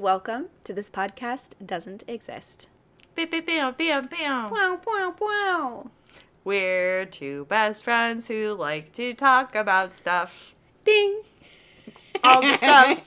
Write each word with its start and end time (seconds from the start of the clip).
welcome 0.00 0.46
to 0.64 0.72
This 0.72 0.88
Podcast 0.88 1.52
Doesn't 1.64 2.04
Exist. 2.08 2.70
Wow, 4.50 4.80
wow, 4.86 5.14
wow. 5.20 5.90
We're 6.42 7.04
two 7.04 7.44
best 7.50 7.84
friends 7.84 8.26
who 8.26 8.54
like 8.54 8.92
to 8.94 9.12
talk 9.12 9.54
about 9.54 9.92
stuff. 9.92 10.54
Ding. 10.84 11.20
All 12.24 12.40
the 12.40 12.56
stuff. 12.56 13.00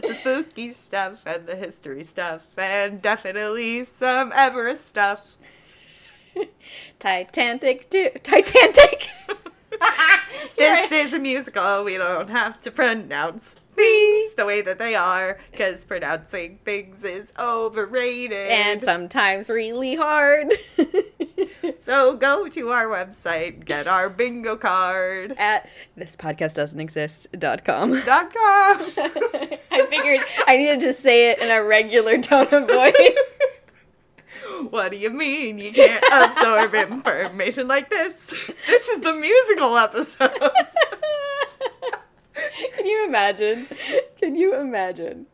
the 0.00 0.14
spooky 0.14 0.72
stuff 0.72 1.18
and 1.26 1.46
the 1.46 1.56
history 1.56 2.04
stuff. 2.04 2.46
And 2.56 3.02
definitely 3.02 3.84
some 3.84 4.32
Everest 4.34 4.86
stuff. 4.86 5.20
Titanic, 6.98 7.90
too. 7.90 8.12
Titanic. 8.22 9.08
this 10.56 10.90
is 10.90 11.12
a 11.12 11.18
musical. 11.18 11.84
We 11.84 11.98
don't 11.98 12.30
have 12.30 12.62
to 12.62 12.70
pronounce 12.70 13.56
things 13.80 14.34
the 14.36 14.46
way 14.46 14.60
that 14.62 14.78
they 14.78 14.94
are 14.94 15.38
because 15.50 15.84
pronouncing 15.84 16.58
things 16.64 17.04
is 17.04 17.32
overrated. 17.38 18.50
and 18.50 18.82
sometimes 18.82 19.48
really 19.48 19.94
hard. 19.96 20.52
so 21.78 22.16
go 22.16 22.48
to 22.48 22.68
our 22.70 22.86
website, 22.86 23.64
get 23.64 23.86
our 23.86 24.08
bingo 24.10 24.56
card. 24.56 25.34
At 25.38 25.68
thispodcastdoesn'texist.com. 25.98 28.00
Dot 28.04 28.34
com. 28.34 28.92
I 29.72 29.86
figured 29.88 30.20
I 30.46 30.56
needed 30.56 30.80
to 30.80 30.92
say 30.92 31.30
it 31.30 31.38
in 31.40 31.50
a 31.50 31.62
regular 31.62 32.18
tone 32.20 32.48
of 32.52 32.66
voice. 32.66 32.94
What 34.68 34.90
do 34.90 34.96
you 34.98 35.08
mean 35.10 35.58
you 35.58 35.72
can't 35.72 36.04
absorb 36.12 36.74
information 36.74 37.66
like 37.66 37.88
this? 37.88 38.14
This 38.66 38.88
is 38.88 39.00
the 39.00 39.14
musical 39.14 39.76
episode. 39.78 40.38
Can 42.76 42.86
you 42.86 43.04
imagine? 43.06 43.66
Can 44.20 44.34
you 44.36 44.54
imagine? 44.54 45.26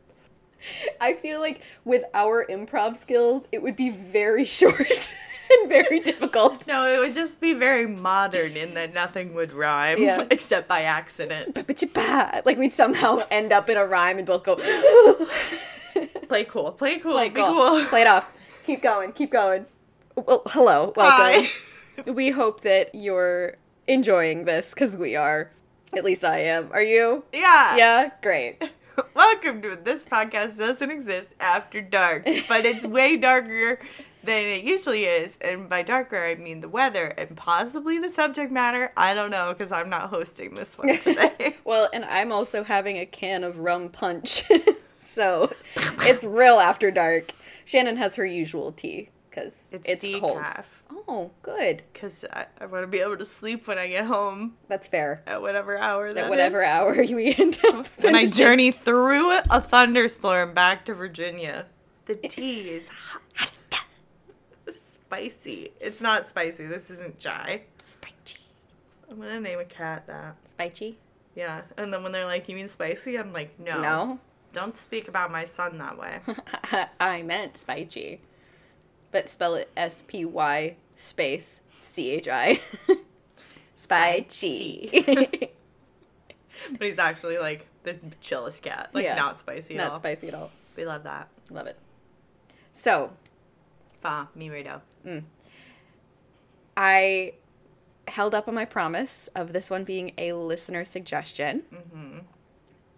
I 1.01 1.15
feel 1.15 1.41
like 1.41 1.63
with 1.85 2.05
our 2.15 2.45
improv 2.47 2.97
skills, 2.97 3.47
it 3.53 3.63
would 3.63 3.77
be 3.77 3.91
very 3.91 4.45
short 4.59 5.11
and 5.51 5.69
very 5.69 6.01
difficult. 6.01 6.67
No, 6.67 6.87
it 6.87 6.99
would 6.99 7.15
just 7.15 7.41
be 7.41 7.53
very 7.53 7.87
modern 7.87 8.57
in 8.57 8.75
that 8.75 8.93
nothing 8.93 9.35
would 9.35 9.53
rhyme 9.53 10.03
Yeah. 10.03 10.27
except 10.31 10.67
by 10.67 10.83
accident. 10.83 11.55
Like 12.45 12.59
we'd 12.59 12.73
somehow 12.73 13.23
end 13.31 13.53
up 13.53 13.69
in 13.71 13.77
a 13.77 13.87
rhyme 13.87 14.19
and 14.19 14.27
both 14.27 14.43
go, 14.45 14.57
Play 16.29 16.45
cool, 16.45 16.73
play 16.73 16.99
cool, 16.99 17.13
play, 17.13 17.29
be 17.29 17.37
cool. 17.41 17.55
cool. 17.55 17.85
play 17.87 18.03
it 18.03 18.07
off. 18.09 18.33
Keep 18.67 18.83
going, 18.83 19.13
keep 19.13 19.31
going. 19.31 19.67
Well, 20.17 20.43
hello, 20.47 20.93
welcome. 20.97 21.45
Hi. 22.05 22.11
We 22.11 22.31
hope 22.31 22.63
that 22.63 22.95
you're 22.95 23.57
enjoying 23.87 24.45
this 24.45 24.75
because 24.75 24.97
we 24.97 25.15
are. 25.15 25.51
At 25.95 26.05
least 26.05 26.25
I 26.25 26.41
am. 26.41 26.71
Are 26.73 26.83
you? 26.83 27.25
Yeah. 27.33 27.77
Yeah, 27.77 28.11
great. 28.23 28.63
Welcome 29.15 29.63
to 29.63 29.77
this 29.77 30.05
podcast 30.05 30.59
doesn't 30.59 30.91
exist 30.91 31.31
after 31.39 31.81
dark, 31.83 32.25
but 32.49 32.65
it's 32.65 32.85
way 32.87 33.17
darker 33.17 33.79
than 34.25 34.45
it 34.45 34.65
usually 34.65 35.05
is. 35.05 35.37
And 35.41 35.69
by 35.69 35.83
darker, 35.83 36.17
I 36.25 36.35
mean 36.35 36.61
the 36.61 36.69
weather 36.69 37.07
and 37.19 37.37
possibly 37.37 37.99
the 37.99 38.11
subject 38.11 38.51
matter. 38.51 38.93
I 38.97 39.15
don't 39.15 39.31
know 39.31 39.53
because 39.53 39.71
I'm 39.71 39.91
not 39.91 40.09
hosting 40.11 40.55
this 40.55 40.77
one 40.79 40.99
today. 41.03 41.57
Well, 41.65 41.89
and 41.93 42.05
I'm 42.07 42.33
also 42.33 42.65
having 42.65 42.99
a 42.99 43.07
can 43.07 43.45
of 43.45 43.59
rum 43.59 43.91
punch. 43.91 44.45
so 44.97 45.53
it's 46.03 46.25
real 46.25 46.59
after 46.59 46.91
dark. 46.91 47.33
Shannon 47.65 47.97
has 47.99 48.17
her 48.17 48.25
usual 48.27 48.73
tea 48.73 49.11
because 49.29 49.69
it's, 49.73 49.89
It's 50.05 50.19
cold. 50.21 50.43
Oh, 50.91 51.31
good. 51.43 51.83
Because 51.93 52.25
I, 52.33 52.47
I 52.61 52.67
want 52.67 52.83
to 52.83 52.87
be 52.87 52.99
able 53.01 53.17
to 53.17 53.25
sleep 53.25 53.67
when 53.69 53.79
I 53.79 53.89
get 53.89 54.07
home 54.07 54.57
That's 54.69 54.89
fair. 54.89 55.23
at 55.27 55.41
whatever 55.43 55.77
hour 55.79 56.13
that 56.13 56.25
At 56.25 56.31
whatever 56.31 56.63
is. 56.63 56.69
hour 56.69 56.95
we 57.15 57.35
end 57.35 57.59
up. 57.69 57.89
When 58.01 58.15
I 58.15 58.21
finishing. 58.21 58.29
journey 58.37 58.71
through 58.71 59.31
a 59.51 59.61
thunderstorm 59.61 60.55
back 60.55 60.85
to 60.87 60.95
Virginia, 60.95 61.67
the 62.07 62.15
tea 62.29 62.71
is 62.71 62.89
hot. 62.89 63.53
Spicy. 65.09 65.71
It's 65.81 66.01
not 66.01 66.29
spicy. 66.31 66.67
This 66.67 66.91
isn't 66.91 67.19
chai. 67.21 67.63
Spicy. 67.79 68.41
I'm 69.09 69.19
gonna 69.19 69.41
name 69.41 69.61
a 69.61 69.65
cat 69.65 70.07
that. 70.09 70.35
Spicy? 70.51 70.99
Yeah. 71.37 71.63
And 71.77 71.93
then 71.93 72.03
when 72.03 72.11
they're 72.13 72.25
like, 72.27 72.49
"You 72.49 72.57
mean 72.57 72.69
spicy?" 72.69 73.17
I'm 73.17 73.33
like, 73.33 73.59
"No, 73.61 73.81
No. 73.81 74.19
don't 74.53 74.77
speak 74.77 75.07
about 75.07 75.31
my 75.31 75.45
son 75.45 75.79
that 75.79 75.97
way." 75.97 76.19
I 76.99 77.23
meant 77.23 77.57
spicy. 77.57 78.21
But 79.17 79.31
spell 79.31 79.55
it 79.55 79.71
S 79.79 80.05
P 80.07 80.27
Y 80.27 80.77
space 80.99 81.61
C 81.81 82.11
H 82.11 82.29
I. 82.29 82.61
Spicy. 83.77 84.91
but 86.73 86.83
he's 86.83 86.99
actually 86.99 87.39
like 87.39 87.67
the 87.83 87.97
chillest 88.21 88.61
cat. 88.61 88.91
Like 88.93 89.05
Yeah. 89.05 89.15
not 89.15 89.39
spicy 89.39 89.73
at 89.75 89.79
Not 89.79 89.93
all. 89.93 89.97
spicy 89.97 90.29
at 90.29 90.35
all. 90.35 90.51
We 90.77 90.85
love 90.85 91.05
that. 91.05 91.29
Love 91.49 91.67
it. 91.67 91.79
So, 92.75 93.13
Fa 94.03 94.29
mi 94.35 94.51
redo. 94.51 94.83
I 96.77 97.33
held 98.09 98.35
up 98.35 98.49
on 98.49 98.55
my 98.55 98.67
promise 98.67 99.31
of 99.35 99.55
this 99.55 99.71
one 99.71 99.85
being 99.85 100.13
a 100.19 100.35
listener 100.35 100.85
suggestion. 100.85 101.63
Mm-hmm. 101.75 102.19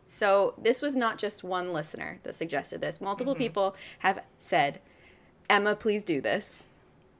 So 0.08 0.54
this 0.60 0.82
was 0.82 0.96
not 0.96 1.16
just 1.16 1.44
one 1.44 1.72
listener 1.72 2.18
that 2.24 2.34
suggested 2.34 2.80
this. 2.80 3.00
Multiple 3.00 3.34
Mm-hmm. 3.34 3.38
people 3.42 3.76
have 4.00 4.18
said, 4.40 4.80
"Emma, 5.48 5.75
please 5.76 6.04
do 6.04 6.20
this." 6.20 6.64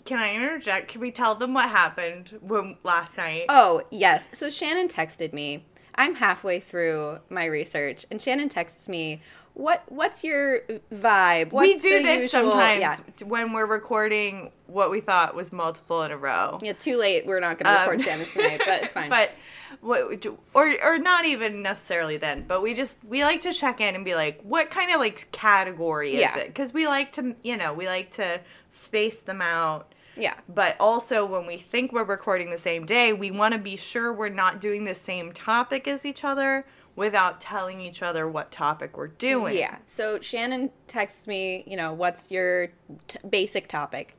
Can 0.05 0.19
I 0.19 0.35
interject? 0.35 0.89
Can 0.89 1.01
we 1.03 1.11
tell 1.11 1.35
them 1.35 1.53
what 1.53 1.69
happened 1.69 2.39
when 2.41 2.77
last 2.83 3.17
night? 3.19 3.45
Oh 3.49 3.83
yes. 3.91 4.29
So 4.33 4.49
Shannon 4.49 4.89
texted 4.89 5.33
me. 5.33 5.65
I'm 5.97 6.15
halfway 6.15 6.61
through 6.61 7.19
my 7.29 7.45
research, 7.45 8.07
and 8.11 8.23
Shannon 8.23 8.49
texts 8.49 8.89
me, 8.89 9.21
"What 9.59 9.83
What's 9.89 10.23
your 10.25 10.61
vibe? 10.95 11.53
What's 11.53 11.67
we 11.69 11.91
do 11.91 12.03
this 12.03 12.23
usual-" 12.33 12.53
sometimes 12.53 12.81
Yeah. 12.81 13.27
when 13.27 13.53
we're 13.53 13.67
recording 13.67 14.53
what 14.67 14.91
we 14.91 15.01
thought 15.01 15.35
was 15.35 15.53
multiple 15.53 16.03
in 16.05 16.11
a 16.13 16.17
row. 16.17 16.59
Yeah, 16.63 16.73
too 16.75 16.97
late. 16.97 17.27
We're 17.27 17.41
not 17.41 17.59
going 17.59 17.75
to 17.75 17.81
record 17.81 18.01
Um, 18.01 18.05
Shannon's 18.07 18.33
tonight, 18.33 18.61
but 18.65 18.85
it's 18.85 18.95
fine. 19.01 19.11
but 19.11 19.33
what 19.81 20.25
or 20.55 20.75
or 20.83 20.99
not 20.99 21.25
even 21.25 21.61
necessarily 21.63 22.17
then, 22.19 22.45
but 22.47 22.63
we 22.63 22.73
just 22.73 22.97
we 23.05 23.25
like 23.25 23.41
to 23.43 23.53
check 23.53 23.81
in 23.81 23.95
and 23.95 24.05
be 24.05 24.15
like, 24.15 24.41
what 24.43 24.71
kind 24.71 24.93
of 24.93 25.01
like 25.01 25.31
category 25.33 26.15
is 26.15 26.21
Yeah. 26.21 26.37
it? 26.39 26.47
Because 26.49 26.73
we 26.73 26.87
like 26.87 27.13
to 27.13 27.35
you 27.43 27.57
know 27.57 27.73
we 27.75 27.87
like 27.89 28.13
to 28.13 28.41
space 28.69 29.17
them 29.19 29.43
out. 29.43 29.93
yeah, 30.17 30.35
But 30.49 30.77
also, 30.81 31.25
when 31.25 31.47
we 31.47 31.57
think 31.59 31.93
we're 31.93 32.03
recording 32.05 32.51
the 32.51 32.59
same 32.59 32.85
day, 32.85 33.13
we 33.13 33.31
want 33.31 33.53
to 33.55 33.59
be 33.59 33.77
sure 33.77 34.13
we're 34.13 34.29
not 34.29 34.61
doing 34.61 34.85
the 34.85 34.95
same 34.95 35.33
topic 35.33 35.87
as 35.89 36.05
each 36.05 36.25
other 36.25 36.65
without 36.99 37.41
telling 37.41 37.81
each 37.81 38.03
other 38.03 38.27
what 38.29 38.51
topic 38.51 38.97
we're 38.97 39.07
doing. 39.07 39.57
Yeah. 39.57 39.77
So 39.85 40.19
Shannon 40.21 40.71
texts 40.89 41.27
me, 41.29 41.63
you 41.67 41.77
know, 41.77 41.93
what's 41.93 42.31
your 42.31 42.69
t- 43.07 43.19
basic 43.29 43.69
topic? 43.69 44.19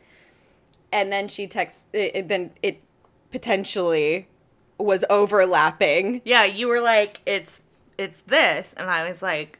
And 0.92 1.12
then 1.12 1.28
she 1.28 1.46
texts, 1.46 1.90
it, 1.94 2.16
it- 2.16 2.28
then 2.30 2.52
it 2.64 2.82
potentially 3.32 4.28
was 4.78 5.04
overlapping. 5.10 6.22
Yeah, 6.24 6.46
you 6.46 6.68
were 6.70 6.80
like, 6.82 7.20
it's 7.26 7.62
it's 7.98 8.22
this, 8.28 8.74
and 8.78 8.90
I 8.90 9.06
was 9.08 9.22
like, 9.22 9.60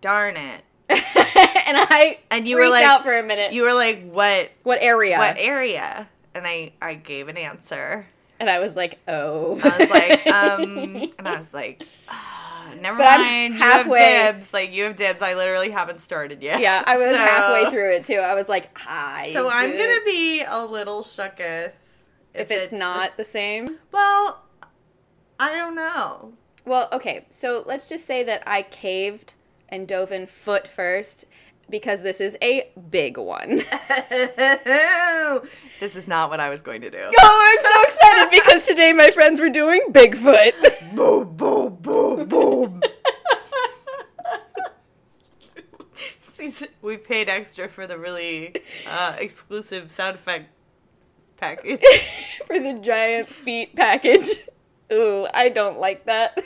darn 0.00 0.38
it. 0.38 0.62
and 0.88 1.76
I 1.76 2.20
And 2.30 2.48
you 2.48 2.56
were 2.56 2.68
like, 2.70 2.84
out 2.84 3.02
for 3.02 3.14
a 3.16 3.22
minute. 3.22 3.52
You 3.52 3.62
were 3.62 3.74
like, 3.74 4.10
what 4.10 4.50
what 4.62 4.78
area? 4.80 5.18
what 5.18 5.36
area? 5.38 6.08
And 6.34 6.46
I 6.46 6.72
I 6.80 6.94
gave 6.94 7.28
an 7.28 7.36
answer. 7.36 8.06
And 8.40 8.48
I 8.50 8.58
was 8.58 8.76
like, 8.76 8.98
oh. 9.08 9.60
I 9.62 9.78
was 9.78 9.90
like, 9.90 10.26
um, 10.26 11.12
and 11.18 11.28
I 11.28 11.36
was 11.38 11.52
like, 11.52 11.82
ah, 12.08 12.72
never 12.80 12.98
But 12.98 13.08
I'm 13.08 13.20
mind. 13.20 13.54
You 13.54 13.60
halfway- 13.60 14.00
have 14.14 14.34
dibs. 14.36 14.52
Like 14.52 14.72
you 14.72 14.84
have 14.84 14.96
dibs. 14.96 15.22
I 15.22 15.34
literally 15.34 15.70
haven't 15.70 16.00
started 16.00 16.42
yet. 16.42 16.60
yeah, 16.60 16.82
I 16.86 16.96
was 16.96 17.10
So- 17.12 17.16
halfway 17.18 17.70
through 17.70 17.92
it 17.92 18.04
too. 18.04 18.16
I 18.18 18.34
was 18.34 18.48
like, 18.48 18.76
hi. 18.78 19.32
So 19.32 19.48
I'm 19.48 19.70
gonna 19.76 20.00
be 20.04 20.42
a 20.46 20.64
little 20.64 21.02
shooketh 21.02 21.72
If 22.34 22.50
it's, 22.50 22.72
not 22.72 23.10
the- 23.12 23.18
the 23.18 23.24
same. 23.24 23.78
well, 23.92 24.42
I 25.38 25.54
don't 25.54 25.74
know. 25.74 26.32
Well, 26.64 26.88
okay, 26.92 27.26
so 27.30 27.62
let's 27.66 27.88
just 27.88 28.04
say 28.06 28.22
that 28.24 28.42
I 28.46 28.62
caved 28.62 29.34
and 29.68 29.86
dove 29.86 30.10
in 30.12 30.26
foot 30.26 30.66
first 30.66 31.26
because 31.68 32.02
this 32.02 32.20
is 32.20 32.38
a 32.42 32.70
big 32.90 33.18
one. 33.18 33.58
this 35.80 35.96
is 35.96 36.06
not 36.08 36.30
what 36.30 36.40
I 36.40 36.48
was 36.48 36.62
going 36.62 36.80
to 36.82 36.90
do. 36.90 37.10
Oh, 37.18 37.58
I'm 37.58 37.64
so 37.64 37.82
excited 37.82 38.30
because 38.30 38.66
today 38.66 38.92
my 38.92 39.10
friends 39.10 39.40
were 39.40 39.50
doing 39.50 39.84
Bigfoot. 39.90 40.52
boom, 40.94 41.36
boom, 41.36 41.76
boom, 41.80 42.28
boom. 42.28 42.80
We 46.80 46.96
paid 46.96 47.28
extra 47.28 47.68
for 47.68 47.88
the 47.88 47.98
really 47.98 48.54
uh, 48.88 49.16
exclusive 49.18 49.90
sound 49.90 50.14
effect 50.14 50.48
package. 51.36 51.80
for 52.46 52.60
the 52.60 52.74
giant 52.74 53.26
feet 53.26 53.74
package. 53.74 54.28
Ooh, 54.92 55.26
I 55.34 55.48
don't 55.48 55.78
like 55.78 56.06
that. 56.06 56.38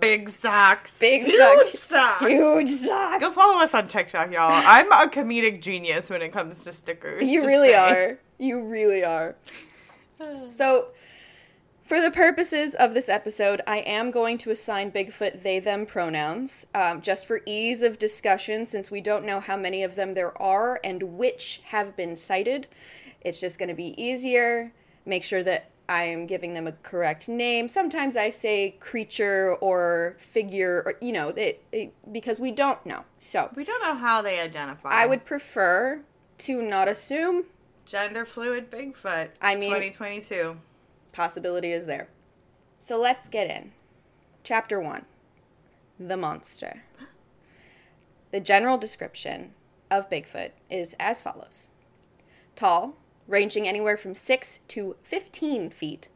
Big 0.00 0.28
socks. 0.28 0.98
Big 0.98 1.24
Huge 1.24 1.38
socks. 1.72 1.78
socks. 1.78 2.26
Huge 2.26 2.70
socks. 2.70 3.20
Go 3.20 3.30
follow 3.30 3.58
us 3.62 3.74
on 3.74 3.88
TikTok, 3.88 4.32
y'all. 4.32 4.50
I'm 4.50 4.90
a 4.92 5.10
comedic 5.10 5.60
genius 5.60 6.10
when 6.10 6.22
it 6.22 6.32
comes 6.32 6.62
to 6.64 6.72
stickers. 6.72 7.28
You 7.28 7.46
really 7.46 7.70
saying. 7.70 8.10
are. 8.10 8.18
You 8.38 8.62
really 8.62 9.04
are. 9.04 9.36
So, 10.48 10.88
For 11.84 12.00
the 12.00 12.10
purposes 12.10 12.74
of 12.74 12.94
this 12.94 13.08
episode, 13.08 13.60
I 13.66 13.78
am 13.78 14.10
going 14.10 14.38
to 14.38 14.50
assign 14.50 14.90
Bigfoot 14.90 15.42
they 15.42 15.58
them 15.60 15.84
pronouns, 15.86 16.66
um, 16.74 17.00
just 17.02 17.26
for 17.26 17.42
ease 17.46 17.82
of 17.82 17.98
discussion, 17.98 18.64
since 18.66 18.90
we 18.90 19.00
don't 19.02 19.24
know 19.26 19.40
how 19.40 19.56
many 19.58 19.82
of 19.82 19.94
them 19.94 20.14
there 20.14 20.36
are 20.40 20.80
and 20.82 21.02
which 21.18 21.60
have 21.66 21.94
been 21.96 22.16
cited. 22.16 22.66
It's 23.20 23.40
just 23.40 23.58
going 23.58 23.68
to 23.68 23.74
be 23.74 23.94
easier. 24.02 24.72
Make 25.04 25.22
sure 25.22 25.42
that 25.44 25.70
I 25.88 26.04
am 26.04 26.26
giving 26.26 26.54
them 26.54 26.66
a 26.66 26.72
correct 26.72 27.28
name. 27.28 27.68
Sometimes 27.68 28.16
I 28.16 28.30
say 28.30 28.76
creature 28.80 29.54
or 29.60 30.16
figure, 30.18 30.82
or 30.84 30.94
you 31.00 31.12
know, 31.12 31.28
it, 31.28 31.62
it, 31.70 31.94
because 32.12 32.40
we 32.40 32.50
don't 32.50 32.84
know. 32.84 33.04
So 33.18 33.50
We 33.54 33.64
don't 33.64 33.82
know 33.82 33.94
how 33.94 34.20
they 34.22 34.40
identify. 34.40 34.90
I 34.90 35.06
would 35.06 35.24
prefer 35.24 36.02
to 36.38 36.62
not 36.62 36.88
assume. 36.88 37.44
gender 37.84 38.24
fluid 38.26 38.70
Bigfoot. 38.70 39.30
I 39.40 39.54
mean- 39.54 39.70
2022. 39.70 40.58
Possibility 41.12 41.72
is 41.72 41.86
there. 41.86 42.08
So 42.78 42.98
let's 43.00 43.28
get 43.28 43.48
in. 43.48 43.72
Chapter 44.44 44.78
1 44.80 45.06
The 45.98 46.16
Monster. 46.16 46.82
The 48.32 48.40
general 48.40 48.76
description 48.76 49.52
of 49.90 50.10
Bigfoot 50.10 50.50
is 50.68 50.94
as 51.00 51.20
follows 51.20 51.68
Tall, 52.54 52.96
ranging 53.26 53.66
anywhere 53.66 53.96
from 53.96 54.14
6 54.14 54.58
to 54.68 54.96
15 55.02 55.70
feet, 55.70 56.08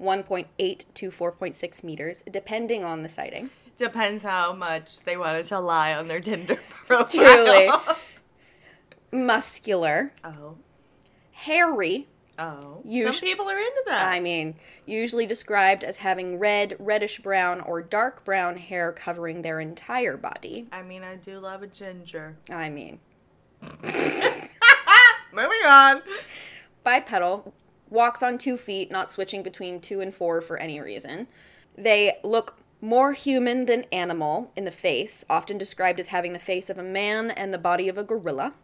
1.8 0.00 0.84
to 0.94 1.10
4.6 1.10 1.84
meters, 1.84 2.24
depending 2.30 2.84
on 2.84 3.02
the 3.02 3.08
sighting. 3.08 3.50
Depends 3.76 4.22
how 4.22 4.52
much 4.52 5.00
they 5.00 5.16
wanted 5.16 5.46
to 5.46 5.58
lie 5.58 5.94
on 5.94 6.08
their 6.08 6.20
Tinder 6.20 6.58
profile. 6.86 7.08
Truly. 7.08 7.70
Muscular, 9.12 10.12
oh. 10.24 10.56
hairy, 11.32 12.08
Oh. 12.38 12.82
Some 12.84 13.20
people 13.20 13.48
are 13.48 13.58
into 13.58 13.82
that. 13.86 14.08
I 14.10 14.18
mean, 14.18 14.54
usually 14.86 15.26
described 15.26 15.84
as 15.84 15.98
having 15.98 16.38
red, 16.38 16.74
reddish 16.78 17.20
brown, 17.20 17.60
or 17.60 17.82
dark 17.82 18.24
brown 18.24 18.56
hair 18.56 18.90
covering 18.90 19.42
their 19.42 19.60
entire 19.60 20.16
body. 20.16 20.66
I 20.72 20.82
mean, 20.82 21.02
I 21.04 21.16
do 21.16 21.38
love 21.38 21.62
a 21.62 21.66
ginger. 21.66 22.38
I 22.50 22.70
mean, 22.70 23.00
Moving 25.32 25.64
on. 25.66 26.02
Bipedal, 26.84 27.52
walks 27.90 28.22
on 28.22 28.38
two 28.38 28.56
feet, 28.56 28.90
not 28.90 29.10
switching 29.10 29.42
between 29.42 29.80
two 29.80 30.00
and 30.00 30.14
four 30.14 30.40
for 30.40 30.56
any 30.56 30.80
reason. 30.80 31.28
They 31.76 32.18
look 32.22 32.58
more 32.80 33.12
human 33.12 33.66
than 33.66 33.84
animal 33.92 34.50
in 34.56 34.64
the 34.64 34.70
face, 34.70 35.24
often 35.30 35.56
described 35.56 36.00
as 36.00 36.08
having 36.08 36.32
the 36.32 36.38
face 36.38 36.68
of 36.68 36.78
a 36.78 36.82
man 36.82 37.30
and 37.30 37.54
the 37.54 37.58
body 37.58 37.88
of 37.88 37.96
a 37.96 38.04
gorilla. 38.04 38.54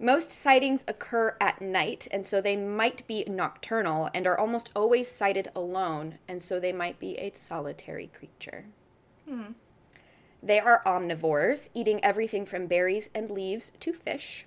Most 0.00 0.30
sightings 0.30 0.84
occur 0.86 1.36
at 1.40 1.60
night, 1.60 2.06
and 2.12 2.24
so 2.24 2.40
they 2.40 2.54
might 2.54 3.04
be 3.08 3.24
nocturnal 3.24 4.08
and 4.14 4.28
are 4.28 4.38
almost 4.38 4.70
always 4.76 5.10
sighted 5.10 5.50
alone, 5.56 6.18
and 6.28 6.40
so 6.40 6.60
they 6.60 6.72
might 6.72 7.00
be 7.00 7.16
a 7.18 7.32
solitary 7.34 8.08
creature. 8.14 8.66
Hmm. 9.28 9.52
They 10.40 10.60
are 10.60 10.82
omnivores, 10.86 11.70
eating 11.74 12.02
everything 12.04 12.46
from 12.46 12.68
berries 12.68 13.10
and 13.12 13.28
leaves 13.28 13.72
to 13.80 13.92
fish. 13.92 14.46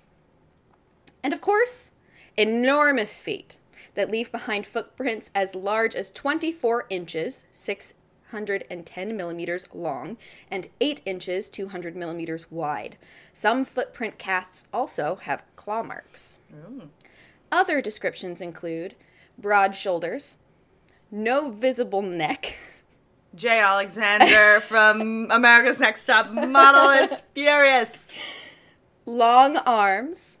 And 1.22 1.34
of 1.34 1.42
course, 1.42 1.92
enormous 2.36 3.20
feet 3.20 3.58
that 3.94 4.10
leave 4.10 4.32
behind 4.32 4.66
footprints 4.66 5.30
as 5.34 5.54
large 5.54 5.94
as 5.94 6.10
24 6.10 6.86
inches, 6.88 7.44
610 7.52 9.16
millimeters 9.16 9.66
long, 9.74 10.16
and 10.50 10.68
8 10.80 11.02
inches, 11.04 11.48
200 11.48 11.94
millimeters 11.94 12.50
wide. 12.50 12.96
Some 13.32 13.64
footprint 13.64 14.18
casts 14.18 14.68
also 14.72 15.16
have 15.22 15.44
claw 15.56 15.82
marks. 15.82 16.38
Oh. 16.52 16.88
Other 17.50 17.82
descriptions 17.82 18.40
include 18.40 18.94
broad 19.36 19.74
shoulders, 19.74 20.36
no 21.10 21.50
visible 21.50 22.00
neck, 22.00 22.56
Jay 23.34 23.60
Alexander 23.60 24.60
from 24.68 25.28
America's 25.30 25.78
Next 25.78 26.06
Top 26.06 26.30
Model 26.30 26.90
is 27.04 27.22
furious. 27.34 27.88
long 29.06 29.56
arms, 29.58 30.38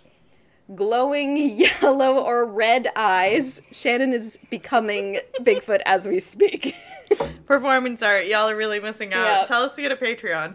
glowing 0.74 1.36
yellow 1.82 2.14
or 2.18 2.44
red 2.44 2.88
eyes. 2.96 3.60
Shannon 3.70 4.12
is 4.12 4.38
becoming 4.50 5.20
Bigfoot 5.40 5.80
as 5.86 6.06
we 6.06 6.18
speak. 6.20 6.74
Performance 7.46 8.02
art. 8.02 8.26
Y'all 8.26 8.48
are 8.48 8.56
really 8.56 8.80
missing 8.80 9.12
out. 9.12 9.24
Yeah. 9.24 9.44
Tell 9.44 9.62
us 9.62 9.76
to 9.76 9.82
get 9.82 9.92
a 9.92 9.96
Patreon. 9.96 10.54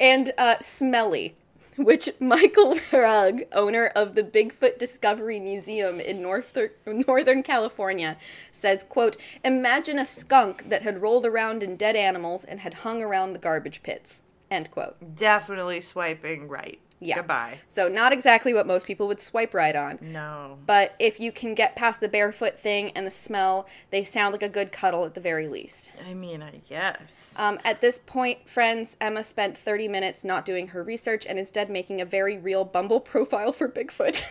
and 0.00 0.32
uh, 0.36 0.58
smelly, 0.60 1.36
which 1.76 2.08
Michael 2.18 2.78
Rugg, 2.92 3.42
owner 3.52 3.86
of 3.86 4.14
the 4.14 4.22
Bigfoot 4.22 4.78
Discovery 4.78 5.38
Museum 5.38 6.00
in 6.00 6.20
North- 6.20 6.56
Northern 6.86 7.42
California, 7.42 8.16
says, 8.50 8.82
quote, 8.82 9.16
imagine 9.44 9.98
a 9.98 10.04
skunk 10.06 10.68
that 10.68 10.82
had 10.82 11.00
rolled 11.02 11.24
around 11.26 11.62
in 11.62 11.76
dead 11.76 11.96
animals 11.96 12.44
and 12.44 12.60
had 12.60 12.74
hung 12.74 13.02
around 13.02 13.32
the 13.32 13.38
garbage 13.38 13.82
pits, 13.82 14.22
end 14.50 14.70
quote. 14.70 15.14
Definitely 15.16 15.80
swiping 15.80 16.48
right. 16.48 16.80
Yeah. 17.02 17.16
Goodbye. 17.16 17.60
So 17.66 17.88
not 17.88 18.12
exactly 18.12 18.52
what 18.52 18.66
most 18.66 18.86
people 18.86 19.08
would 19.08 19.20
swipe 19.20 19.54
right 19.54 19.74
on. 19.74 19.98
No. 20.02 20.58
But 20.66 20.94
if 20.98 21.18
you 21.18 21.32
can 21.32 21.54
get 21.54 21.74
past 21.74 22.00
the 22.00 22.08
barefoot 22.08 22.58
thing 22.58 22.90
and 22.90 23.06
the 23.06 23.10
smell, 23.10 23.66
they 23.90 24.04
sound 24.04 24.32
like 24.32 24.42
a 24.42 24.48
good 24.50 24.70
cuddle 24.70 25.06
at 25.06 25.14
the 25.14 25.20
very 25.20 25.48
least. 25.48 25.94
I 26.06 26.12
mean, 26.12 26.42
I 26.42 26.60
guess. 26.68 27.36
Um, 27.38 27.58
at 27.64 27.80
this 27.80 27.98
point, 27.98 28.48
friends, 28.48 28.96
Emma 29.00 29.22
spent 29.22 29.56
30 29.56 29.88
minutes 29.88 30.24
not 30.24 30.44
doing 30.44 30.68
her 30.68 30.82
research 30.82 31.24
and 31.26 31.38
instead 31.38 31.70
making 31.70 32.00
a 32.02 32.04
very 32.04 32.36
real 32.36 32.64
Bumble 32.64 33.00
profile 33.12 33.52
for 33.52 33.66
Bigfoot. 33.68 34.22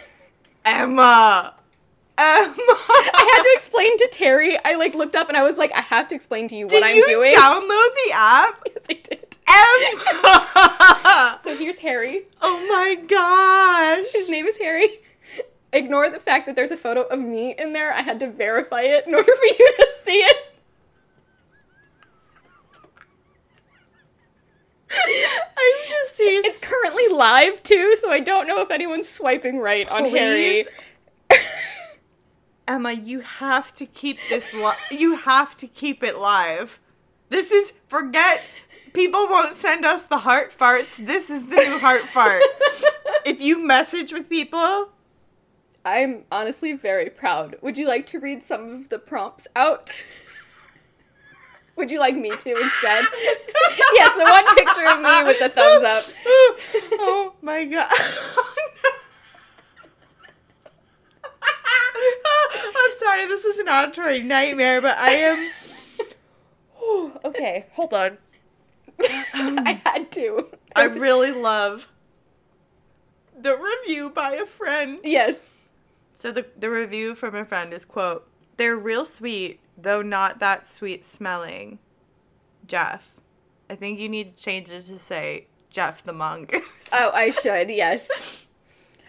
Emma. 0.63 1.55
Emma. 2.17 2.53
I 2.57 3.31
had 3.33 3.43
to 3.43 3.49
explain 3.55 3.97
to 3.97 4.09
Terry. 4.11 4.57
I 4.63 4.75
like 4.75 4.93
looked 4.93 5.15
up 5.15 5.29
and 5.29 5.37
I 5.37 5.43
was 5.43 5.57
like, 5.57 5.71
I 5.73 5.81
have 5.81 6.07
to 6.09 6.15
explain 6.15 6.47
to 6.49 6.55
you 6.55 6.65
what 6.65 6.71
Did 6.73 6.83
I'm 6.83 6.93
doing. 6.93 7.05
Did 7.05 7.11
you 7.11 7.15
doing. 7.17 7.35
download 7.37 7.89
the 8.05 8.11
app? 8.13 8.61
yes, 8.67 8.85
I 8.89 8.93
did. 8.93 9.28
Emma. 9.49 11.39
So 11.43 11.55
here's 11.57 11.79
Harry. 11.79 12.21
oh 12.41 12.65
my 12.69 12.95
gosh. 12.95 14.11
His 14.13 14.29
name 14.29 14.45
is 14.45 14.57
Harry. 14.57 14.99
Ignore 15.73 16.09
the 16.09 16.19
fact 16.19 16.45
that 16.47 16.55
there's 16.55 16.71
a 16.71 16.77
photo 16.77 17.01
of 17.03 17.19
me 17.19 17.55
in 17.57 17.73
there. 17.73 17.93
I 17.93 18.01
had 18.01 18.19
to 18.21 18.29
verify 18.29 18.81
it 18.81 19.05
in 19.07 19.13
order 19.15 19.35
for 19.35 19.45
you 19.45 19.73
to 19.79 19.87
see 20.03 20.17
it. 20.17 20.45
I 24.91 25.85
just 25.87 26.15
see 26.17 26.23
It's 26.43 26.63
currently 26.65 27.07
live 27.09 27.61
too, 27.63 27.95
so 27.95 28.09
I 28.11 28.19
don't 28.19 28.47
know 28.47 28.61
if 28.61 28.71
anyone's 28.71 29.07
swiping 29.07 29.59
right 29.59 29.89
on 29.89 30.05
Harry. 30.09 30.65
Please. 31.29 31.39
Emma, 32.67 32.93
you 32.93 33.19
have 33.21 33.73
to 33.75 33.85
keep 33.85 34.17
this 34.29 34.53
li- 34.53 34.97
you 34.97 35.17
have 35.17 35.55
to 35.57 35.67
keep 35.67 36.03
it 36.03 36.17
live. 36.17 36.79
This 37.29 37.51
is 37.51 37.73
forget 37.87 38.41
people 38.93 39.27
won't 39.29 39.55
send 39.55 39.85
us 39.85 40.03
the 40.03 40.19
heart 40.19 40.51
farts. 40.57 40.95
This 40.97 41.29
is 41.29 41.43
the 41.43 41.55
new 41.55 41.79
heart 41.79 42.01
fart. 42.01 42.41
if 43.25 43.41
you 43.41 43.65
message 43.65 44.11
with 44.11 44.29
people, 44.29 44.89
I'm 45.85 46.25
honestly 46.31 46.73
very 46.73 47.09
proud. 47.09 47.55
Would 47.61 47.77
you 47.77 47.87
like 47.87 48.05
to 48.07 48.19
read 48.19 48.43
some 48.43 48.71
of 48.71 48.89
the 48.89 48.99
prompts 48.99 49.47
out? 49.55 49.91
Would 51.75 51.91
you 51.91 51.99
like 51.99 52.15
me 52.15 52.29
to 52.29 52.35
instead? 52.35 53.05
yes, 53.93 54.15
the 54.17 54.25
one 54.25 54.45
picture 54.55 54.85
of 54.85 55.01
me 55.01 55.23
with 55.23 55.39
the 55.39 55.49
thumbs 55.49 55.83
up. 55.83 56.03
oh 56.99 57.33
my 57.41 57.63
god. 57.65 57.89
Oh, 62.01 62.85
I'm 62.85 62.97
sorry, 62.97 63.25
this 63.27 63.45
is 63.45 63.59
an 63.59 63.69
auditory 63.69 64.21
nightmare, 64.21 64.81
but 64.81 64.97
I 64.97 65.11
am. 65.11 65.51
okay, 67.23 67.67
hold 67.73 67.93
on. 67.93 68.17
Um, 69.33 69.59
I 69.65 69.81
had 69.85 70.11
to. 70.13 70.47
I 70.75 70.83
really 71.05 71.31
love 71.31 71.87
the 73.39 73.55
review 73.57 74.09
by 74.09 74.33
a 74.35 74.45
friend. 74.45 74.99
yes. 75.03 75.51
So 76.13 76.31
the 76.31 76.45
the 76.57 76.69
review 76.69 77.15
from 77.15 77.35
a 77.35 77.45
friend 77.45 77.73
is 77.73 77.85
quote, 77.85 78.27
"They're 78.57 78.75
real 78.75 79.05
sweet, 79.05 79.61
though 79.77 80.01
not 80.01 80.39
that 80.39 80.67
sweet 80.67 81.05
smelling." 81.05 81.79
Jeff, 82.67 83.09
I 83.69 83.75
think 83.75 83.99
you 83.99 84.09
need 84.09 84.35
to 84.35 84.43
change 84.43 84.69
it 84.69 84.81
to 84.81 84.99
say 84.99 85.47
Jeff 85.69 86.03
the 86.03 86.13
mongoose. 86.13 86.61
Oh, 86.93 87.11
I 87.13 87.31
should. 87.31 87.69
Yes. 87.69 88.09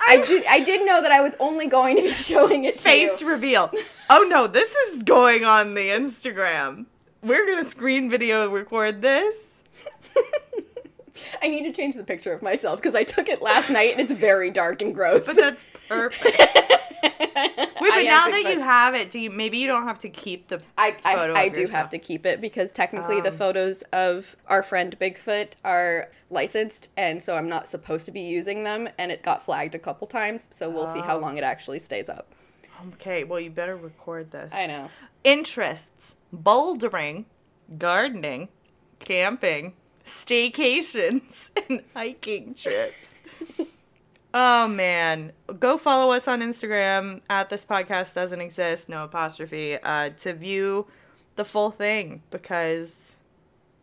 I 0.07 0.25
did. 0.25 0.45
I 0.49 0.61
did 0.61 0.87
know 0.87 1.03
that 1.03 1.11
I 1.13 1.21
was 1.21 1.35
only 1.41 1.67
going 1.67 1.97
to 1.97 2.03
be 2.03 2.11
showing 2.11 2.65
it 2.65 2.79
to 2.79 2.85
Face 2.85 3.21
you. 3.21 3.29
reveal. 3.29 3.71
Oh 4.09 4.25
no, 4.29 4.47
this 4.47 4.75
is 4.75 5.03
going 5.03 5.45
on 5.45 5.75
the 5.75 5.89
Instagram. 5.89 6.87
We're 7.23 7.45
gonna 7.47 7.65
screen 7.65 8.09
video 8.09 8.49
record 8.49 9.03
this. 9.03 9.37
I 11.43 11.49
need 11.49 11.65
to 11.65 11.73
change 11.73 11.95
the 11.97 12.05
picture 12.05 12.33
of 12.33 12.43
myself 12.43 12.81
because 12.81 12.95
I 12.95 13.05
took 13.05 13.29
it 13.29 13.43
last 13.43 13.71
night 13.71 13.93
and 13.93 14.01
it's 14.01 14.13
very 14.13 14.51
dark 14.51 14.83
and 14.83 14.95
gross. 14.95 15.27
But 15.27 15.37
that's 15.37 15.67
perfect. 15.89 16.37
Wait, 17.03 17.91
but 17.95 18.03
now 18.05 18.29
that 18.29 18.45
you 18.53 18.61
have 18.61 18.95
it, 18.95 19.11
do 19.11 19.19
you 19.19 19.31
maybe 19.31 19.59
you 19.59 19.67
don't 19.67 19.85
have 19.85 19.99
to 20.01 20.09
keep 20.09 20.49
the 20.49 20.61
I, 20.77 20.97
I, 21.05 21.15
photo 21.15 21.35
I 21.35 21.49
do 21.49 21.67
have 21.67 21.89
to 21.91 21.99
keep 21.99 22.27
it 22.27 22.41
because 22.41 22.73
technically 22.73 23.21
the 23.21 23.31
Um. 23.31 23.37
photos 23.37 23.83
of 23.93 24.37
our 24.49 24.63
friend 24.63 24.97
Bigfoot 25.01 25.53
are 25.65 26.11
licensed 26.29 26.91
and 26.97 27.23
so 27.23 27.37
I'm 27.37 27.49
not 27.49 27.69
supposed 27.69 28.07
to 28.07 28.13
be 28.13 28.21
using 28.21 28.65
them 28.65 28.89
and 28.99 29.11
it 29.11 29.23
got 29.23 29.43
flagged 29.45 29.75
a 29.75 29.79
couple 29.79 30.07
times 30.07 30.49
so 30.53 30.69
we'll 30.71 30.87
see 30.87 31.01
how 31.01 31.17
Oh. 31.17 31.21
long 31.21 31.39
it 31.39 31.45
actually 31.45 31.79
stays 31.79 32.09
up. 32.09 32.35
Okay, 32.95 33.25
well, 33.25 33.41
you 33.41 33.51
better 33.51 33.77
record 33.77 34.31
this. 34.31 34.53
I 34.55 34.67
know. 34.67 34.91
Interests 35.25 36.17
bouldering, 36.35 37.25
gardening, 37.79 38.49
camping, 39.01 39.75
staycations, 40.07 41.51
and 41.69 41.83
hiking 41.95 42.55
trips. 42.55 43.11
oh, 44.35 44.69
man. 44.69 45.33
Go 45.59 45.77
follow 45.77 46.13
us 46.13 46.29
on 46.29 46.41
Instagram 46.41 47.21
at 47.29 47.51
this 47.51 47.67
podcast 47.67 48.15
doesn't 48.15 48.41
exist, 48.41 48.89
no 48.89 49.05
apostrophe, 49.05 49.77
uh, 49.83 50.11
to 50.19 50.33
view 50.33 50.87
the 51.37 51.45
full 51.45 51.71
thing 51.71 52.23
because. 52.31 53.19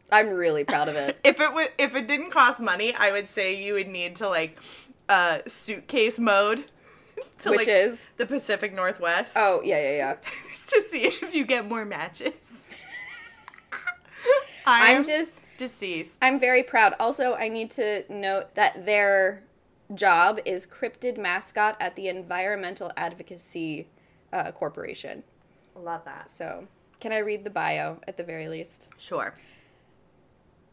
I'm 0.09 0.29
really 0.29 0.63
proud 0.63 0.87
of 0.87 0.95
it. 0.95 1.19
If 1.23 1.41
it 1.41 1.53
would, 1.53 1.69
if 1.77 1.95
it 1.95 2.07
didn't 2.07 2.31
cost 2.31 2.61
money, 2.61 2.93
I 2.95 3.11
would 3.11 3.27
say 3.27 3.61
you 3.61 3.73
would 3.73 3.89
need 3.89 4.15
to 4.17 4.29
like, 4.29 4.57
uh, 5.09 5.39
suitcase 5.47 6.17
mode, 6.19 6.63
to 7.39 7.49
Which 7.49 7.59
like 7.59 7.67
is? 7.67 7.97
the 8.17 8.25
Pacific 8.25 8.73
Northwest. 8.73 9.33
Oh, 9.35 9.61
yeah, 9.63 9.79
yeah, 9.81 9.95
yeah. 9.97 10.15
to 10.69 10.81
see 10.81 11.03
if 11.03 11.33
you 11.33 11.45
get 11.45 11.67
more 11.67 11.85
matches. 11.85 12.46
I'm 14.67 14.97
I'm 14.97 15.03
just 15.03 15.41
deceased. 15.57 16.17
I'm 16.21 16.39
very 16.39 16.63
proud. 16.63 16.93
Also, 16.99 17.35
I 17.35 17.47
need 17.47 17.71
to 17.71 18.03
note 18.09 18.55
that 18.55 18.85
their 18.85 19.43
job 19.95 20.39
is 20.45 20.67
cryptid 20.67 21.17
mascot 21.17 21.77
at 21.79 21.95
the 21.95 22.09
Environmental 22.09 22.91
Advocacy 22.97 23.87
uh, 24.33 24.51
Corporation. 24.51 25.23
Love 25.75 26.03
that. 26.05 26.29
So, 26.29 26.67
can 26.99 27.11
I 27.11 27.19
read 27.19 27.43
the 27.43 27.49
bio 27.49 27.99
at 28.07 28.17
the 28.17 28.23
very 28.23 28.49
least? 28.49 28.89
Sure. 28.97 29.35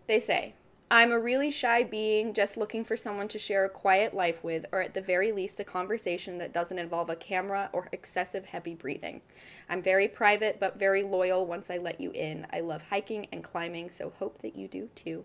They 0.07 0.21
say, 0.21 0.55
I'm 0.91 1.11
a 1.11 1.19
really 1.19 1.51
shy 1.51 1.83
being 1.83 2.35
just 2.35 2.57
looking 2.57 2.85
for 2.85 2.97
someone 2.97 3.29
to 3.29 3.39
share 3.39 3.65
a 3.65 3.71
quiet 3.71 4.15
life 4.15 4.45
with, 4.45 4.67
or 4.71 4.83
at 4.83 4.95
the 4.95 5.01
very 5.01 5.33
least, 5.33 5.59
a 5.59 5.65
conversation 5.65 6.39
that 6.39 6.53
doesn't 6.53 6.79
involve 6.79 7.11
a 7.11 7.17
camera 7.17 7.71
or 7.73 7.89
excessive 7.91 8.45
heavy 8.47 8.75
breathing. 8.75 9.23
I'm 9.69 9.81
very 9.81 10.09
private, 10.09 10.61
but 10.61 10.79
very 10.79 11.03
loyal 11.03 11.47
once 11.47 11.71
I 11.71 11.79
let 11.79 12.01
you 12.01 12.11
in. 12.13 12.47
I 12.53 12.61
love 12.61 12.85
hiking 12.91 13.27
and 13.33 13.43
climbing, 13.43 13.91
so 13.91 14.11
hope 14.11 14.43
that 14.43 14.57
you 14.57 14.69
do 14.69 14.89
too. 14.95 15.25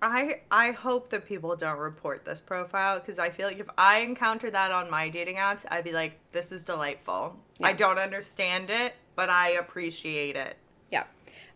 I 0.00 0.42
I 0.50 0.70
hope 0.70 1.10
that 1.10 1.26
people 1.26 1.56
don't 1.56 1.78
report 1.78 2.24
this 2.24 2.40
profile 2.40 3.00
because 3.00 3.18
I 3.18 3.30
feel 3.30 3.48
like 3.48 3.58
if 3.58 3.68
I 3.76 3.98
encounter 3.98 4.48
that 4.50 4.70
on 4.70 4.88
my 4.88 5.08
dating 5.08 5.36
apps, 5.36 5.66
I'd 5.68 5.82
be 5.82 5.92
like, 5.92 6.20
"This 6.30 6.52
is 6.52 6.62
delightful. 6.64 7.36
I 7.60 7.72
don't 7.72 7.98
understand 7.98 8.70
it, 8.70 8.94
but 9.16 9.28
I 9.28 9.50
appreciate 9.50 10.36
it." 10.36 10.56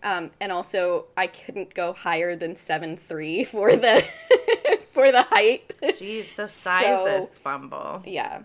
Yeah. 0.02 0.16
Um, 0.18 0.30
and 0.40 0.50
also, 0.52 1.06
I 1.16 1.26
couldn't 1.26 1.74
go 1.74 1.92
higher 1.92 2.34
than 2.36 2.56
seven 2.56 2.96
three 2.96 3.44
for 3.52 3.74
the 3.76 4.04
for 4.92 5.10
the 5.12 5.22
height. 5.22 5.74
Jeez, 5.82 6.34
the 6.36 6.48
sizest 6.48 7.42
Bumble. 7.42 8.02
yeah, 8.04 8.42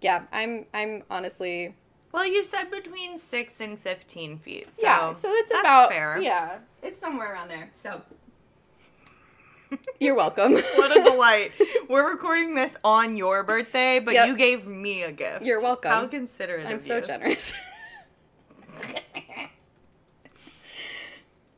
yeah. 0.00 0.22
I'm 0.32 0.66
I'm 0.74 1.02
honestly 1.10 1.74
Well, 2.12 2.26
you 2.26 2.44
said 2.44 2.70
between 2.70 3.18
six 3.18 3.60
and 3.60 3.78
fifteen 3.78 4.38
feet. 4.38 4.72
So 4.72 4.82
yeah. 4.86 5.14
So 5.14 5.30
it's 5.32 5.50
that's 5.50 5.60
about 5.60 5.88
fair. 5.90 6.18
yeah. 6.20 6.58
It's 6.82 7.00
somewhere 7.00 7.32
around 7.32 7.48
there. 7.48 7.70
So 7.72 8.02
you're 10.00 10.14
welcome. 10.14 10.52
What 10.52 10.96
a 10.96 11.02
delight. 11.02 11.52
We're 11.88 12.10
recording 12.10 12.54
this 12.54 12.76
on 12.84 13.16
your 13.16 13.42
birthday, 13.42 14.00
but 14.00 14.12
Yep. 14.14 14.28
you 14.28 14.36
gave 14.36 14.66
me 14.66 15.02
a 15.02 15.12
gift. 15.12 15.44
You're 15.44 15.60
welcome. 15.62 15.90
How 15.90 16.06
considerate 16.06 16.66
I'm 16.66 16.76
of 16.76 16.82
so 16.82 16.96
you. 16.96 17.02
generous. 17.02 17.54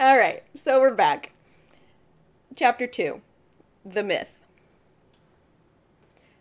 All 0.05 0.19
right, 0.19 0.43
so 0.55 0.83
we're 0.83 0.93
back. 0.93 1.33
Chapter 2.55 2.87
2 2.87 3.23
The 3.87 4.03
Myth. 4.03 4.39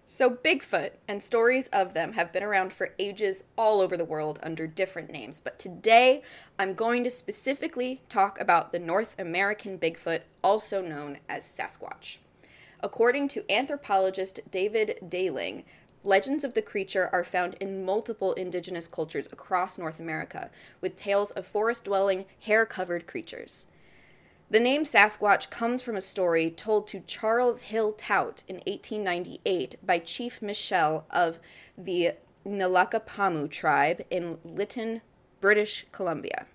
So, 0.05 0.29
Bigfoot 0.29 0.91
and 1.07 1.23
stories 1.23 1.69
of 1.69 1.93
them 1.93 2.11
have 2.11 2.33
been 2.33 2.43
around 2.43 2.73
for 2.73 2.93
ages 2.99 3.45
all 3.57 3.79
over 3.79 3.95
the 3.95 4.03
world 4.03 4.37
under 4.43 4.67
different 4.67 5.11
names, 5.11 5.39
but 5.41 5.59
today 5.59 6.23
I'm 6.59 6.73
going 6.73 7.05
to 7.05 7.09
specifically 7.09 8.01
talk 8.09 8.37
about 8.37 8.73
the 8.73 8.79
North 8.79 9.15
American 9.17 9.79
Bigfoot, 9.79 10.23
also 10.43 10.81
known 10.81 11.19
as 11.29 11.45
Sasquatch. 11.45 12.17
According 12.81 13.29
to 13.29 13.49
anthropologist 13.49 14.41
David 14.51 14.97
Daegling, 15.07 15.63
legends 16.05 16.43
of 16.43 16.53
the 16.53 16.61
creature 16.61 17.09
are 17.11 17.23
found 17.23 17.55
in 17.55 17.85
multiple 17.85 18.33
indigenous 18.33 18.87
cultures 18.87 19.27
across 19.31 19.77
North 19.77 19.99
America, 19.99 20.49
with 20.81 20.95
tales 20.95 21.31
of 21.31 21.45
forest 21.45 21.85
dwelling, 21.85 22.25
hair 22.41 22.65
covered 22.65 23.07
creatures. 23.07 23.67
The 24.49 24.59
name 24.59 24.83
Sasquatch 24.83 25.49
comes 25.49 25.81
from 25.81 25.95
a 25.95 26.01
story 26.01 26.51
told 26.51 26.87
to 26.87 26.99
Charles 26.99 27.59
Hill 27.61 27.93
Tout 27.93 28.43
in 28.47 28.57
1898 28.57 29.77
by 29.83 29.99
Chief 29.99 30.41
Michel 30.41 31.05
of 31.09 31.39
the 31.77 32.13
Nalakapamu 32.45 33.49
tribe 33.49 34.01
in 34.09 34.37
Lytton, 34.43 35.01
British 35.41 35.85
Columbia. 35.91 36.45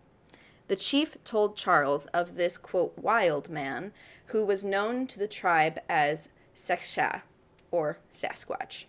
The 0.69 0.77
chief 0.77 1.17
told 1.25 1.57
Charles 1.57 2.07
of 2.07 2.37
this, 2.37 2.59
quote, 2.59 2.97
wild 2.99 3.49
man 3.49 3.93
who 4.27 4.45
was 4.45 4.65
known 4.65 5.07
to 5.09 5.19
the 5.19 5.27
tribe 5.27 5.81
as 5.89 6.29
Seksha, 6.55 7.23
or 7.71 7.99
Sasquatch, 8.13 8.85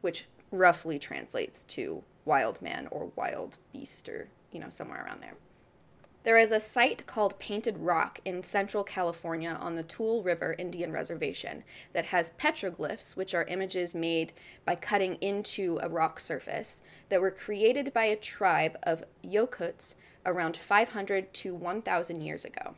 which 0.00 0.26
roughly 0.50 0.98
translates 0.98 1.64
to 1.64 2.02
wild 2.24 2.60
man 2.62 2.88
or 2.90 3.10
wild 3.16 3.58
beast 3.72 4.08
or, 4.08 4.28
you 4.52 4.60
know, 4.60 4.70
somewhere 4.70 5.04
around 5.04 5.22
there. 5.22 5.34
There 6.24 6.36
is 6.36 6.52
a 6.52 6.60
site 6.60 7.06
called 7.06 7.38
Painted 7.38 7.78
Rock 7.78 8.20
in 8.24 8.42
central 8.42 8.84
California 8.84 9.56
on 9.58 9.76
the 9.76 9.82
Tule 9.82 10.22
River 10.22 10.54
Indian 10.58 10.92
Reservation 10.92 11.64
that 11.94 12.06
has 12.06 12.32
petroglyphs, 12.32 13.16
which 13.16 13.34
are 13.34 13.44
images 13.44 13.94
made 13.94 14.32
by 14.66 14.74
cutting 14.74 15.14
into 15.22 15.78
a 15.80 15.88
rock 15.88 16.20
surface, 16.20 16.82
that 17.08 17.20
were 17.20 17.30
created 17.30 17.94
by 17.94 18.04
a 18.04 18.16
tribe 18.16 18.76
of 18.82 19.04
Yokuts 19.24 19.94
around 20.26 20.56
500 20.56 21.32
to 21.32 21.54
1,000 21.54 22.20
years 22.20 22.44
ago. 22.44 22.74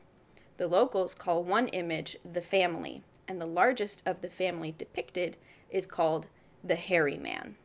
The 0.59 0.69
locals 0.69 1.15
call 1.15 1.43
one 1.43 1.69
image 1.69 2.19
the 2.31 2.43
family, 2.43 3.03
and 3.27 3.41
the 3.41 3.47
largest 3.47 4.03
of 4.07 4.21
the 4.21 4.31
family 4.31 4.75
depicted 4.77 5.37
is 5.71 5.87
called 5.87 6.29
the 6.63 6.77
hairy 6.77 7.19
man. 7.19 7.57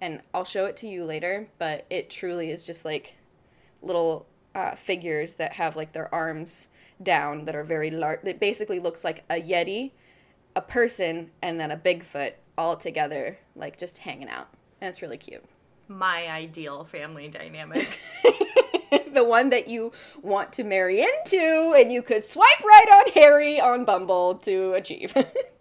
And 0.00 0.20
I'll 0.34 0.44
show 0.44 0.66
it 0.66 0.76
to 0.78 0.88
you 0.88 1.04
later, 1.04 1.48
but 1.58 1.86
it 1.88 2.10
truly 2.10 2.50
is 2.50 2.64
just 2.64 2.84
like 2.84 3.14
little 3.80 4.26
uh, 4.54 4.74
figures 4.74 5.34
that 5.34 5.54
have 5.54 5.76
like 5.76 5.92
their 5.92 6.12
arms 6.12 6.68
down 7.02 7.44
that 7.44 7.54
are 7.54 7.64
very 7.64 7.90
large. 7.90 8.20
It 8.24 8.40
basically 8.40 8.80
looks 8.80 9.04
like 9.04 9.24
a 9.30 9.40
Yeti, 9.40 9.92
a 10.56 10.60
person, 10.60 11.30
and 11.40 11.60
then 11.60 11.70
a 11.70 11.76
Bigfoot 11.76 12.32
all 12.58 12.76
together, 12.76 13.38
like 13.54 13.78
just 13.78 13.98
hanging 13.98 14.28
out. 14.28 14.48
And 14.80 14.88
it's 14.88 15.02
really 15.02 15.18
cute. 15.18 15.44
My 15.88 16.28
ideal 16.28 16.84
family 16.84 17.28
dynamic. 17.28 18.00
the 19.12 19.24
one 19.24 19.50
that 19.50 19.68
you 19.68 19.92
want 20.22 20.52
to 20.54 20.64
marry 20.64 21.02
into, 21.02 21.74
and 21.76 21.92
you 21.92 22.02
could 22.02 22.24
swipe 22.24 22.60
right 22.62 23.06
on 23.06 23.12
Harry 23.12 23.60
on 23.60 23.84
Bumble 23.84 24.36
to 24.36 24.74
achieve. 24.74 25.14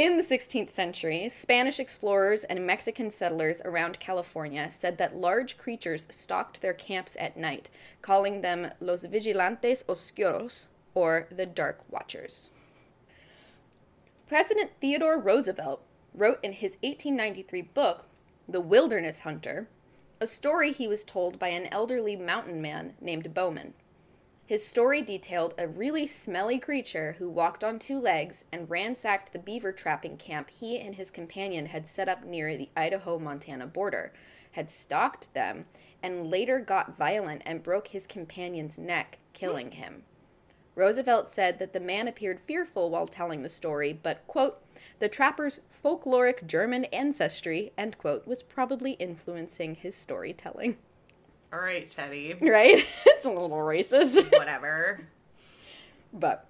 In 0.00 0.16
the 0.16 0.22
16th 0.22 0.70
century, 0.70 1.28
Spanish 1.28 1.78
explorers 1.78 2.42
and 2.44 2.66
Mexican 2.66 3.10
settlers 3.10 3.60
around 3.66 4.00
California 4.00 4.70
said 4.70 4.96
that 4.96 5.14
large 5.14 5.58
creatures 5.58 6.06
stalked 6.08 6.62
their 6.62 6.72
camps 6.72 7.18
at 7.20 7.36
night, 7.36 7.68
calling 8.00 8.40
them 8.40 8.70
los 8.80 9.04
vigilantes 9.04 9.84
oscuros, 9.86 10.68
or 10.94 11.26
the 11.30 11.44
dark 11.44 11.84
watchers. 11.90 12.48
President 14.26 14.70
Theodore 14.80 15.18
Roosevelt 15.18 15.82
wrote 16.14 16.42
in 16.42 16.52
his 16.52 16.78
1893 16.82 17.60
book, 17.60 18.06
The 18.48 18.62
Wilderness 18.62 19.18
Hunter, 19.18 19.68
a 20.18 20.26
story 20.26 20.72
he 20.72 20.88
was 20.88 21.04
told 21.04 21.38
by 21.38 21.48
an 21.48 21.66
elderly 21.66 22.16
mountain 22.16 22.62
man 22.62 22.94
named 23.02 23.34
Bowman. 23.34 23.74
His 24.50 24.66
story 24.66 25.00
detailed 25.00 25.54
a 25.56 25.68
really 25.68 26.08
smelly 26.08 26.58
creature 26.58 27.14
who 27.20 27.30
walked 27.30 27.62
on 27.62 27.78
two 27.78 28.00
legs 28.00 28.46
and 28.50 28.68
ransacked 28.68 29.32
the 29.32 29.38
beaver 29.38 29.70
trapping 29.70 30.16
camp 30.16 30.50
he 30.50 30.76
and 30.76 30.96
his 30.96 31.12
companion 31.12 31.66
had 31.66 31.86
set 31.86 32.08
up 32.08 32.24
near 32.24 32.56
the 32.56 32.68
Idaho 32.76 33.16
Montana 33.20 33.68
border, 33.68 34.12
had 34.50 34.68
stalked 34.68 35.32
them, 35.34 35.66
and 36.02 36.32
later 36.32 36.58
got 36.58 36.98
violent 36.98 37.42
and 37.46 37.62
broke 37.62 37.86
his 37.86 38.08
companion's 38.08 38.76
neck, 38.76 39.18
killing 39.34 39.70
him. 39.70 40.02
Roosevelt 40.74 41.28
said 41.28 41.60
that 41.60 41.72
the 41.72 41.78
man 41.78 42.08
appeared 42.08 42.40
fearful 42.40 42.90
while 42.90 43.06
telling 43.06 43.44
the 43.44 43.48
story, 43.48 43.92
but, 43.92 44.26
quote, 44.26 44.60
the 44.98 45.08
trapper's 45.08 45.60
folkloric 45.70 46.44
German 46.48 46.86
ancestry, 46.86 47.70
end 47.78 47.98
quote, 47.98 48.26
was 48.26 48.42
probably 48.42 48.94
influencing 48.94 49.76
his 49.76 49.94
storytelling. 49.94 50.76
All 51.52 51.60
right, 51.60 51.90
Teddy. 51.90 52.34
Right? 52.40 52.86
it's 53.06 53.24
a 53.24 53.28
little 53.30 53.50
racist. 53.50 54.30
Whatever. 54.38 55.00
but 56.12 56.46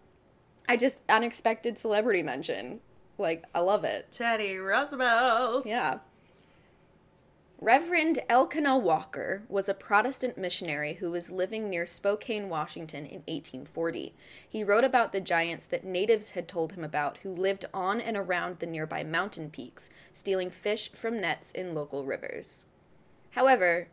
I 0.68 0.76
just 0.76 0.96
unexpected 1.08 1.78
celebrity 1.78 2.22
mention. 2.22 2.80
Like, 3.18 3.44
I 3.54 3.60
love 3.60 3.84
it. 3.84 4.08
Teddy 4.10 4.56
Roosevelt. 4.56 5.66
Yeah. 5.66 5.98
Reverend 7.62 8.20
Elkanah 8.30 8.78
Walker 8.78 9.42
was 9.46 9.68
a 9.68 9.74
Protestant 9.74 10.38
missionary 10.38 10.94
who 10.94 11.10
was 11.10 11.30
living 11.30 11.68
near 11.68 11.84
Spokane, 11.84 12.48
Washington 12.48 13.04
in 13.04 13.20
1840. 13.26 14.14
He 14.48 14.64
wrote 14.64 14.84
about 14.84 15.12
the 15.12 15.20
giants 15.20 15.66
that 15.66 15.84
natives 15.84 16.30
had 16.30 16.48
told 16.48 16.72
him 16.72 16.82
about 16.82 17.18
who 17.18 17.30
lived 17.30 17.66
on 17.74 18.00
and 18.00 18.16
around 18.16 18.60
the 18.60 18.66
nearby 18.66 19.04
mountain 19.04 19.50
peaks, 19.50 19.90
stealing 20.14 20.48
fish 20.50 20.90
from 20.92 21.20
nets 21.20 21.52
in 21.52 21.74
local 21.74 22.06
rivers. 22.06 22.64
However, 23.32 23.88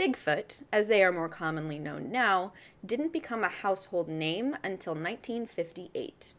Bigfoot, 0.00 0.62
as 0.72 0.88
they 0.88 1.04
are 1.04 1.12
more 1.12 1.28
commonly 1.28 1.78
known 1.78 2.10
now, 2.10 2.54
didn't 2.82 3.12
become 3.12 3.44
a 3.44 3.50
household 3.50 4.08
name 4.08 4.56
until 4.64 4.94
1958. 4.94 6.32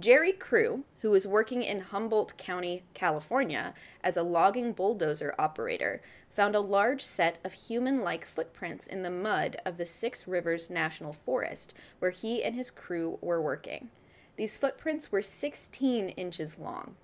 Jerry 0.00 0.32
Crew, 0.32 0.84
who 1.00 1.10
was 1.10 1.26
working 1.26 1.62
in 1.62 1.80
Humboldt 1.80 2.38
County, 2.38 2.84
California, 2.94 3.74
as 4.02 4.16
a 4.16 4.22
logging 4.22 4.72
bulldozer 4.72 5.34
operator, 5.38 6.00
found 6.30 6.54
a 6.54 6.60
large 6.60 7.02
set 7.02 7.36
of 7.44 7.52
human 7.52 8.00
like 8.00 8.24
footprints 8.24 8.86
in 8.86 9.02
the 9.02 9.10
mud 9.10 9.58
of 9.66 9.76
the 9.76 9.84
Six 9.84 10.26
Rivers 10.26 10.70
National 10.70 11.12
Forest, 11.12 11.74
where 11.98 12.10
he 12.10 12.42
and 12.42 12.54
his 12.54 12.70
crew 12.70 13.18
were 13.20 13.42
working. 13.42 13.90
These 14.36 14.56
footprints 14.56 15.12
were 15.12 15.20
16 15.20 16.08
inches 16.08 16.58
long. 16.58 16.94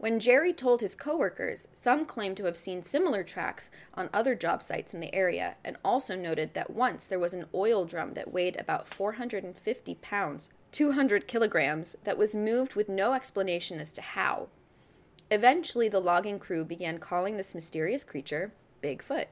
When 0.00 0.18
Jerry 0.18 0.54
told 0.54 0.80
his 0.80 0.94
coworkers, 0.94 1.68
some 1.74 2.06
claimed 2.06 2.38
to 2.38 2.46
have 2.46 2.56
seen 2.56 2.82
similar 2.82 3.22
tracks 3.22 3.68
on 3.92 4.08
other 4.14 4.34
job 4.34 4.62
sites 4.62 4.94
in 4.94 5.00
the 5.00 5.14
area, 5.14 5.56
and 5.62 5.76
also 5.84 6.16
noted 6.16 6.54
that 6.54 6.70
once 6.70 7.04
there 7.04 7.18
was 7.18 7.34
an 7.34 7.44
oil 7.54 7.84
drum 7.84 8.14
that 8.14 8.32
weighed 8.32 8.58
about 8.58 8.88
450 8.88 9.94
pounds 9.96 10.48
200 10.72 11.28
kilograms, 11.28 11.96
that 12.04 12.16
was 12.16 12.34
moved 12.34 12.74
with 12.74 12.88
no 12.88 13.12
explanation 13.12 13.78
as 13.78 13.92
to 13.92 14.00
how. 14.00 14.48
Eventually, 15.30 15.90
the 15.90 16.00
logging 16.00 16.38
crew 16.38 16.64
began 16.64 16.96
calling 16.96 17.36
this 17.36 17.54
mysterious 17.54 18.02
creature 18.02 18.52
Bigfoot. 18.82 19.26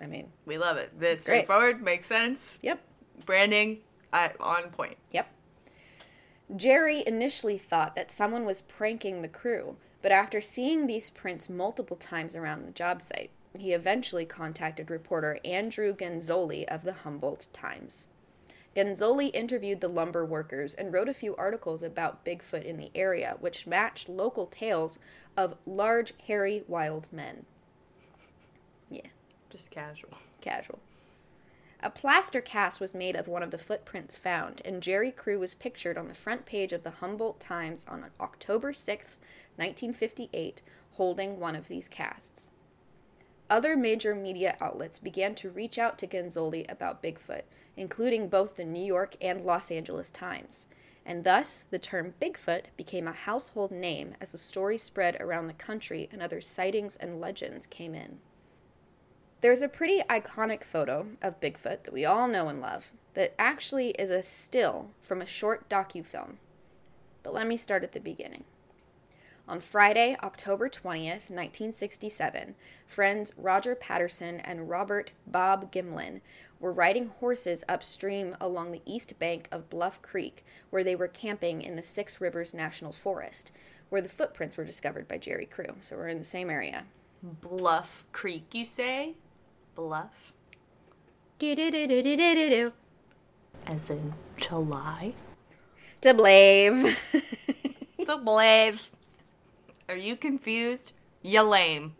I 0.00 0.06
mean, 0.06 0.28
We 0.46 0.56
love 0.56 0.76
it. 0.76 1.00
This 1.00 1.22
straightforward, 1.22 1.82
makes 1.82 2.06
sense. 2.06 2.58
yep, 2.62 2.80
Branding 3.26 3.78
uh, 4.12 4.28
on 4.38 4.70
point. 4.70 4.98
yep. 5.10 5.26
Jerry 6.56 7.04
initially 7.06 7.58
thought 7.58 7.94
that 7.94 8.10
someone 8.10 8.44
was 8.44 8.62
pranking 8.62 9.22
the 9.22 9.28
crew, 9.28 9.76
but 10.02 10.10
after 10.10 10.40
seeing 10.40 10.86
these 10.86 11.10
prints 11.10 11.48
multiple 11.48 11.96
times 11.96 12.34
around 12.34 12.66
the 12.66 12.72
job 12.72 13.02
site, 13.02 13.30
he 13.56 13.72
eventually 13.72 14.24
contacted 14.24 14.90
reporter 14.90 15.38
Andrew 15.44 15.94
Genzoli 15.94 16.64
of 16.64 16.82
the 16.82 16.92
Humboldt 16.92 17.48
Times. 17.52 18.08
Genzoli 18.74 19.30
interviewed 19.34 19.80
the 19.80 19.88
lumber 19.88 20.24
workers 20.24 20.74
and 20.74 20.92
wrote 20.92 21.08
a 21.08 21.14
few 21.14 21.34
articles 21.36 21.82
about 21.82 22.24
Bigfoot 22.24 22.64
in 22.64 22.76
the 22.76 22.90
area, 22.94 23.36
which 23.40 23.66
matched 23.66 24.08
local 24.08 24.46
tales 24.46 24.98
of 25.36 25.56
large, 25.66 26.14
hairy, 26.26 26.62
wild 26.68 27.06
men. 27.12 27.46
Yeah, 28.88 29.08
Just 29.50 29.70
casual. 29.70 30.14
casual. 30.40 30.78
A 31.82 31.88
plaster 31.88 32.42
cast 32.42 32.78
was 32.78 32.94
made 32.94 33.16
of 33.16 33.26
one 33.26 33.42
of 33.42 33.50
the 33.50 33.56
footprints 33.56 34.14
found, 34.14 34.60
and 34.66 34.82
Jerry 34.82 35.10
Crew 35.10 35.38
was 35.38 35.54
pictured 35.54 35.96
on 35.96 36.08
the 36.08 36.14
front 36.14 36.44
page 36.44 36.74
of 36.74 36.82
the 36.82 36.90
Humboldt 36.90 37.40
Times 37.40 37.86
on 37.88 38.04
October 38.20 38.74
6, 38.74 39.18
1958, 39.56 40.60
holding 40.92 41.40
one 41.40 41.56
of 41.56 41.68
these 41.68 41.88
casts. 41.88 42.50
Other 43.48 43.76
major 43.76 44.14
media 44.14 44.58
outlets 44.60 44.98
began 44.98 45.34
to 45.36 45.48
reach 45.48 45.78
out 45.78 45.98
to 45.98 46.06
Genzoli 46.06 46.70
about 46.70 47.02
Bigfoot, 47.02 47.44
including 47.78 48.28
both 48.28 48.56
the 48.56 48.64
New 48.64 48.84
York 48.84 49.16
and 49.20 49.40
Los 49.40 49.70
Angeles 49.70 50.10
Times. 50.10 50.66
And 51.06 51.24
thus, 51.24 51.62
the 51.62 51.78
term 51.78 52.12
Bigfoot 52.20 52.64
became 52.76 53.08
a 53.08 53.12
household 53.12 53.72
name 53.72 54.16
as 54.20 54.32
the 54.32 54.38
story 54.38 54.76
spread 54.76 55.16
around 55.18 55.46
the 55.46 55.54
country 55.54 56.10
and 56.12 56.22
other 56.22 56.42
sightings 56.42 56.96
and 56.96 57.20
legends 57.20 57.66
came 57.66 57.94
in. 57.94 58.18
There's 59.40 59.62
a 59.62 59.68
pretty 59.68 60.02
iconic 60.10 60.62
photo 60.62 61.06
of 61.22 61.40
Bigfoot 61.40 61.84
that 61.84 61.94
we 61.94 62.04
all 62.04 62.28
know 62.28 62.48
and 62.48 62.60
love 62.60 62.92
that 63.14 63.34
actually 63.38 63.90
is 63.92 64.10
a 64.10 64.22
still 64.22 64.90
from 65.00 65.22
a 65.22 65.26
short 65.26 65.66
docufilm. 65.70 66.34
But 67.22 67.32
let 67.32 67.46
me 67.46 67.56
start 67.56 67.82
at 67.82 67.92
the 67.92 68.00
beginning. 68.00 68.44
On 69.48 69.58
Friday, 69.58 70.14
October 70.22 70.68
20th, 70.68 71.30
1967, 71.30 72.54
friends 72.86 73.32
Roger 73.38 73.74
Patterson 73.74 74.40
and 74.40 74.68
Robert 74.68 75.10
Bob 75.26 75.72
Gimlin 75.72 76.20
were 76.60 76.70
riding 76.70 77.08
horses 77.08 77.64
upstream 77.66 78.36
along 78.42 78.72
the 78.72 78.82
east 78.84 79.18
bank 79.18 79.48
of 79.50 79.70
Bluff 79.70 80.02
Creek, 80.02 80.44
where 80.68 80.84
they 80.84 80.94
were 80.94 81.08
camping 81.08 81.62
in 81.62 81.76
the 81.76 81.82
Six 81.82 82.20
Rivers 82.20 82.52
National 82.52 82.92
Forest, 82.92 83.52
where 83.88 84.02
the 84.02 84.08
footprints 84.08 84.58
were 84.58 84.64
discovered 84.64 85.08
by 85.08 85.16
Jerry 85.16 85.46
Crew. 85.46 85.76
So 85.80 85.96
we're 85.96 86.08
in 86.08 86.18
the 86.18 86.24
same 86.24 86.50
area. 86.50 86.84
Bluff 87.22 88.04
Creek, 88.12 88.44
you 88.52 88.66
say? 88.66 89.14
Bluff? 89.80 90.34
Do-do-do-do-do-do-do. 91.38 92.72
As 93.66 93.88
in 93.88 94.12
to 94.42 94.58
lie? 94.58 95.14
To 96.02 96.12
blave. 96.12 96.98
To 98.06 98.16
blave. 98.16 98.90
Are 99.88 99.96
you 99.96 100.16
confused? 100.16 100.92
You 101.22 101.42
lame. 101.42 101.94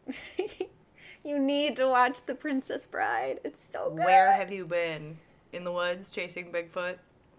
you 1.25 1.38
need 1.38 1.77
to 1.77 1.87
watch 1.88 2.25
The 2.27 2.35
Princess 2.35 2.85
Bride. 2.85 3.40
It's 3.45 3.62
so 3.62 3.90
good. 3.90 4.05
Where 4.05 4.33
have 4.33 4.51
you 4.51 4.66
been? 4.66 5.19
In 5.53 5.64
the 5.64 5.73
woods 5.73 6.11
chasing 6.11 6.53
Bigfoot? 6.53 6.97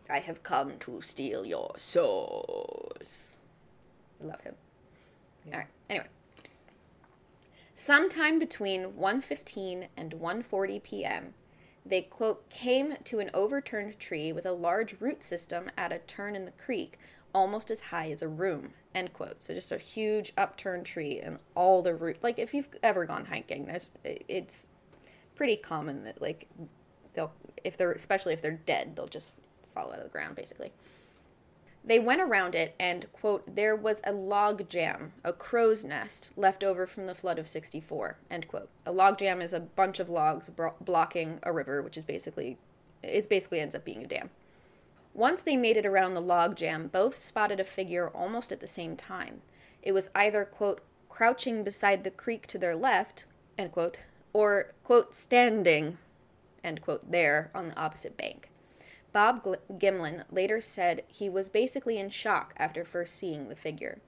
I 0.09 0.19
have 0.19 0.43
come 0.43 0.77
to 0.79 1.01
steal 1.01 1.45
your 1.45 1.73
souls. 1.75 3.37
Love 4.19 4.41
him. 4.41 4.55
All 5.51 5.59
right. 5.59 5.67
Anyway. 5.89 6.07
Sometime 7.75 8.37
between 8.37 8.93
1:15 8.93 9.87
and 9.97 10.13
1:40 10.13 10.83
p.m., 10.83 11.33
they 11.85 12.01
quote 12.03 12.49
came 12.49 12.97
to 13.05 13.19
an 13.19 13.31
overturned 13.33 13.97
tree 13.99 14.31
with 14.31 14.45
a 14.45 14.51
large 14.51 14.99
root 14.99 15.23
system 15.23 15.71
at 15.77 15.91
a 15.91 15.99
turn 15.99 16.35
in 16.35 16.45
the 16.45 16.51
creek, 16.51 16.99
almost 17.33 17.71
as 17.71 17.81
high 17.81 18.11
as 18.11 18.21
a 18.21 18.27
room. 18.27 18.73
End 18.93 19.13
quote. 19.13 19.41
So 19.41 19.53
just 19.53 19.71
a 19.71 19.77
huge 19.77 20.33
upturned 20.37 20.85
tree 20.85 21.19
and 21.19 21.39
all 21.55 21.81
the 21.81 21.95
root. 21.95 22.17
Like 22.21 22.37
if 22.37 22.53
you've 22.53 22.69
ever 22.83 23.05
gone 23.05 23.25
hiking, 23.25 23.65
there's 23.65 23.89
it's 24.03 24.67
pretty 25.35 25.55
common 25.55 26.03
that 26.03 26.21
like 26.21 26.47
they'll 27.13 27.33
if 27.63 27.77
they're 27.77 27.93
especially 27.93 28.33
if 28.33 28.41
they're 28.41 28.51
dead, 28.51 28.95
they'll 28.95 29.07
just 29.07 29.33
fall 29.73 29.91
out 29.91 29.97
of 29.97 30.03
the 30.03 30.09
ground 30.09 30.35
basically. 30.35 30.71
They 31.83 31.97
went 31.97 32.21
around 32.21 32.53
it 32.53 32.75
and, 32.79 33.11
quote, 33.11 33.55
there 33.55 33.75
was 33.75 34.01
a 34.03 34.11
log 34.11 34.69
jam, 34.69 35.13
a 35.23 35.33
crow's 35.33 35.83
nest, 35.83 36.31
left 36.35 36.63
over 36.63 36.85
from 36.85 37.05
the 37.05 37.15
flood 37.15 37.39
of 37.39 37.47
64, 37.47 38.17
end 38.29 38.47
quote. 38.47 38.69
A 38.85 38.91
log 38.91 39.17
jam 39.17 39.41
is 39.41 39.51
a 39.51 39.59
bunch 39.59 39.99
of 39.99 40.09
logs 40.09 40.49
bro- 40.49 40.75
blocking 40.79 41.39
a 41.41 41.51
river, 41.51 41.81
which 41.81 41.97
is 41.97 42.03
basically, 42.03 42.57
it 43.01 43.27
basically 43.27 43.59
ends 43.59 43.73
up 43.73 43.83
being 43.83 44.03
a 44.03 44.07
dam. 44.07 44.29
Once 45.15 45.41
they 45.41 45.57
made 45.57 45.75
it 45.75 45.85
around 45.85 46.13
the 46.13 46.21
log 46.21 46.55
jam, 46.55 46.87
both 46.87 47.17
spotted 47.17 47.59
a 47.59 47.63
figure 47.63 48.09
almost 48.09 48.51
at 48.51 48.59
the 48.59 48.67
same 48.67 48.95
time. 48.95 49.41
It 49.81 49.93
was 49.93 50.11
either, 50.13 50.45
quote, 50.45 50.81
crouching 51.09 51.63
beside 51.63 52.03
the 52.03 52.11
creek 52.11 52.45
to 52.47 52.59
their 52.59 52.75
left, 52.75 53.25
end 53.57 53.71
quote, 53.71 53.99
or, 54.33 54.73
quote, 54.83 55.15
standing, 55.15 55.97
end 56.63 56.81
quote, 56.81 57.11
there 57.11 57.49
on 57.55 57.69
the 57.69 57.79
opposite 57.79 58.15
bank. 58.15 58.50
Bob 59.13 59.45
Gimlin 59.77 60.23
later 60.31 60.61
said 60.61 61.03
he 61.07 61.29
was 61.29 61.49
basically 61.49 61.97
in 61.97 62.09
shock 62.09 62.53
after 62.57 62.85
first 62.85 63.15
seeing 63.15 63.49
the 63.49 63.55
figure. 63.55 63.99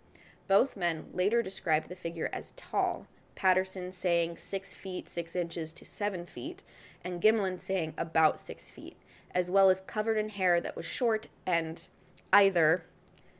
Both 0.47 0.77
men 0.77 1.07
later 1.13 1.41
described 1.41 1.89
the 1.89 1.95
figure 1.95 2.29
as 2.31 2.51
tall, 2.51 3.07
Patterson 3.35 3.91
saying 3.91 4.37
six 4.37 4.73
feet 4.73 5.09
six 5.09 5.35
inches 5.35 5.73
to 5.73 5.85
seven 5.85 6.25
feet, 6.25 6.63
and 7.03 7.21
Gimlin 7.21 7.59
saying 7.59 7.93
about 7.97 8.39
six 8.39 8.69
feet, 8.69 8.97
as 9.31 9.49
well 9.49 9.69
as 9.69 9.81
covered 9.81 10.17
in 10.17 10.29
hair 10.29 10.61
that 10.61 10.75
was 10.75 10.85
short 10.85 11.27
and 11.45 11.87
either, 12.31 12.85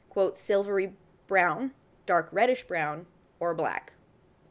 quote, 0.10 0.38
silvery 0.38 0.94
brown, 1.28 1.72
dark 2.06 2.28
reddish 2.32 2.64
brown, 2.64 3.06
or 3.40 3.54
black, 3.54 3.94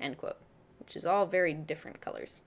end 0.01 0.17
quote, 0.17 0.39
which 0.79 0.97
is 0.97 1.05
all 1.05 1.27
very 1.27 1.53
different 1.53 2.01
colors. 2.01 2.39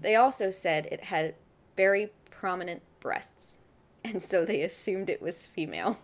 They 0.00 0.14
also 0.14 0.50
said 0.50 0.86
it 0.90 1.04
had 1.04 1.34
very 1.76 2.10
prominent 2.30 2.82
breasts, 3.04 3.58
and 4.02 4.20
so 4.20 4.44
they 4.44 4.62
assumed 4.62 5.08
it 5.08 5.22
was 5.22 5.46
female. 5.46 5.98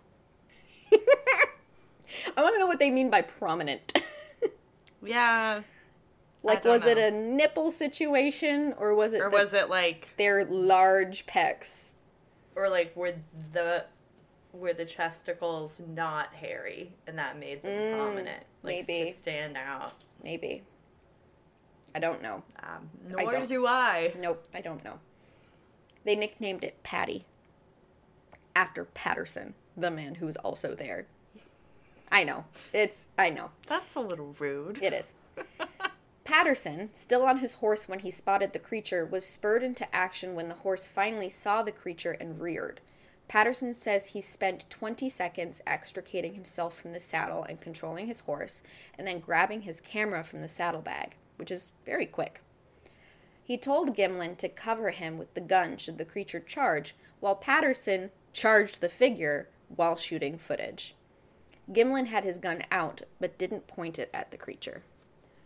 I 0.93 2.41
want 2.41 2.55
to 2.55 2.59
know 2.59 2.67
what 2.67 2.79
they 2.79 2.91
mean 2.91 3.09
by 3.09 3.21
prominent. 3.21 3.91
Yeah. 5.03 5.63
like, 6.43 6.63
was 6.63 6.85
it 6.85 6.99
a 6.99 7.09
nipple 7.09 7.71
situation, 7.71 8.75
or 8.77 8.93
was 8.93 9.13
it 9.13 9.21
Or 9.21 9.29
was 9.31 9.51
it 9.51 9.67
like 9.67 10.15
their 10.17 10.45
large 10.45 11.25
pecs? 11.25 11.89
or 12.55 12.69
like 12.69 12.95
were 12.95 13.13
the 13.53 13.85
were 14.53 14.73
the 14.73 14.85
chesticles 14.85 15.81
not 15.87 16.33
hairy 16.35 16.93
and 17.07 17.17
that 17.17 17.39
made 17.39 17.63
them 17.63 17.71
Mm, 17.71 17.95
prominent 17.97 18.43
like 18.61 18.85
maybe. 18.87 19.05
to 19.11 19.17
stand 19.17 19.57
out 19.57 19.93
Maybe. 20.23 20.61
I 21.95 21.99
don't 21.99 22.21
know. 22.21 22.43
um, 22.61 22.89
I 23.17 23.23
nor 23.23 23.31
don't. 23.31 23.47
do 23.49 23.65
i 23.65 24.13
Nope, 24.19 24.45
I 24.53 24.61
don't 24.61 24.83
know. 24.83 24.99
They 26.03 26.15
nicknamed 26.15 26.63
it 26.63 26.81
Patty 26.83 27.25
after 28.55 28.85
Patterson, 28.85 29.53
the 29.77 29.91
man 29.91 30.15
who 30.15 30.25
was 30.25 30.35
also 30.37 30.75
there. 30.75 31.05
I 32.11 32.23
know. 32.23 32.45
It's 32.73 33.07
I 33.17 33.29
know. 33.29 33.51
that's 33.67 33.95
a 33.95 34.01
little 34.01 34.35
rude 34.39 34.81
It 34.81 34.93
is. 34.93 35.13
Patterson, 36.23 36.89
still 36.93 37.23
on 37.23 37.39
his 37.39 37.55
horse 37.55 37.89
when 37.89 37.99
he 37.99 38.11
spotted 38.11 38.53
the 38.53 38.59
creature, 38.59 39.05
was 39.05 39.25
spurred 39.25 39.63
into 39.63 39.93
action 39.93 40.35
when 40.35 40.47
the 40.47 40.55
horse 40.55 40.87
finally 40.87 41.29
saw 41.29 41.63
the 41.63 41.71
creature 41.71 42.11
and 42.11 42.39
reared. 42.39 42.79
Patterson 43.27 43.73
says 43.73 44.07
he 44.07 44.21
spent 44.21 44.69
20 44.69 45.09
seconds 45.09 45.61
extricating 45.65 46.35
himself 46.35 46.77
from 46.77 46.93
the 46.93 46.99
saddle 46.99 47.43
and 47.43 47.59
controlling 47.61 48.07
his 48.07 48.21
horse, 48.21 48.61
and 48.97 49.07
then 49.07 49.19
grabbing 49.19 49.61
his 49.61 49.81
camera 49.81 50.23
from 50.23 50.41
the 50.41 50.49
saddlebag, 50.49 51.15
which 51.37 51.49
is 51.49 51.71
very 51.85 52.05
quick. 52.05 52.41
He 53.51 53.57
told 53.57 53.97
Gimlin 53.97 54.37
to 54.37 54.47
cover 54.47 54.91
him 54.91 55.17
with 55.17 55.33
the 55.33 55.41
gun 55.41 55.75
should 55.75 55.97
the 55.97 56.05
creature 56.05 56.39
charge, 56.39 56.95
while 57.19 57.35
Patterson 57.35 58.11
charged 58.31 58.79
the 58.79 58.87
figure 58.87 59.49
while 59.67 59.97
shooting 59.97 60.37
footage. 60.37 60.95
Gimlin 61.69 62.05
had 62.05 62.23
his 62.23 62.37
gun 62.37 62.63
out, 62.71 63.01
but 63.19 63.37
didn't 63.37 63.67
point 63.67 63.99
it 63.99 64.09
at 64.13 64.31
the 64.31 64.37
creature. 64.37 64.83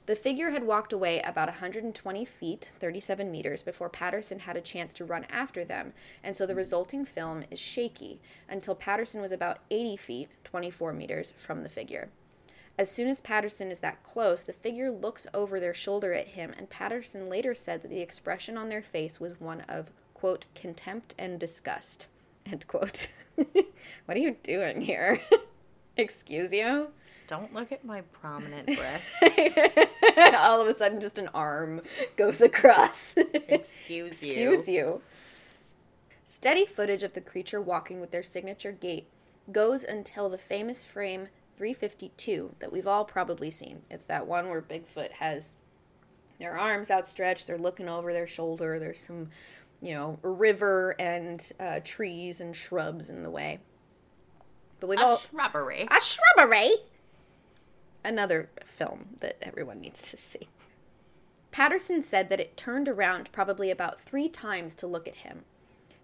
The 0.06 0.16
figure 0.16 0.52
had 0.52 0.68
walked 0.68 0.94
away 0.94 1.20
about 1.22 1.48
120 1.48 2.26
feet, 2.26 2.70
37 2.80 3.32
meters, 3.32 3.64
before 3.64 3.90
Patterson 3.90 4.38
had 4.38 4.56
a 4.56 4.62
chance 4.62 4.94
to 4.94 5.04
run 5.04 5.26
after 5.32 5.66
them, 5.66 5.94
and 6.24 6.36
so 6.36 6.46
the 6.46 6.54
resulting 6.54 7.06
film 7.06 7.44
is 7.50 7.60
shaky 7.60 8.22
until 8.48 8.76
Patterson 8.76 9.20
was 9.20 9.32
about 9.32 9.62
80 9.72 9.98
feet, 9.98 10.30
24 10.44 10.94
meters, 10.94 11.34
from 11.40 11.64
the 11.64 11.70
figure. 11.70 12.10
As 12.78 12.92
soon 12.92 13.08
as 13.08 13.22
Patterson 13.22 13.72
is 13.72 13.80
that 13.80 14.04
close, 14.04 14.44
the 14.44 14.52
figure 14.52 14.92
looks 14.92 15.26
over 15.34 15.60
their 15.60 15.74
shoulder 15.74 16.14
at 16.14 16.30
him, 16.30 16.54
and 16.58 16.70
Patterson 16.70 17.30
later 17.30 17.56
said 17.56 17.82
that 17.82 17.88
the 17.90 18.02
expression 18.02 18.58
on 18.58 18.68
their 18.68 18.82
face 18.82 19.20
was 19.20 19.40
one 19.40 19.62
of, 19.62 19.92
quote, 20.14 20.46
contempt 20.56 21.16
and 21.18 21.40
disgust, 21.40 22.08
end 22.46 22.68
quote. 22.68 23.08
what 23.36 24.18
are 24.18 24.20
you 24.20 24.36
doing 24.44 24.82
here? 24.82 25.20
Excuse 25.98 26.52
you? 26.52 26.90
Don't 27.28 27.54
look 27.54 27.72
at 27.72 27.86
my 27.86 28.02
prominent 28.02 28.68
breasts. 28.68 29.16
All 30.36 30.62
of 30.62 30.68
a 30.68 30.78
sudden, 30.78 31.00
just 31.00 31.18
an 31.18 31.30
arm 31.34 31.82
goes 32.18 32.42
across. 32.42 33.16
Excuse 33.18 34.24
you. 34.24 34.52
Excuse 34.52 34.68
you. 34.68 35.02
Steady 36.26 36.66
footage 36.66 37.04
of 37.04 37.14
the 37.14 37.22
creature 37.22 37.62
walking 37.62 38.02
with 38.02 38.12
their 38.12 38.22
signature 38.22 38.72
gait 38.72 39.08
goes 39.52 39.84
until 39.84 40.30
the 40.30 40.38
famous 40.38 40.84
frame 40.84 41.30
352 41.58 42.56
that 42.60 42.72
we've 42.72 42.88
all 42.88 43.06
probably 43.06 43.50
seen. 43.52 43.84
It's 43.90 44.06
that 44.06 44.28
one 44.28 44.50
where 44.50 44.62
Bigfoot 44.62 45.12
has 45.14 45.54
their 46.40 46.58
arms 46.58 46.92
outstretched, 46.92 47.48
they're 47.48 47.58
looking 47.58 47.88
over 47.88 48.12
their 48.12 48.28
shoulder, 48.28 48.78
there's 48.78 49.00
some, 49.00 49.30
you 49.82 49.94
know, 49.94 50.20
river 50.22 50.96
and 51.00 51.52
uh, 51.60 51.80
trees 51.84 52.42
and 52.42 52.56
shrubs 52.56 53.10
in 53.10 53.24
the 53.24 53.30
way. 53.30 53.60
But 54.80 54.90
we've 54.90 55.00
A 55.00 55.04
all. 55.06 55.18
shrubbery. 55.18 55.88
A 55.90 56.02
shrubbery! 56.02 56.72
Another 58.04 58.50
film 58.66 59.16
that 59.22 59.38
everyone 59.42 59.80
needs 59.80 60.10
to 60.12 60.18
see. 60.18 60.50
Patterson 61.52 62.02
said 62.02 62.30
that 62.30 62.42
it 62.42 62.58
turned 62.58 62.90
around 62.90 63.32
probably 63.32 63.72
about 63.72 64.02
three 64.02 64.28
times 64.28 64.76
to 64.76 64.88
look 64.88 65.08
at 65.08 65.16
him. 65.16 65.46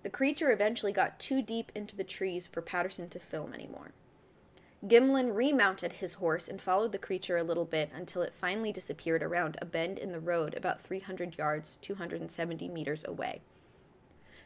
The 0.01 0.09
creature 0.09 0.49
eventually 0.49 0.93
got 0.93 1.19
too 1.19 1.41
deep 1.41 1.71
into 1.75 1.95
the 1.97 2.05
trees 2.05 2.47
for 2.47 2.61
Patterson 2.61 3.09
to 3.09 3.19
film 3.19 3.53
anymore. 3.53 3.91
Gimlin 4.85 5.35
remounted 5.35 5.93
his 5.93 6.15
horse 6.15 6.47
and 6.47 6.59
followed 6.59 6.91
the 6.91 6.97
creature 6.97 7.37
a 7.37 7.43
little 7.43 7.65
bit 7.65 7.91
until 7.93 8.23
it 8.23 8.33
finally 8.33 8.71
disappeared 8.71 9.21
around 9.21 9.57
a 9.61 9.65
bend 9.65 9.99
in 9.99 10.11
the 10.11 10.19
road 10.19 10.55
about 10.55 10.81
300 10.81 11.37
yards, 11.37 11.77
270 11.81 12.67
meters 12.67 13.05
away. 13.07 13.41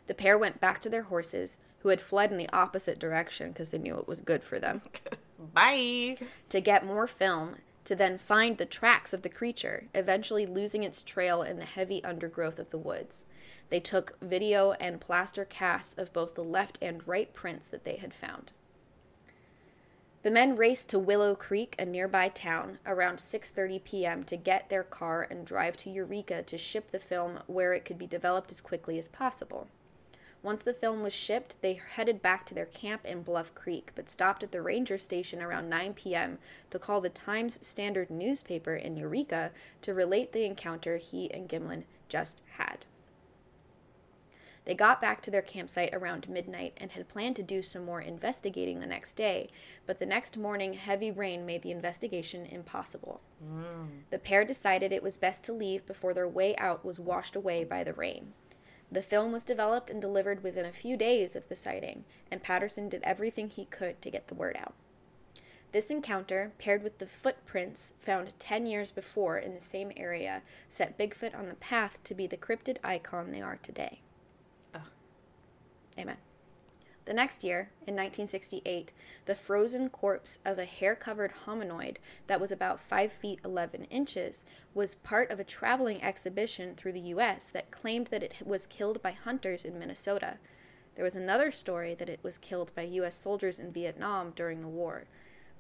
The 0.08 0.14
pair 0.14 0.38
went 0.38 0.60
back 0.60 0.82
to 0.82 0.90
their 0.90 1.04
horses, 1.04 1.58
who 1.80 1.90
had 1.90 2.02
fled 2.02 2.32
in 2.32 2.38
the 2.38 2.50
opposite 2.52 3.00
direction 3.00 3.52
because 3.52 3.70
they 3.70 3.78
knew 3.78 3.98
it 3.98 4.08
was 4.08 4.20
good 4.20 4.44
for 4.44 4.60
them 4.60 4.82
Bye. 5.54 6.18
to 6.50 6.60
get 6.60 6.86
more 6.86 7.08
film 7.08 7.58
to 7.86 7.96
then 7.96 8.18
find 8.18 8.58
the 8.58 8.66
tracks 8.66 9.14
of 9.14 9.22
the 9.22 9.30
creature, 9.30 9.86
eventually 9.94 10.48
losing 10.48 10.84
its 10.84 11.04
trail 11.04 11.44
in 11.44 11.60
the 11.60 11.66
heavy 11.66 12.04
undergrowth 12.04 12.58
of 12.58 12.72
the 12.72 12.80
woods. 12.80 13.26
They 13.70 13.80
took 13.80 14.18
video 14.20 14.72
and 14.74 15.00
plaster 15.00 15.46
casts 15.46 15.96
of 15.98 16.12
both 16.12 16.34
the 16.34 16.44
left 16.44 16.80
and 16.82 17.08
right 17.08 17.32
prints 17.34 17.68
that 17.68 17.84
they 17.84 17.98
had 17.98 18.14
found. 18.14 18.52
The 20.26 20.32
men 20.32 20.56
raced 20.56 20.90
to 20.90 20.98
Willow 20.98 21.36
Creek, 21.36 21.76
a 21.78 21.86
nearby 21.86 22.30
town, 22.30 22.80
around 22.84 23.18
6:30 23.18 23.84
p.m. 23.84 24.24
to 24.24 24.36
get 24.36 24.70
their 24.70 24.82
car 24.82 25.22
and 25.22 25.46
drive 25.46 25.78
to 25.78 25.92
Eureka 25.92 26.42
to 26.42 26.58
ship 26.58 26.90
the 26.90 26.98
film 26.98 27.42
where 27.46 27.76
it 27.76 27.86
could 27.86 28.00
be 28.00 28.08
developed 28.08 28.50
as 28.50 28.60
quickly 28.60 28.98
as 28.98 29.08
possible. 29.08 29.68
Once 30.42 30.64
the 30.64 30.74
film 30.74 31.04
was 31.04 31.14
shipped, 31.14 31.62
they 31.62 31.80
headed 31.92 32.24
back 32.24 32.44
to 32.48 32.56
their 32.56 32.66
camp 32.66 33.06
in 33.06 33.22
Bluff 33.22 33.54
Creek, 33.54 33.92
but 33.94 34.10
stopped 34.10 34.42
at 34.42 34.52
the 34.52 34.64
ranger 34.64 34.98
station 34.98 35.44
around 35.44 35.70
9 35.70 35.94
p.m. 35.94 36.40
to 36.72 36.80
call 36.80 37.02
the 37.02 37.10
Times 37.10 37.64
Standard 37.64 38.10
newspaper 38.10 38.76
in 38.76 38.98
Eureka 38.98 39.52
to 39.84 39.94
relate 39.94 40.34
the 40.34 40.44
encounter 40.44 40.98
he 40.98 41.32
and 41.32 41.48
Gimlin 41.48 41.84
just 42.10 42.42
had. 42.58 42.88
They 44.66 44.74
got 44.74 45.00
back 45.00 45.22
to 45.22 45.32
their 45.32 45.44
campsite 45.44 45.94
around 45.94 46.28
midnight 46.28 46.74
and 46.78 46.92
had 46.92 47.08
planned 47.08 47.36
to 47.36 47.44
do 47.44 47.62
some 47.62 47.86
more 47.86 48.02
investigating 48.02 48.80
the 48.80 48.88
next 48.88 49.14
day, 49.14 49.50
but 49.86 50.00
the 50.00 50.08
next 50.08 50.38
morning 50.38 50.74
heavy 50.74 51.12
rain 51.12 51.46
made 51.46 51.62
the 51.62 51.72
investigation 51.72 52.48
impossible. 52.48 53.22
The 54.10 54.18
pair 54.18 54.44
decided 54.44 54.92
it 54.92 55.04
was 55.04 55.18
best 55.18 55.44
to 55.46 55.54
leave 55.54 55.86
before 55.86 56.16
their 56.16 56.28
way 56.28 56.56
out 56.58 56.84
was 56.84 57.00
washed 57.00 57.36
away 57.36 57.64
by 57.64 57.84
the 57.84 57.94
rain. 57.94 58.34
The 58.92 59.04
film 59.04 59.32
was 59.32 59.44
developed 59.44 59.90
and 59.90 60.02
delivered 60.02 60.44
within 60.44 60.66
a 60.66 60.72
few 60.72 60.98
days 60.98 61.36
of 61.36 61.48
the 61.48 61.56
sighting, 61.56 62.06
and 62.32 62.42
Patterson 62.42 62.90
did 62.90 63.04
everything 63.04 63.50
he 63.50 63.66
could 63.66 64.02
to 64.02 64.12
get 64.12 64.28
the 64.28 64.36
word 64.36 64.58
out. 64.60 64.74
This 65.74 65.92
encounter, 65.92 66.54
paired 66.58 66.84
with 66.84 67.00
the 67.00 67.06
footprints 67.06 67.94
found 68.00 68.34
10 68.40 68.66
years 68.66 68.92
before 68.92 69.38
in 69.38 69.54
the 69.54 69.62
same 69.62 69.92
area, 69.98 70.42
set 70.70 70.98
Bigfoot 70.98 71.38
on 71.38 71.50
the 71.50 71.56
path 71.56 71.98
to 72.06 72.16
be 72.16 72.26
the 72.26 72.38
cryptid 72.38 72.78
icon 72.84 73.32
they 73.32 73.42
are 73.42 73.60
today. 73.62 74.00
Amen. 75.98 76.18
The 77.06 77.14
next 77.14 77.44
year, 77.44 77.70
in 77.82 77.94
1968, 77.94 78.92
the 79.26 79.36
frozen 79.36 79.90
corpse 79.90 80.40
of 80.44 80.58
a 80.58 80.66
hair 80.66 80.96
covered 80.96 81.34
hominoid 81.46 81.98
that 82.26 82.42
was 82.42 82.52
about 82.52 82.80
5 82.80 83.12
feet 83.12 83.40
11 83.46 83.86
inches 83.86 84.44
was 84.74 84.96
part 84.96 85.30
of 85.30 85.40
a 85.40 85.44
traveling 85.44 86.02
exhibition 86.02 86.74
through 86.76 86.94
the 86.94 87.00
U.S. 87.02 87.52
that 87.52 87.70
claimed 87.70 88.08
that 88.08 88.24
it 88.24 88.34
was 88.44 88.66
killed 88.66 89.04
by 89.04 89.12
hunters 89.12 89.64
in 89.66 89.78
Minnesota. 89.78 90.38
There 90.96 91.06
was 91.06 91.16
another 91.16 91.52
story 91.52 91.94
that 91.94 92.10
it 92.10 92.22
was 92.24 92.40
killed 92.40 92.74
by 92.74 92.84
U.S. 92.84 93.16
soldiers 93.16 93.60
in 93.60 93.72
Vietnam 93.72 94.34
during 94.36 94.62
the 94.62 94.68
war. 94.68 95.06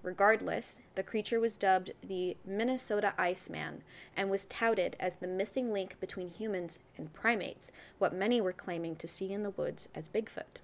Regardless, 0.05 0.81
the 0.93 1.01
creature 1.01 1.39
was 1.39 1.57
dubbed 1.57 1.89
the 2.07 2.37
Minnesota 2.45 3.15
Iceman 3.17 3.81
and 4.15 4.29
was 4.29 4.45
touted 4.45 4.95
as 4.99 5.15
the 5.15 5.27
missing 5.27 5.73
link 5.73 5.99
between 5.99 6.29
humans 6.29 6.77
and 6.95 7.11
primates, 7.11 7.71
what 7.97 8.13
many 8.13 8.39
were 8.39 8.53
claiming 8.53 8.95
to 8.97 9.07
see 9.07 9.33
in 9.33 9.41
the 9.41 9.49
woods 9.49 9.89
as 9.95 10.07
Bigfoot. 10.07 10.61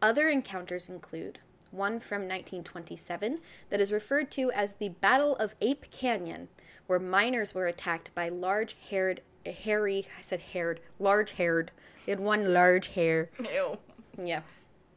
Other 0.00 0.28
encounters 0.28 0.88
include 0.88 1.40
one 1.72 1.98
from 1.98 2.20
1927 2.20 3.40
that 3.70 3.80
is 3.80 3.90
referred 3.90 4.30
to 4.30 4.52
as 4.52 4.74
the 4.74 4.90
Battle 4.90 5.34
of 5.36 5.56
Ape 5.60 5.90
Canyon, 5.90 6.46
where 6.86 7.00
miners 7.00 7.52
were 7.52 7.66
attacked 7.66 8.14
by 8.14 8.28
large 8.28 8.76
haired, 8.90 9.22
hairy, 9.44 10.06
I 10.16 10.22
said 10.22 10.38
haired, 10.52 10.78
large 11.00 11.32
haired. 11.32 11.72
They 12.04 12.12
had 12.12 12.20
one 12.20 12.54
large 12.54 12.88
hair. 12.90 13.28
Ew. 13.40 13.78
Yeah. 14.24 14.42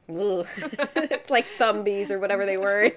It's 0.95 1.30
like 1.30 1.45
Thumbies 1.58 2.12
or 2.12 2.19
whatever 2.19 2.45
they 2.45 2.58
were. 2.58 2.91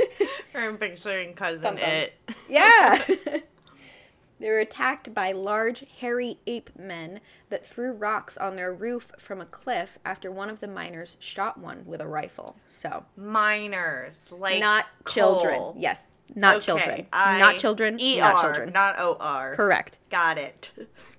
I'm 0.54 0.76
picturing 0.78 1.34
cousin 1.34 1.60
Thumb 1.76 1.78
it. 1.78 2.14
yeah. 2.48 3.02
they 4.40 4.48
were 4.48 4.58
attacked 4.58 5.14
by 5.14 5.32
large, 5.32 5.84
hairy 6.00 6.38
ape 6.46 6.70
men 6.78 7.20
that 7.50 7.64
threw 7.66 7.92
rocks 7.92 8.36
on 8.36 8.56
their 8.56 8.72
roof 8.72 9.10
from 9.18 9.40
a 9.40 9.46
cliff 9.46 9.98
after 10.04 10.30
one 10.30 10.50
of 10.50 10.60
the 10.60 10.68
miners 10.68 11.16
shot 11.20 11.58
one 11.58 11.84
with 11.86 12.00
a 12.00 12.06
rifle. 12.06 12.56
So, 12.66 13.04
Minors, 13.16 14.32
like 14.36 14.60
not 14.60 14.86
children. 15.06 15.74
Yes, 15.76 16.04
not 16.34 16.56
Okay, 16.56 16.64
children. 16.64 17.06
I- 17.12 17.38
not 17.38 17.58
children. 17.58 17.94
ER, 18.00 18.18
not 18.18 18.40
children. 18.40 18.72
not 18.72 18.98
OR. 19.00 19.54
Correct. 19.54 19.98
Got 20.10 20.38
it. 20.38 20.70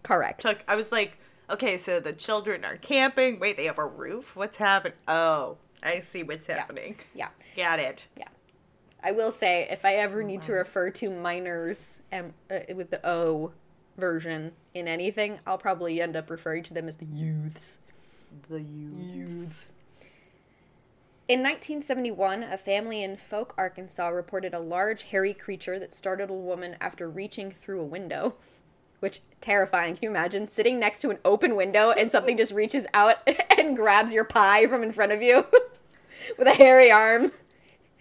Correct. 0.03 0.41
Took. 0.41 0.63
I 0.67 0.75
was 0.75 0.91
like, 0.91 1.17
okay, 1.49 1.77
so 1.77 1.99
the 1.99 2.13
children 2.13 2.65
are 2.65 2.77
camping. 2.77 3.39
Wait, 3.39 3.57
they 3.57 3.65
have 3.65 3.77
a 3.77 3.85
roof. 3.85 4.35
What's 4.35 4.57
happening? 4.57 4.97
Oh, 5.07 5.57
I 5.83 5.99
see 5.99 6.23
what's 6.23 6.47
happening. 6.47 6.97
yeah. 7.13 7.29
Got 7.55 7.79
it. 7.79 8.07
Yeah. 8.17 8.27
I 9.03 9.11
will 9.11 9.31
say, 9.31 9.67
if 9.69 9.85
I 9.85 9.95
ever 9.95 10.23
need 10.23 10.41
to 10.43 10.53
refer 10.53 10.89
to 10.89 11.09
minors 11.11 12.01
and 12.11 12.33
uh, 12.49 12.73
with 12.75 12.89
the 12.89 13.07
O 13.07 13.51
version 13.97 14.53
in 14.73 14.87
anything, 14.87 15.39
I'll 15.45 15.59
probably 15.59 16.01
end 16.01 16.15
up 16.15 16.29
referring 16.29 16.63
to 16.63 16.73
them 16.73 16.87
as 16.87 16.95
the 16.95 17.05
youths. 17.05 17.79
The 18.49 18.61
you. 18.61 18.89
Youths. 19.13 19.73
In 21.27 21.39
1971, 21.39 22.43
a 22.43 22.57
family 22.57 23.03
in 23.03 23.15
Fouke, 23.15 23.51
Arkansas 23.57 24.09
reported 24.09 24.53
a 24.53 24.59
large 24.59 25.03
hairy 25.03 25.33
creature 25.33 25.79
that 25.79 25.93
startled 25.93 26.29
a 26.29 26.33
woman 26.33 26.75
after 26.79 27.09
reaching 27.09 27.51
through 27.51 27.81
a 27.81 27.85
window. 27.85 28.35
Which 29.05 29.19
terrifying. 29.39 29.93
Can 29.93 30.01
you 30.05 30.09
imagine 30.09 30.47
sitting 30.47 30.79
next 30.79 30.97
to 31.01 31.11
an 31.11 31.19
open 31.23 31.55
window 31.55 31.91
and 31.91 32.09
something 32.09 32.35
just 32.37 32.51
reaches 32.51 32.87
out 32.91 33.17
and 33.59 33.75
grabs 33.77 34.11
your 34.11 34.23
pie 34.23 34.65
from 34.65 34.81
in 34.81 34.91
front 34.91 35.11
of 35.11 35.21
you 35.21 35.45
with 36.39 36.47
a 36.47 36.55
hairy 36.55 36.89
arm? 36.89 37.31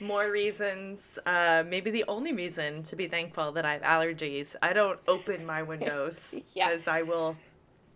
More 0.00 0.30
reasons, 0.30 1.18
uh, 1.26 1.62
maybe 1.68 1.90
the 1.90 2.06
only 2.08 2.32
reason 2.32 2.84
to 2.84 2.96
be 2.96 3.06
thankful 3.06 3.52
that 3.52 3.66
I 3.66 3.74
have 3.74 3.82
allergies. 3.82 4.56
I 4.62 4.72
don't 4.72 4.98
open 5.06 5.44
my 5.44 5.62
windows 5.72 6.34
Yeah. 6.54 6.74
I 6.86 7.02
will 7.02 7.36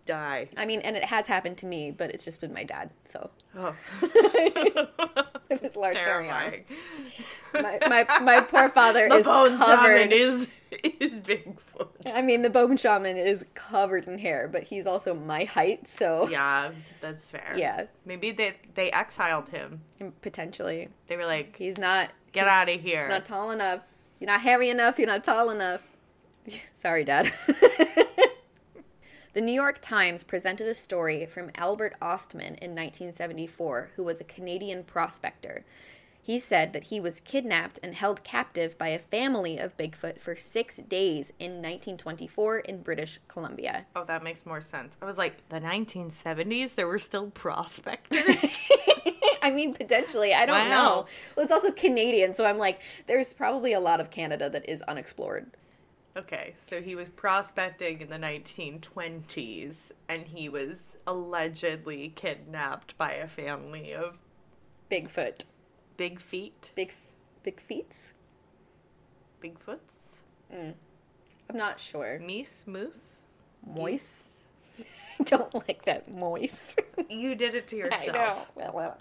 die. 0.05 0.49
I 0.55 0.67
mean, 0.67 0.81
and 0.81 0.95
it 0.95 1.05
has 1.05 1.25
happened 1.25 1.57
to 1.57 1.65
me, 1.65 1.89
but 1.89 2.11
it's 2.11 2.23
just 2.23 2.41
been 2.41 2.53
my 2.53 2.63
dad. 2.63 2.91
So 3.05 3.31
Oh. 3.57 3.75
this 5.61 5.75
large 5.75 5.95
hairy 5.97 6.29
arm. 6.29 6.51
Terrifying. 6.51 6.65
My, 7.53 7.79
my 7.87 8.19
my 8.21 8.41
poor 8.41 8.69
father 8.69 9.07
The 9.09 9.15
is 9.15 9.25
bone 9.25 9.57
covered. 9.57 9.97
shaman 9.97 10.11
is 10.11 10.47
is 11.01 11.19
Bigfoot. 11.19 11.87
I 12.13 12.21
mean, 12.21 12.43
the 12.43 12.49
bone 12.49 12.77
shaman 12.77 13.17
is 13.17 13.43
covered 13.55 14.05
in 14.07 14.19
hair, 14.19 14.47
but 14.47 14.63
he's 14.63 14.85
also 14.85 15.15
my 15.15 15.43
height, 15.45 15.87
so 15.87 16.27
Yeah, 16.31 16.71
that's 17.01 17.31
fair. 17.31 17.55
yeah, 17.57 17.85
Maybe 18.05 18.31
they 18.31 18.53
they 18.75 18.91
exiled 18.91 19.49
him. 19.49 19.81
Mm, 19.99 20.11
potentially 20.21 20.89
They 21.07 21.17
were 21.17 21.25
like, 21.25 21.55
he's 21.57 21.77
not. 21.79 22.09
get 22.33 22.47
out 22.47 22.69
of 22.69 22.79
here. 22.81 23.01
He's 23.01 23.09
not 23.09 23.25
tall 23.25 23.49
enough. 23.51 23.81
You're 24.19 24.29
not 24.29 24.41
hairy 24.41 24.69
enough. 24.69 24.99
You're 24.99 25.07
not 25.07 25.23
tall 25.23 25.49
enough. 25.49 25.81
Sorry, 26.73 27.03
Dad. 27.03 27.31
The 29.39 29.45
New 29.45 29.53
York 29.53 29.79
Times 29.81 30.25
presented 30.25 30.67
a 30.67 30.73
story 30.73 31.25
from 31.25 31.49
Albert 31.55 31.95
Ostman 32.01 32.57
in 32.59 32.75
1974, 32.75 33.91
who 33.95 34.03
was 34.03 34.19
a 34.19 34.25
Canadian 34.25 34.83
prospector. 34.83 35.63
He 36.21 36.39
said 36.39 36.73
that 36.73 36.87
he 36.87 36.99
was 36.99 37.21
kidnapped 37.21 37.79
and 37.81 37.93
held 37.93 38.25
captive 38.25 38.77
by 38.77 38.89
a 38.89 38.99
family 38.99 39.57
of 39.57 39.77
Bigfoot 39.77 40.19
for 40.19 40.35
six 40.35 40.75
days 40.79 41.31
in 41.39 41.51
1924 41.61 42.59
in 42.59 42.81
British 42.81 43.21
Columbia. 43.29 43.85
oh, 43.95 44.03
that 44.03 44.23
makes 44.25 44.45
more 44.45 44.59
sense. 44.59 44.97
I 45.01 45.05
was 45.05 45.17
like, 45.17 45.47
the 45.47 45.61
1970s, 45.61 46.75
there 46.75 46.85
were 46.87 46.99
still 46.99 47.27
prospectors. 47.31 48.53
I 49.41 49.51
mean, 49.51 49.73
potentially. 49.73 50.33
I 50.33 50.45
don't 50.45 50.67
Wow. 50.67 50.69
know. 50.69 51.05
Well, 51.37 51.43
it's 51.43 51.51
also 51.53 51.71
Canadian, 51.71 52.33
so 52.33 52.45
I'm 52.45 52.57
like, 52.57 52.81
there's 53.07 53.33
probably 53.33 53.71
a 53.71 53.79
lot 53.79 54.01
of 54.01 54.11
Canada 54.11 54.49
that 54.49 54.67
is 54.67 54.81
unexplored. 54.81 55.49
Okay, 56.17 56.55
so 56.65 56.81
he 56.81 56.95
was 56.95 57.09
prospecting 57.09 58.01
in 58.01 58.09
the 58.09 58.17
1920s, 58.17 59.91
and 60.07 60.27
he 60.27 60.49
was 60.49 60.81
allegedly 61.07 62.11
kidnapped 62.15 62.97
by 62.97 63.13
a 63.13 63.27
family 63.27 63.93
of 63.93 64.17
Bigfoot. 64.91 65.43
big 65.97 66.19
feet, 66.19 66.71
Big, 66.75 66.91
big 67.43 67.59
feets? 67.59 68.13
Bigfoots, 69.43 70.19
mm. 70.53 70.73
I'm 71.49 71.57
not 71.57 71.79
sure. 71.79 72.19
meese, 72.21 72.67
moose. 72.67 73.23
Moist? 73.65 74.45
don't 75.25 75.53
like 75.53 75.83
that 75.85 76.13
moist. 76.13 76.79
You 77.09 77.33
did 77.35 77.55
it 77.55 77.67
to 77.69 77.75
I 77.77 77.79
yourself. 77.79 78.13
know. 78.13 78.45
Well, 78.55 78.71
well. 78.73 78.97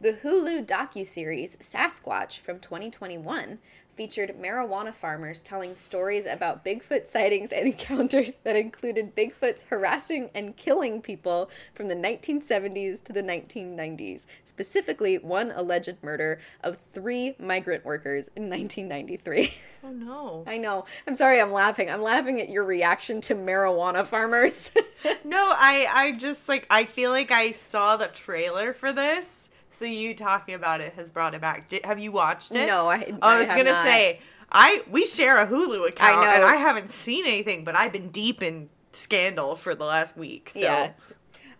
The 0.00 0.14
Hulu 0.14 0.66
docuseries 0.66 1.56
Sasquatch 1.58 2.38
from 2.38 2.58
2021 2.60 3.58
featured 3.96 4.36
marijuana 4.40 4.92
farmers 4.92 5.42
telling 5.42 5.74
stories 5.74 6.26
about 6.26 6.64
Bigfoot 6.64 7.06
sightings 7.06 7.50
and 7.52 7.66
encounters 7.72 8.36
that 8.44 8.56
included 8.56 9.16
Bigfoot's 9.16 9.64
harassing 9.70 10.30
and 10.34 10.56
killing 10.56 11.00
people 11.00 11.50
from 11.74 11.88
the 11.88 11.94
1970s 11.94 13.02
to 13.04 13.12
the 13.12 13.22
1990s, 13.22 14.26
specifically 14.44 15.16
one 15.18 15.50
alleged 15.50 15.96
murder 16.02 16.38
of 16.62 16.76
three 16.92 17.34
migrant 17.38 17.84
workers 17.84 18.28
in 18.36 18.50
1993. 18.50 19.54
Oh 19.84 19.90
no. 19.90 20.42
I 20.48 20.56
know. 20.56 20.84
I'm 21.06 21.14
sorry 21.14 21.40
I'm 21.40 21.52
laughing. 21.52 21.88
I'm 21.88 22.02
laughing 22.02 22.40
at 22.40 22.48
your 22.48 22.64
reaction 22.64 23.20
to 23.22 23.36
marijuana 23.36 24.04
farmers. 24.04 24.72
No, 25.24 25.52
I 25.56 25.86
I 25.92 26.12
just 26.12 26.48
like 26.48 26.66
I 26.70 26.84
feel 26.84 27.10
like 27.10 27.30
I 27.30 27.52
saw 27.52 27.96
the 27.96 28.08
trailer 28.08 28.72
for 28.72 28.92
this, 28.92 29.50
so 29.76 29.84
you 29.84 30.14
talking 30.14 30.54
about 30.54 30.80
it 30.80 30.94
has 30.94 31.10
brought 31.10 31.34
it 31.34 31.40
back. 31.40 31.68
Did, 31.68 31.84
have 31.84 31.98
you 31.98 32.12
watched 32.12 32.54
it? 32.54 32.66
no, 32.66 32.88
I, 32.88 33.06
Oh, 33.10 33.18
I 33.22 33.38
was 33.38 33.48
gonna 33.48 33.64
not. 33.64 33.84
say 33.84 34.20
I 34.50 34.82
we 34.90 35.04
share 35.04 35.38
a 35.38 35.46
Hulu 35.46 35.88
account, 35.88 36.22
know. 36.24 36.30
and 36.34 36.44
I 36.44 36.56
haven't 36.56 36.90
seen 36.90 37.26
anything, 37.26 37.64
but 37.64 37.76
I've 37.76 37.92
been 37.92 38.10
deep 38.10 38.42
in 38.42 38.68
scandal 38.92 39.56
for 39.56 39.74
the 39.74 39.84
last 39.84 40.16
week. 40.16 40.50
So 40.50 40.60
Yeah. 40.60 40.92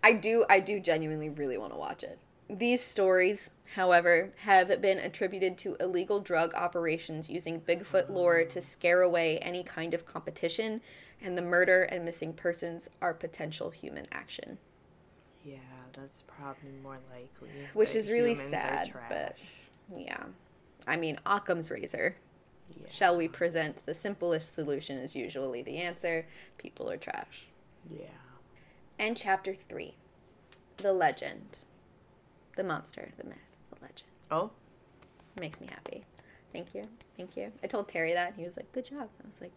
I 0.03 0.13
do 0.13 0.45
I 0.49 0.59
do 0.59 0.79
genuinely 0.79 1.29
really 1.29 1.57
want 1.57 1.73
to 1.73 1.77
watch 1.77 2.03
it. 2.03 2.17
These 2.49 2.81
stories, 2.81 3.49
however, 3.75 4.31
have 4.43 4.81
been 4.81 4.99
attributed 4.99 5.57
to 5.59 5.75
illegal 5.81 6.21
drug 6.21 6.53
operations 6.53 7.29
using 7.29 7.59
Bigfoot 7.59 8.09
lore 8.09 8.45
to 8.45 8.61
scare 8.61 9.01
away 9.01 9.37
any 9.39 9.63
kind 9.63 9.93
of 9.93 10.05
competition, 10.05 10.79
and 11.21 11.37
the 11.37 11.41
murder 11.41 11.83
and 11.83 12.05
missing 12.05 12.31
persons 12.31 12.89
are 13.01 13.13
potential 13.13 13.71
human 13.71 14.07
action. 14.13 14.59
That's 15.97 16.23
probably 16.23 16.71
more 16.83 16.99
likely. 17.11 17.49
Which 17.73 17.95
is 17.95 18.09
really 18.11 18.35
sad, 18.35 18.91
but 19.09 19.37
yeah. 19.95 20.23
I 20.85 20.95
mean, 20.95 21.19
Occam's 21.25 21.69
razor. 21.71 22.15
yeah. 22.69 22.87
Shall 22.89 23.17
we 23.17 23.27
present 23.27 23.85
the 23.85 23.93
simplest 23.93 24.53
solution 24.53 24.97
is 24.99 25.15
usually 25.15 25.61
the 25.61 25.77
answer. 25.77 26.25
People 26.57 26.89
are 26.89 26.97
trash. 26.97 27.47
yeah. 27.89 28.05
And 28.99 29.15
chapter 29.17 29.55
three 29.69 29.95
The 30.77 30.93
legend. 30.93 31.59
The 32.55 32.63
monster, 32.63 33.09
the 33.17 33.23
myth, 33.25 33.37
the 33.69 33.75
legend. 33.81 34.09
Oh, 34.31 34.51
Makes 35.39 35.61
me 35.61 35.67
happy. 35.69 36.03
Thank 36.51 36.73
you. 36.73 36.83
Thank 37.15 37.37
you. 37.37 37.51
I 37.63 37.67
told 37.67 37.87
Terry 37.87 38.13
that. 38.13 38.33
He 38.35 38.43
was 38.43 38.57
like, 38.57 38.71
good 38.71 38.85
job. 38.85 39.09
I 39.23 39.27
was 39.27 39.39
like, 39.39 39.51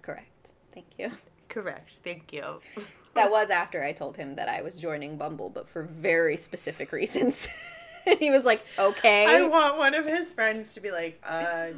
correct. 0.00 0.52
Thank 0.72 0.86
you. 0.98 1.10
correct. 1.50 1.98
Thank 2.02 2.32
you. 2.32 2.60
That 3.18 3.30
was 3.30 3.50
after 3.50 3.82
I 3.82 3.92
told 3.92 4.16
him 4.16 4.36
that 4.36 4.48
I 4.48 4.62
was 4.62 4.76
joining 4.76 5.16
Bumble, 5.16 5.50
but 5.50 5.68
for 5.68 5.82
very 5.82 6.36
specific 6.36 6.92
reasons. 6.92 7.48
and 8.06 8.18
he 8.18 8.30
was 8.30 8.44
like, 8.44 8.64
okay. 8.78 9.26
I 9.26 9.42
want 9.42 9.78
one 9.78 9.94
of 9.94 10.06
his 10.06 10.32
friends 10.32 10.74
to 10.74 10.80
be 10.80 10.90
like, 10.90 11.20
uh, 11.24 11.68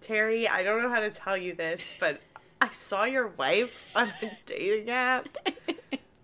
Terry, 0.00 0.48
I 0.48 0.62
don't 0.62 0.82
know 0.82 0.88
how 0.88 1.00
to 1.00 1.10
tell 1.10 1.36
you 1.36 1.54
this, 1.54 1.94
but 1.98 2.20
I 2.60 2.70
saw 2.70 3.04
your 3.04 3.28
wife 3.28 3.90
on 3.94 4.12
a 4.22 4.30
dating 4.46 4.90
app, 4.90 5.28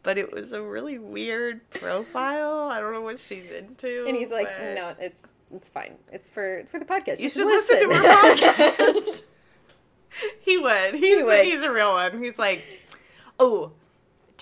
but 0.02 0.18
it 0.18 0.32
was 0.32 0.52
a 0.52 0.62
really 0.62 0.98
weird 0.98 1.68
profile. 1.70 2.70
I 2.70 2.80
don't 2.80 2.92
know 2.92 3.02
what 3.02 3.18
she's 3.18 3.50
into. 3.50 4.06
and 4.06 4.16
he's 4.16 4.30
like, 4.30 4.48
but 4.58 4.74
no, 4.74 4.94
it's 4.98 5.28
it's 5.52 5.68
fine. 5.68 5.94
It's 6.12 6.28
for 6.28 6.58
it's 6.58 6.70
for 6.70 6.78
the 6.78 6.84
podcast. 6.84 7.20
You 7.20 7.30
should 7.30 7.46
listen 7.46 7.88
to 7.88 7.94
her 7.94 8.02
podcast. 8.34 9.24
he 10.40 10.58
would. 10.58 10.94
He's, 10.94 11.24
would. 11.24 11.44
he's 11.44 11.62
a 11.62 11.72
real 11.72 11.92
one. 11.92 12.22
He's 12.22 12.38
like, 12.38 12.64
oh, 13.38 13.72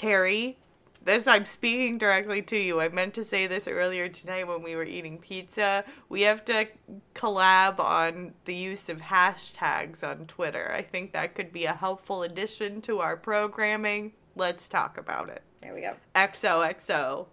Terry, 0.02 0.58
this 1.04 1.28
I'm 1.28 1.44
speaking 1.44 1.96
directly 1.96 2.42
to 2.42 2.58
you. 2.58 2.80
I 2.80 2.88
meant 2.88 3.14
to 3.14 3.22
say 3.22 3.46
this 3.46 3.68
earlier 3.68 4.08
tonight 4.08 4.48
when 4.48 4.60
we 4.60 4.74
were 4.74 4.82
eating 4.82 5.16
pizza. 5.16 5.84
We 6.08 6.22
have 6.22 6.44
to 6.46 6.66
collab 7.14 7.78
on 7.78 8.32
the 8.44 8.54
use 8.56 8.88
of 8.88 9.00
hashtags 9.00 10.02
on 10.02 10.26
Twitter. 10.26 10.72
I 10.76 10.82
think 10.82 11.12
that 11.12 11.36
could 11.36 11.52
be 11.52 11.66
a 11.66 11.72
helpful 11.72 12.24
addition 12.24 12.80
to 12.80 12.98
our 12.98 13.16
programming. 13.16 14.10
Let's 14.34 14.68
talk 14.68 14.98
about 14.98 15.28
it. 15.28 15.44
there 15.60 15.72
we 15.72 15.82
go. 15.82 15.94
XOXO, 16.16 17.26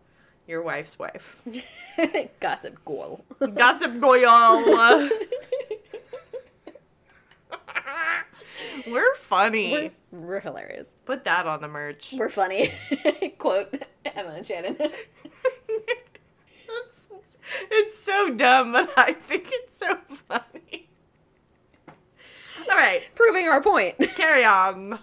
your 0.47 0.61
wife's 0.61 0.99
wife. 0.99 1.41
Gossip 2.39 2.85
Ghoul. 2.85 3.25
Gossip 3.39 3.93
Goyal. 3.93 5.09
We're 8.87 9.15
funny. 9.15 9.91
We're, 10.11 10.19
we're 10.19 10.39
hilarious. 10.39 10.95
Put 11.05 11.23
that 11.25 11.45
on 11.47 11.61
the 11.61 11.67
merch. 11.67 12.13
We're 12.17 12.29
funny. 12.29 12.71
Quote 13.37 13.83
Emma 14.05 14.29
and 14.31 14.45
Shannon. 14.45 14.77
it's, 14.79 14.97
it's 17.71 17.99
so 17.99 18.33
dumb, 18.33 18.71
but 18.73 18.91
I 18.97 19.13
think 19.13 19.47
it's 19.49 19.77
so 19.77 19.97
funny. 20.27 20.89
All 22.69 22.77
right, 22.77 23.03
Proving 23.15 23.47
our 23.47 23.61
point. 23.61 23.97
carry 24.15 24.45
on. 24.45 24.99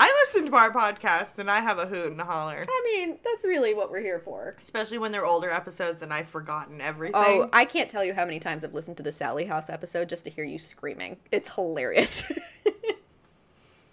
I 0.00 0.24
listen 0.24 0.50
to 0.50 0.56
our 0.56 0.70
podcast 0.72 1.38
and 1.38 1.50
I 1.50 1.60
have 1.60 1.78
a 1.78 1.84
hoot 1.86 2.12
and 2.12 2.20
a 2.20 2.24
holler. 2.24 2.64
I 2.66 2.82
mean, 2.86 3.18
that's 3.22 3.44
really 3.44 3.74
what 3.74 3.90
we're 3.90 4.00
here 4.00 4.20
for. 4.20 4.54
Especially 4.58 4.96
when 4.96 5.12
they're 5.12 5.26
older 5.26 5.50
episodes 5.50 6.00
and 6.00 6.14
I've 6.14 6.28
forgotten 6.28 6.80
everything. 6.80 7.14
Oh, 7.16 7.50
I 7.52 7.66
can't 7.66 7.90
tell 7.90 8.02
you 8.02 8.14
how 8.14 8.24
many 8.24 8.38
times 8.40 8.64
I've 8.64 8.72
listened 8.72 8.96
to 8.98 9.02
the 9.02 9.12
Sallie 9.12 9.44
House 9.44 9.68
episode 9.68 10.08
just 10.08 10.24
to 10.24 10.30
hear 10.30 10.44
you 10.44 10.58
screaming. 10.58 11.18
It's 11.30 11.54
hilarious. 11.54 12.24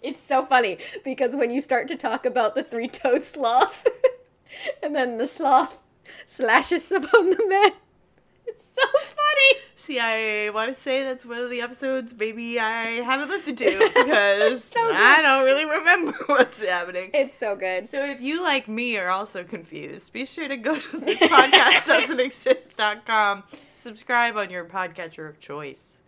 It's 0.02 0.20
so 0.20 0.44
funny 0.44 0.78
because 1.04 1.36
when 1.36 1.50
you 1.50 1.60
start 1.60 1.88
to 1.88 1.96
talk 1.96 2.24
about 2.26 2.54
the 2.54 2.62
three 2.62 2.88
toed 2.88 3.24
sloth 3.24 3.86
and 4.82 4.94
then 4.94 5.18
the 5.18 5.26
sloth 5.26 5.78
slashes 6.26 6.90
upon 6.92 7.30
the 7.30 7.46
man, 7.48 7.72
it's 8.46 8.64
so 8.74 8.86
funny. 8.92 9.60
See, 9.76 9.98
I 9.98 10.50
want 10.50 10.74
to 10.74 10.78
say 10.78 11.02
that's 11.04 11.24
one 11.24 11.38
of 11.38 11.50
the 11.50 11.62
episodes 11.62 12.14
maybe 12.16 12.60
I 12.60 13.00
haven't 13.02 13.28
listened 13.28 13.58
to 13.58 13.90
because 13.94 14.64
So. 14.64 14.78
I 14.78 15.22
don't 15.22 15.44
really 15.44 15.64
remember 15.64 16.14
what's 16.26 16.62
happening. 16.62 17.10
It's 17.14 17.34
so 17.34 17.56
good. 17.56 17.88
So 17.88 18.04
if 18.04 18.20
you 18.20 18.42
like 18.42 18.68
me 18.68 18.98
are 18.98 19.08
also 19.08 19.42
confused, 19.42 20.12
be 20.12 20.24
sure 20.26 20.48
to 20.48 20.56
go 20.56 20.78
to 20.78 20.98
this 20.98 21.18
podcast 21.18 21.86
doesn't 21.86 22.20
exist.com. 22.20 23.44
Subscribe 23.72 24.36
on 24.36 24.50
your 24.50 24.64
podcatcher 24.64 25.28
of 25.28 25.40
choice. 25.40 25.98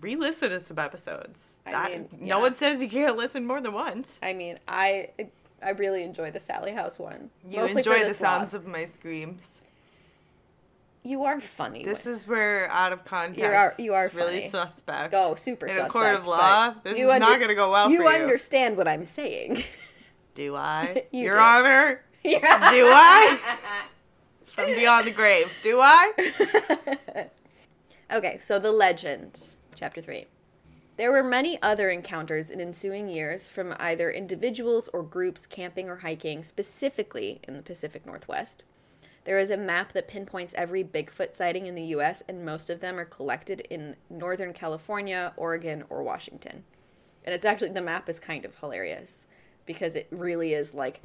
Re-listen 0.00 0.50
to 0.50 0.60
some 0.60 0.78
episodes. 0.78 1.60
I 1.66 1.72
That- 1.72 1.90
mean, 1.90 2.08
No 2.20 2.38
one 2.40 2.54
says 2.54 2.82
you 2.82 2.88
can't 2.88 3.16
listen 3.16 3.46
more 3.46 3.60
than 3.60 3.72
once. 3.72 4.18
I 4.22 4.32
mean, 4.32 4.58
I 4.68 5.10
I 5.62 5.70
really 5.70 6.02
enjoy 6.02 6.30
the 6.30 6.40
Sallie 6.40 6.72
House 6.72 6.98
one. 6.98 7.30
You 7.48 7.58
Mostly 7.60 7.78
enjoy 7.80 8.04
the 8.04 8.12
sounds 8.14 8.52
of 8.54 8.66
my 8.66 8.84
screams. 8.84 9.60
You 11.06 11.24
are 11.24 11.40
funny. 11.40 11.84
This 11.84 12.06
is 12.06 12.26
where 12.26 12.70
out 12.70 12.92
of 12.92 13.04
context. 13.04 13.38
You 13.42 13.46
are- 13.48 13.72
you 13.78 13.94
are 13.94 14.10
really 14.14 14.38
funny. 14.40 14.48
suspect. 14.48 15.12
go 15.12 15.34
super 15.34 15.66
in 15.66 15.72
suspect. 15.72 15.90
a 15.90 15.92
court 15.92 16.14
of 16.14 16.26
law. 16.26 16.74
This 16.82 16.98
is 16.98 17.06
not 17.06 17.36
going 17.36 17.48
to 17.48 17.54
go 17.54 17.70
well 17.70 17.90
you 17.90 17.98
for 17.98 18.04
you. 18.04 18.22
understand 18.22 18.76
what 18.76 18.88
I'm 18.88 19.04
saying. 19.04 19.62
Do 20.34 20.56
I? 20.56 21.04
You 21.12 21.24
Your 21.24 21.36
do. 21.36 21.42
Honor, 21.42 22.04
Do 22.24 22.40
I? 22.42 23.38
from 24.54 24.66
beyond 24.66 25.06
the 25.06 25.10
grave. 25.12 25.50
Do 25.62 25.78
I? 25.80 26.12
Okay, 28.12 28.38
so 28.38 28.58
the 28.58 28.70
legend, 28.70 29.56
chapter 29.74 30.00
3. 30.00 30.26
There 30.96 31.10
were 31.10 31.24
many 31.24 31.60
other 31.60 31.90
encounters 31.90 32.50
in 32.50 32.60
ensuing 32.60 33.08
years 33.08 33.48
from 33.48 33.74
either 33.80 34.10
individuals 34.10 34.88
or 34.92 35.02
groups 35.02 35.46
camping 35.46 35.88
or 35.88 35.96
hiking, 35.96 36.44
specifically 36.44 37.40
in 37.48 37.56
the 37.56 37.62
Pacific 37.62 38.06
Northwest. 38.06 38.62
There 39.24 39.38
is 39.38 39.50
a 39.50 39.56
map 39.56 39.92
that 39.92 40.06
pinpoints 40.06 40.54
every 40.56 40.84
Bigfoot 40.84 41.34
sighting 41.34 41.66
in 41.66 41.74
the 41.74 41.86
US, 41.96 42.22
and 42.28 42.44
most 42.44 42.70
of 42.70 42.80
them 42.80 42.98
are 42.98 43.04
collected 43.04 43.60
in 43.70 43.96
Northern 44.08 44.52
California, 44.52 45.32
Oregon, 45.36 45.82
or 45.88 46.02
Washington. 46.02 46.62
And 47.24 47.34
it's 47.34 47.44
actually, 47.44 47.70
the 47.70 47.80
map 47.80 48.08
is 48.08 48.20
kind 48.20 48.44
of 48.44 48.54
hilarious 48.56 49.26
because 49.66 49.96
it 49.96 50.06
really 50.10 50.52
is 50.52 50.74
like 50.74 51.00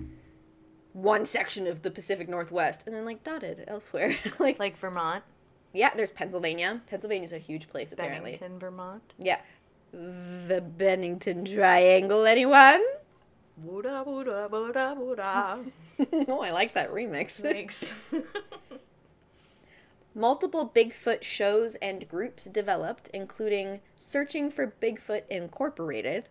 one 0.93 1.25
section 1.25 1.65
of 1.65 1.81
the 1.81 1.91
Pacific 1.91 2.27
Northwest 2.27 2.83
and 2.85 2.95
then 2.95 3.05
like 3.05 3.23
dotted 3.23 3.63
elsewhere. 3.67 4.15
like, 4.39 4.59
Like 4.59 4.77
Vermont, 4.77 5.23
yeah, 5.73 5.91
there's 5.95 6.11
Pennsylvania. 6.11 6.81
Pennsylvania's 6.87 7.31
a 7.31 7.37
huge 7.37 7.69
place, 7.69 7.91
apparently. 7.91 8.31
Bennington, 8.31 8.59
Vermont. 8.59 9.13
Yeah. 9.17 9.39
The 9.91 10.61
Bennington 10.61 11.45
Triangle, 11.45 12.25
anyone? 12.25 12.81
Wooda, 13.63 14.05
wooda, 14.05 14.49
wooda, 14.49 14.97
wooda. 14.97 15.71
oh, 16.29 16.41
I 16.41 16.51
like 16.51 16.73
that 16.73 16.91
remix. 16.91 17.31
Thanks. 17.41 17.93
Multiple 20.15 20.71
Bigfoot 20.73 21.23
shows 21.23 21.75
and 21.75 22.07
groups 22.07 22.45
developed, 22.45 23.09
including 23.13 23.81
Searching 23.97 24.49
for 24.49 24.73
Bigfoot 24.81 25.23
Incorporated, 25.29 26.29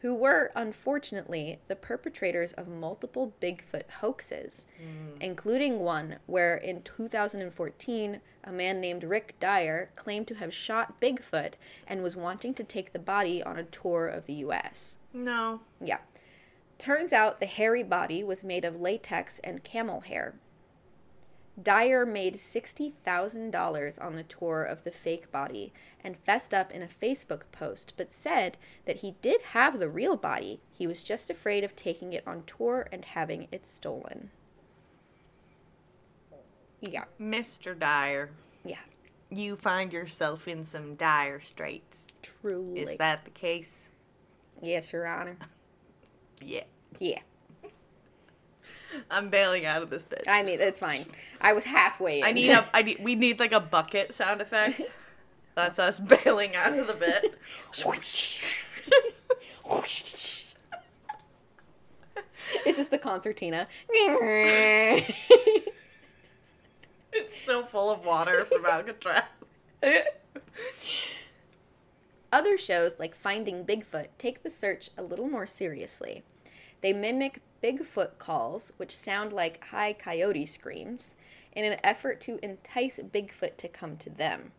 who 0.00 0.14
were, 0.14 0.50
unfortunately, 0.54 1.58
the 1.66 1.74
perpetrators 1.74 2.52
of 2.52 2.68
multiple 2.68 3.34
Bigfoot 3.40 3.90
hoaxes, 4.00 4.66
mm. 4.80 5.20
including 5.20 5.80
one 5.80 6.16
where 6.26 6.56
in 6.56 6.82
2014 6.82 8.20
a 8.44 8.52
man 8.52 8.80
named 8.80 9.02
Rick 9.02 9.34
Dyer 9.40 9.90
claimed 9.96 10.28
to 10.28 10.36
have 10.36 10.54
shot 10.54 11.00
Bigfoot 11.00 11.54
and 11.86 12.02
was 12.02 12.16
wanting 12.16 12.54
to 12.54 12.64
take 12.64 12.92
the 12.92 12.98
body 12.98 13.42
on 13.42 13.58
a 13.58 13.64
tour 13.64 14.06
of 14.06 14.26
the 14.26 14.34
U.S. 14.34 14.98
no. 15.12 15.60
Yeah. 15.80 15.98
Turns 16.78 17.12
out 17.12 17.40
the 17.40 17.46
hairy 17.46 17.82
body 17.82 18.22
was 18.22 18.44
made 18.44 18.64
of 18.64 18.80
latex 18.80 19.40
and 19.40 19.64
camel 19.64 20.02
hair. 20.02 20.34
Dyer 21.60 22.06
made 22.06 22.34
$60,000 22.34 24.04
on 24.04 24.14
the 24.14 24.22
tour 24.22 24.62
of 24.62 24.84
the 24.84 24.90
fake 24.90 25.32
body 25.32 25.72
and 26.04 26.16
fessed 26.16 26.54
up 26.54 26.70
in 26.72 26.82
a 26.82 26.88
Facebook 26.88 27.42
post, 27.50 27.94
but 27.96 28.12
said 28.12 28.56
that 28.86 28.98
he 28.98 29.16
did 29.22 29.42
have 29.52 29.78
the 29.78 29.88
real 29.88 30.16
body. 30.16 30.60
He 30.70 30.86
was 30.86 31.02
just 31.02 31.30
afraid 31.30 31.64
of 31.64 31.74
taking 31.74 32.12
it 32.12 32.22
on 32.26 32.44
tour 32.46 32.86
and 32.92 33.04
having 33.04 33.48
it 33.50 33.66
stolen. 33.66 34.30
Yeah, 36.80 37.04
Mr. 37.20 37.76
Dyer, 37.76 38.30
yeah, 38.64 38.76
you 39.30 39.56
find 39.56 39.92
yourself 39.92 40.46
in 40.46 40.62
some 40.62 40.94
dire 40.94 41.40
straits. 41.40 42.06
truly. 42.22 42.80
Is 42.80 42.98
that 42.98 43.24
the 43.24 43.30
case? 43.32 43.88
yes, 44.62 44.92
Your 44.92 45.06
Honor. 45.06 45.36
Yeah. 46.40 46.62
Yeah, 47.00 47.18
I'm 49.10 49.28
bailing 49.30 49.66
out 49.66 49.82
of 49.82 49.90
this 49.90 50.04
bit. 50.04 50.24
I 50.28 50.42
mean, 50.42 50.60
it's 50.60 50.78
fine. 50.78 51.04
I 51.40 51.52
was 51.52 51.64
halfway 51.64 52.20
in. 52.20 52.24
I 52.24 52.32
need 52.32 52.50
a 52.50 52.68
I 52.74 52.82
need 52.84 52.98
we 53.02 53.14
need 53.14 53.38
like 53.38 53.52
a 53.52 53.60
bucket 53.60 54.12
sound 54.12 54.40
effect. 54.40 54.80
That's 55.54 55.78
us 55.78 55.98
bailing 56.00 56.54
out 56.54 56.78
of 56.78 56.86
the 56.86 56.94
bit. 56.94 57.34
it's 62.64 62.76
just 62.76 62.90
the 62.90 62.98
concertina. 62.98 63.66
It's 67.10 67.40
so 67.42 67.64
full 67.64 67.90
of 67.90 68.04
water 68.04 68.44
from 68.44 68.64
Alcatraz. 68.66 69.24
Other 72.30 72.58
shows 72.58 72.98
like 72.98 73.14
Finding 73.14 73.64
Bigfoot 73.64 74.08
take 74.18 74.42
the 74.42 74.50
search 74.50 74.90
a 74.96 75.02
little 75.02 75.28
more 75.28 75.46
seriously. 75.46 76.22
They 76.80 76.92
mimic 76.92 77.40
Bigfoot 77.62 78.18
calls, 78.18 78.72
which 78.76 78.96
sound 78.96 79.32
like 79.32 79.64
high 79.64 79.92
coyote 79.92 80.46
screams, 80.46 81.14
in 81.52 81.64
an 81.64 81.78
effort 81.82 82.20
to 82.22 82.38
entice 82.42 82.98
Bigfoot 82.98 83.56
to 83.56 83.68
come 83.68 83.96
to 83.96 84.10
them. 84.10 84.52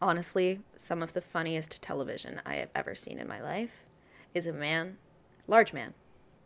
Honestly, 0.00 0.60
some 0.76 1.02
of 1.02 1.12
the 1.12 1.20
funniest 1.20 1.82
television 1.82 2.40
I 2.44 2.56
have 2.56 2.70
ever 2.74 2.94
seen 2.94 3.18
in 3.18 3.28
my 3.28 3.40
life 3.40 3.86
is 4.34 4.46
a 4.46 4.52
man, 4.52 4.98
large 5.46 5.72
man, 5.72 5.94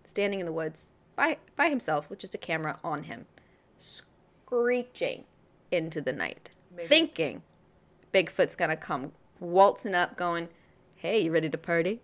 standing 0.05 0.40
in 0.40 0.46
the 0.46 0.53
woods 0.53 0.92
by, 1.16 1.38
by 1.57 1.68
himself 1.68 2.09
with 2.11 2.18
just 2.18 2.35
a 2.35 2.38
camera 2.38 2.79
on 2.85 3.05
him, 3.05 3.27
screeching 3.77 5.25
into 5.70 6.01
the 6.01 6.12
night, 6.12 6.51
Maybe- 6.75 6.88
thinking 6.88 7.42
Bigfoot's 8.12 8.57
gonna 8.57 8.77
come 8.77 9.12
waltzing 9.40 9.94
up, 9.94 10.16
going, 10.16 10.49
Hey, 10.94 11.20
you 11.20 11.31
ready 11.31 11.51
to 11.51 11.59
party? 11.59 12.01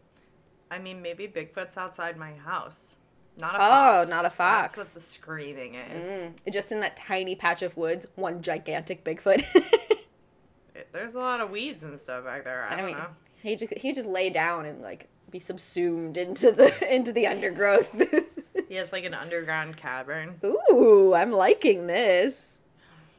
I 0.70 0.78
mean, 0.78 1.00
maybe 1.02 1.26
Bigfoot's 1.26 1.76
outside 1.76 2.16
my 2.16 2.34
house. 2.34 2.96
Not 3.38 3.54
a 3.54 3.58
Oh, 3.58 3.60
fox. 3.60 4.10
not 4.10 4.24
a 4.26 4.30
fox. 4.30 4.76
That's 4.76 4.94
what 4.96 5.04
the 5.04 5.10
screaming 5.10 5.74
is. 5.76 6.04
Mm, 6.04 6.52
just 6.52 6.70
in 6.72 6.80
that 6.80 6.96
tiny 6.96 7.34
patch 7.34 7.62
of 7.62 7.76
woods, 7.76 8.06
one 8.14 8.42
gigantic 8.42 9.04
Bigfoot. 9.04 9.44
There's 10.92 11.14
a 11.14 11.18
lot 11.20 11.40
of 11.40 11.50
weeds 11.50 11.84
and 11.84 11.98
stuff 11.98 12.24
back 12.24 12.44
there. 12.44 12.64
I, 12.64 12.74
I 12.74 12.76
don't 12.76 12.86
mean, 12.86 12.96
know. 12.98 13.06
he 13.42 13.56
just 13.56 13.72
he 13.74 13.92
just 13.92 14.06
lay 14.06 14.28
down 14.30 14.66
and 14.66 14.82
like 14.82 15.08
be 15.30 15.38
subsumed 15.38 16.18
into 16.18 16.52
the 16.52 16.72
into 16.94 17.12
the 17.12 17.26
undergrowth. 17.26 17.90
He 18.68 18.78
has 18.78 18.90
like 18.92 19.04
an 19.04 19.12
underground 19.12 19.76
cavern. 19.76 20.40
Ooh, 20.42 21.12
I'm 21.14 21.30
liking 21.30 21.88
this. 21.88 22.58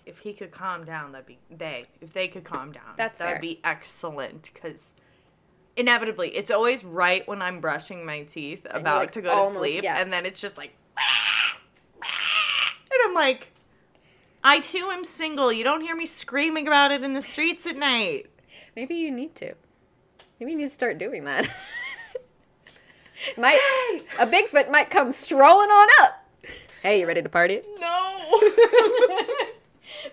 If 0.04 0.18
he 0.20 0.34
could 0.34 0.50
calm 0.50 0.84
down, 0.84 1.12
that'd 1.12 1.28
be 1.28 1.38
they. 1.52 1.84
If 2.02 2.12
they 2.14 2.28
could 2.28 2.44
calm 2.44 2.72
down, 2.72 2.94
That's 2.98 3.20
that'd 3.20 3.34
fair. 3.36 3.40
be 3.42 3.60
excellent. 3.64 4.50
Because 4.52 4.96
inevitably, 5.76 6.30
it's 6.30 6.52
always 6.52 6.84
right 6.84 7.28
when 7.28 7.42
I'm 7.42 7.60
brushing 7.60 8.06
my 8.06 8.24
teeth, 8.24 8.66
about 8.70 9.00
like, 9.00 9.12
to 9.12 9.22
go 9.22 9.50
to 9.50 9.58
sleep, 9.58 9.84
yeah. 9.84 10.00
and 10.00 10.12
then 10.12 10.26
it's 10.26 10.42
just 10.42 10.58
like, 10.58 10.74
and 10.98 13.00
I'm 13.06 13.14
like, 13.14 13.48
I 14.44 14.60
too 14.60 14.90
am 14.92 15.04
single. 15.04 15.52
You 15.52 15.64
don't 15.64 15.82
hear 15.82 15.96
me 15.96 16.06
screaming 16.06 16.68
about 16.68 16.92
it 16.92 17.04
in 17.04 17.14
the 17.14 17.22
streets 17.22 17.66
at 17.66 17.78
night. 17.78 18.28
Maybe 18.76 18.96
you 18.96 19.12
need 19.12 19.36
to. 19.36 19.54
Maybe 20.40 20.52
you 20.52 20.58
need 20.58 20.66
to 20.66 20.70
start 20.70 20.98
doing 20.98 21.24
that. 21.26 21.50
might 23.38 23.60
a 24.20 24.28
Bigfoot 24.28 24.70
might 24.70 24.90
come 24.90 25.12
strolling 25.12 25.70
on 25.70 25.88
up. 26.02 26.26
Hey, 26.82 27.00
you 27.00 27.08
ready 27.08 27.22
to 27.22 27.30
party? 27.30 27.62
No. 27.80 28.30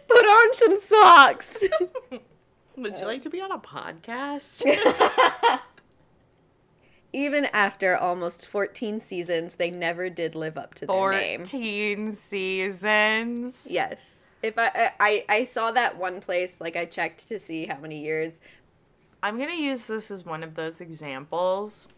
Put 0.07 0.25
on 0.25 0.55
some 0.55 0.77
socks. 0.77 1.65
Would 2.83 2.99
you 2.99 3.07
like 3.07 3.23
to 3.23 3.31
be 3.31 3.41
on 3.41 3.53
a 3.53 3.59
podcast? 3.59 4.65
Even 7.13 7.47
after 7.47 7.97
almost 7.97 8.47
14 8.47 9.01
seasons, 9.01 9.57
they 9.57 9.71
never 9.71 10.09
did 10.09 10.35
live 10.35 10.57
up 10.57 10.75
to 10.75 10.87
their 10.87 11.11
name. 11.11 11.45
Fourteen 11.45 12.13
seasons. 12.13 13.63
Yes. 13.67 14.31
If 14.43 14.55
I, 14.57 14.93
I 15.01 15.25
I 15.29 15.45
saw 15.45 15.73
that 15.73 15.99
one 15.99 16.21
place, 16.21 16.57
like 16.61 16.77
I 16.77 16.85
checked 16.85 17.27
to 17.29 17.39
see 17.39 17.67
how 17.67 17.79
many 17.79 18.01
years. 18.01 18.41
I'm 19.23 19.39
gonna 19.39 19.53
use 19.53 19.83
this 19.85 20.11
as 20.11 20.25
one 20.25 20.43
of 20.45 20.55
those 20.55 20.81
examples 20.81 21.89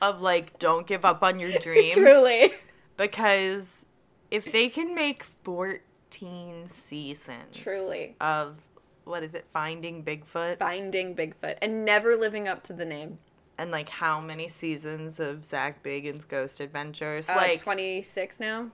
of 0.00 0.20
like 0.22 0.58
don't 0.58 0.86
give 0.86 1.04
up 1.04 1.22
on 1.22 1.38
your 1.40 1.50
dreams. 1.58 1.94
Truly. 1.94 2.52
Because 2.96 3.84
if 4.30 4.50
they 4.50 4.68
can 4.68 4.94
make 4.94 5.24
14 5.24 6.68
seasons 6.68 7.56
Truly. 7.56 8.14
of 8.20 8.56
what 9.04 9.22
is 9.22 9.34
it, 9.34 9.46
Finding 9.52 10.02
Bigfoot, 10.04 10.58
Finding 10.58 11.14
Bigfoot 11.14 11.56
and 11.62 11.84
never 11.84 12.16
living 12.16 12.46
up 12.48 12.62
to 12.64 12.72
the 12.72 12.84
name. 12.84 13.18
and 13.58 13.70
like 13.70 13.88
how 13.88 14.20
many 14.20 14.48
seasons 14.48 15.20
of 15.20 15.44
Zak 15.44 15.82
Bagans' 15.82 16.26
Ghost 16.26 16.60
Adventures, 16.60 17.28
Uh, 17.28 17.34
like 17.36 17.60
26 17.60 18.40
now, 18.40 18.70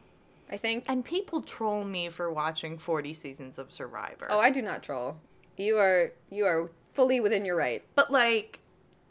I 0.50 0.56
think. 0.56 0.84
and 0.88 1.04
people 1.04 1.42
troll 1.42 1.84
me 1.84 2.08
for 2.08 2.32
watching 2.32 2.78
40 2.78 3.12
seasons 3.12 3.58
of 3.58 3.72
Survivor. 3.72 4.26
Oh, 4.30 4.38
I 4.38 4.50
do 4.50 4.62
not 4.62 4.82
troll. 4.82 5.16
You 5.56 5.78
are 5.78 6.12
you 6.30 6.46
are 6.46 6.70
fully 6.92 7.18
within 7.20 7.44
your 7.44 7.56
right. 7.56 7.82
But 7.96 8.10
like, 8.12 8.60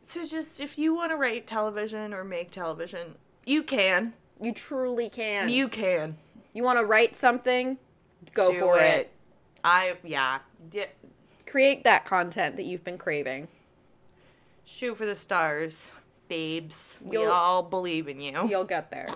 so 0.03 0.25
just 0.25 0.59
if 0.61 0.77
you 0.77 0.95
want 0.95 1.11
to 1.11 1.17
write 1.17 1.45
television 1.45 2.13
or 2.13 2.23
make 2.23 2.51
television, 2.51 3.15
you 3.45 3.63
can. 3.63 4.13
You 4.41 4.53
truly 4.53 5.09
can. 5.09 5.49
You 5.49 5.67
can. 5.67 6.17
you 6.53 6.63
want 6.63 6.79
to 6.79 6.85
write 6.85 7.15
something? 7.15 7.77
Go 8.33 8.51
Do 8.53 8.59
for 8.59 8.79
it. 8.79 9.11
I 9.63 9.95
yeah. 10.03 10.39
yeah. 10.71 10.85
Create 11.45 11.83
that 11.83 12.05
content 12.05 12.55
that 12.57 12.65
you've 12.65 12.83
been 12.83 12.97
craving. 12.97 13.47
Shoot 14.65 14.97
for 14.97 15.05
the 15.05 15.15
stars, 15.15 15.91
babes. 16.27 16.99
We 17.01 17.17
You'll- 17.17 17.31
all 17.31 17.63
believe 17.63 18.07
in 18.07 18.19
you. 18.19 18.47
You'll 18.49 18.65
get 18.65 18.91
there. 18.91 19.07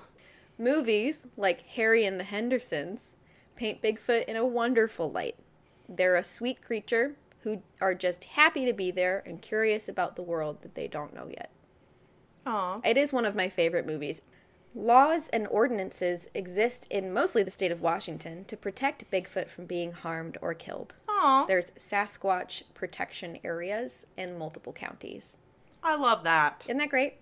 Movies 0.58 1.28
like 1.36 1.62
Harry 1.70 2.06
and 2.06 2.20
the 2.20 2.24
Hendersons 2.24 3.18
paint 3.56 3.82
Bigfoot 3.82 4.26
in 4.26 4.36
a 4.36 4.46
wonderful 4.46 5.12
light. 5.12 5.36
They're 5.90 6.16
a 6.16 6.24
sweet 6.24 6.62
creature 6.62 7.16
who 7.42 7.64
are 7.82 7.96
just 7.96 8.26
happy 8.26 8.66
to 8.66 8.74
be 8.74 8.92
there 8.92 9.24
and 9.26 9.42
curious 9.42 9.90
about 9.90 10.16
the 10.16 10.22
world 10.22 10.62
that 10.62 10.76
they 10.76 10.88
don't 10.88 11.14
know 11.14 11.28
yet. 11.28 11.50
Aw. 12.46 12.80
It 12.86 12.98
is 12.98 13.12
one 13.12 13.26
of 13.26 13.36
my 13.36 13.50
favorite 13.50 13.86
movies. 13.86 14.22
Laws 14.74 15.28
and 15.30 15.48
ordinances 15.48 16.30
exist 16.34 16.88
in 16.90 17.12
mostly 17.12 17.44
the 17.44 17.52
state 17.52 17.74
of 17.74 17.82
Washington 17.82 18.46
to 18.46 18.56
protect 18.56 19.10
Bigfoot 19.12 19.50
from 19.50 19.66
being 19.66 19.92
harmed 19.92 20.38
or 20.42 20.54
killed. 20.54 20.94
Aw. 21.10 21.46
There's 21.46 21.72
Sasquatch 21.72 22.64
protection 22.74 23.40
areas 23.44 24.08
in 24.16 24.38
multiple 24.38 24.72
counties. 24.72 25.38
I 25.84 25.96
love 25.96 26.24
that. 26.24 26.64
Isn't 26.68 26.78
that 26.78 26.90
great? 26.90 27.16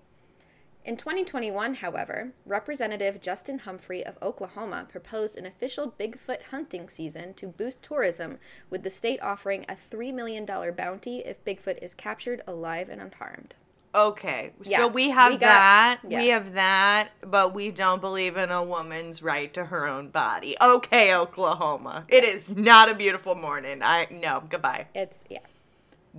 In 0.85 0.95
2021, 0.95 1.75
however, 1.75 2.31
Representative 2.45 3.19
Justin 3.19 3.59
Humphrey 3.59 4.05
of 4.05 4.17
Oklahoma 4.21 4.85
proposed 4.87 5.35
an 5.35 5.45
official 5.45 5.93
Bigfoot 5.99 6.43
hunting 6.51 6.87
season 6.87 7.33
to 7.33 7.47
boost 7.47 7.83
tourism, 7.83 8.37
with 8.69 8.83
the 8.83 8.89
state 8.89 9.19
offering 9.21 9.65
a 9.67 9.73
$3 9.73 10.13
million 10.13 10.45
bounty 10.45 11.19
if 11.19 11.43
Bigfoot 11.43 11.79
is 11.81 11.95
captured 11.95 12.41
alive 12.47 12.89
and 12.89 13.01
unharmed. 13.01 13.55
Okay. 13.93 14.51
Yeah, 14.63 14.77
so 14.77 14.87
we 14.87 15.09
have 15.09 15.31
we 15.33 15.37
got- 15.39 15.47
that. 15.47 15.99
yeah. 16.07 16.19
We 16.19 16.27
have 16.27 16.53
that, 16.53 17.09
but 17.21 17.53
we 17.53 17.71
don't 17.71 18.01
believe 18.01 18.37
in 18.37 18.51
a 18.51 18.63
woman's 18.63 19.23
right 19.23 19.51
to 19.55 19.65
her 19.65 19.87
own 19.87 20.09
body. 20.09 20.55
Okay, 20.61 21.13
Oklahoma. 21.13 22.05
It 22.07 22.23
is 22.23 22.51
not 22.51 22.89
a 22.89 22.93
beautiful 22.93 23.33
morning. 23.35 23.81
I 23.81 24.07
no, 24.11 24.43
goodbye. 24.47 24.87
It's, 24.93 25.23
yeah. 25.29 25.39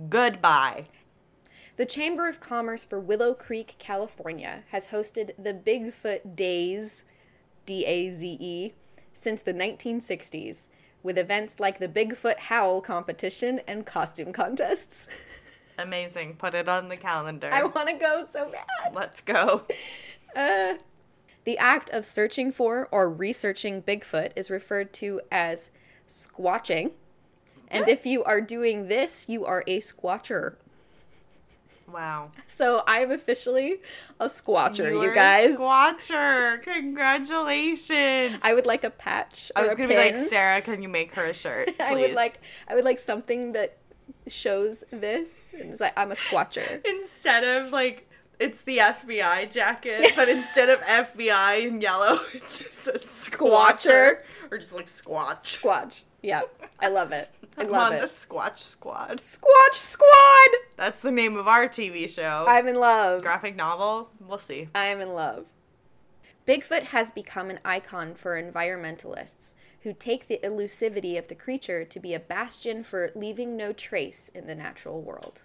Goodbye. 0.09 0.87
The 1.77 1.85
Chamber 1.85 2.27
of 2.27 2.39
Commerce 2.39 2.83
for 2.83 2.99
Willow 2.99 3.33
Creek, 3.33 3.75
California, 3.79 4.63
has 4.71 4.87
hosted 4.87 5.31
the 5.41 5.53
Bigfoot 5.53 6.35
Days, 6.35 7.05
D 7.65 7.85
A 7.85 8.11
Z 8.11 8.37
E, 8.39 8.73
since 9.13 9.41
the 9.41 9.53
1960s, 9.53 10.67
with 11.03 11.17
events 11.17 11.59
like 11.59 11.79
the 11.79 11.87
Bigfoot 11.87 12.37
Howl 12.37 12.81
competition 12.81 13.61
and 13.65 13.85
costume 13.85 14.33
contests. 14.33 15.07
Amazing. 15.81 16.35
Put 16.35 16.53
it 16.53 16.69
on 16.69 16.89
the 16.89 16.97
calendar. 16.97 17.49
I 17.51 17.63
want 17.63 17.89
to 17.89 17.95
go 17.95 18.25
so 18.29 18.51
bad. 18.51 18.93
Let's 18.93 19.21
go. 19.21 19.63
Uh, 20.33 20.75
the 21.43 21.57
act 21.57 21.89
of 21.89 22.05
searching 22.05 22.53
for 22.53 22.87
or 22.89 23.09
researching 23.09 23.81
Bigfoot 23.81 24.31
is 24.37 24.49
referred 24.49 24.93
to 24.93 25.19
as 25.29 25.71
squatching. 26.07 26.91
And 27.67 27.89
if 27.89 28.05
you 28.05 28.23
are 28.23 28.39
doing 28.39 28.87
this, 28.87 29.27
you 29.27 29.45
are 29.45 29.61
a 29.67 29.79
squatcher. 29.79 30.55
Wow. 31.91 32.31
So 32.47 32.83
I'm 32.87 33.11
officially 33.11 33.81
a 34.19 34.25
squatcher, 34.25 34.91
you, 34.91 35.01
You're 35.01 35.11
a 35.11 35.15
guys. 35.15 35.57
Squatcher. 35.57 36.61
Congratulations. 36.63 38.39
I 38.43 38.53
would 38.53 38.65
like 38.65 38.83
a 38.83 38.89
patch. 38.89 39.51
I 39.55 39.63
was 39.63 39.71
gonna 39.71 39.89
be 39.89 39.97
like. 39.97 40.17
Sarah, 40.17 40.61
can 40.61 40.81
you 40.81 40.89
make 40.89 41.15
her 41.15 41.25
a 41.25 41.33
shirt? 41.33 41.67
Please? 41.67 41.75
I 41.79 41.93
would 41.93 42.13
like 42.13 42.39
I 42.67 42.75
would 42.75 42.85
like 42.85 42.99
something 42.99 43.51
that 43.53 43.77
shows 44.27 44.83
this. 44.91 45.53
And 45.59 45.71
it's 45.71 45.81
like 45.81 45.97
I'm 45.97 46.11
a 46.11 46.15
squatcher. 46.15 46.85
instead 46.85 47.43
of 47.43 47.71
like 47.71 48.07
it's 48.39 48.61
the 48.61 48.77
FBI 48.79 49.51
jacket, 49.51 50.13
but 50.15 50.27
instead 50.27 50.69
of 50.69 50.79
FBI 50.81 51.67
in 51.67 51.81
yellow, 51.81 52.21
it's 52.33 52.57
just 52.57 52.87
a 52.87 52.93
squatcher. 52.93 53.37
Squatcher. 53.37 54.21
Or 54.49 54.57
just 54.57 54.73
like 54.73 54.87
squatch. 54.87 55.61
Squatch. 55.61 56.03
Yeah. 56.21 56.41
I 56.79 56.87
love 56.87 57.11
it. 57.11 57.29
I 57.57 57.63
I'm 57.63 57.69
love 57.69 57.91
on 57.91 57.93
it. 57.93 58.01
the 58.01 58.07
Squatch 58.07 58.59
Squad. 58.59 59.19
Squatch 59.19 59.73
squad. 59.73 60.49
That's 60.77 61.01
the 61.01 61.11
name 61.11 61.37
of 61.37 61.47
our 61.47 61.67
TV 61.67 62.09
show. 62.09 62.45
I'm 62.47 62.67
in 62.67 62.75
love. 62.75 63.21
Graphic 63.21 63.55
novel. 63.55 64.09
We'll 64.19 64.37
see. 64.37 64.69
I 64.73 64.85
am 64.85 65.01
in 65.01 65.13
love. 65.13 65.45
Bigfoot 66.47 66.83
has 66.87 67.11
become 67.11 67.49
an 67.49 67.59
icon 67.63 68.15
for 68.15 68.41
environmentalists 68.41 69.53
who 69.83 69.93
take 69.93 70.27
the 70.27 70.39
elusivity 70.43 71.17
of 71.17 71.27
the 71.27 71.35
creature 71.35 71.83
to 71.83 71.99
be 71.99 72.13
a 72.13 72.19
bastion 72.19 72.83
for 72.83 73.11
leaving 73.15 73.57
no 73.57 73.73
trace 73.73 74.29
in 74.33 74.47
the 74.47 74.55
natural 74.55 75.01
world, 75.01 75.41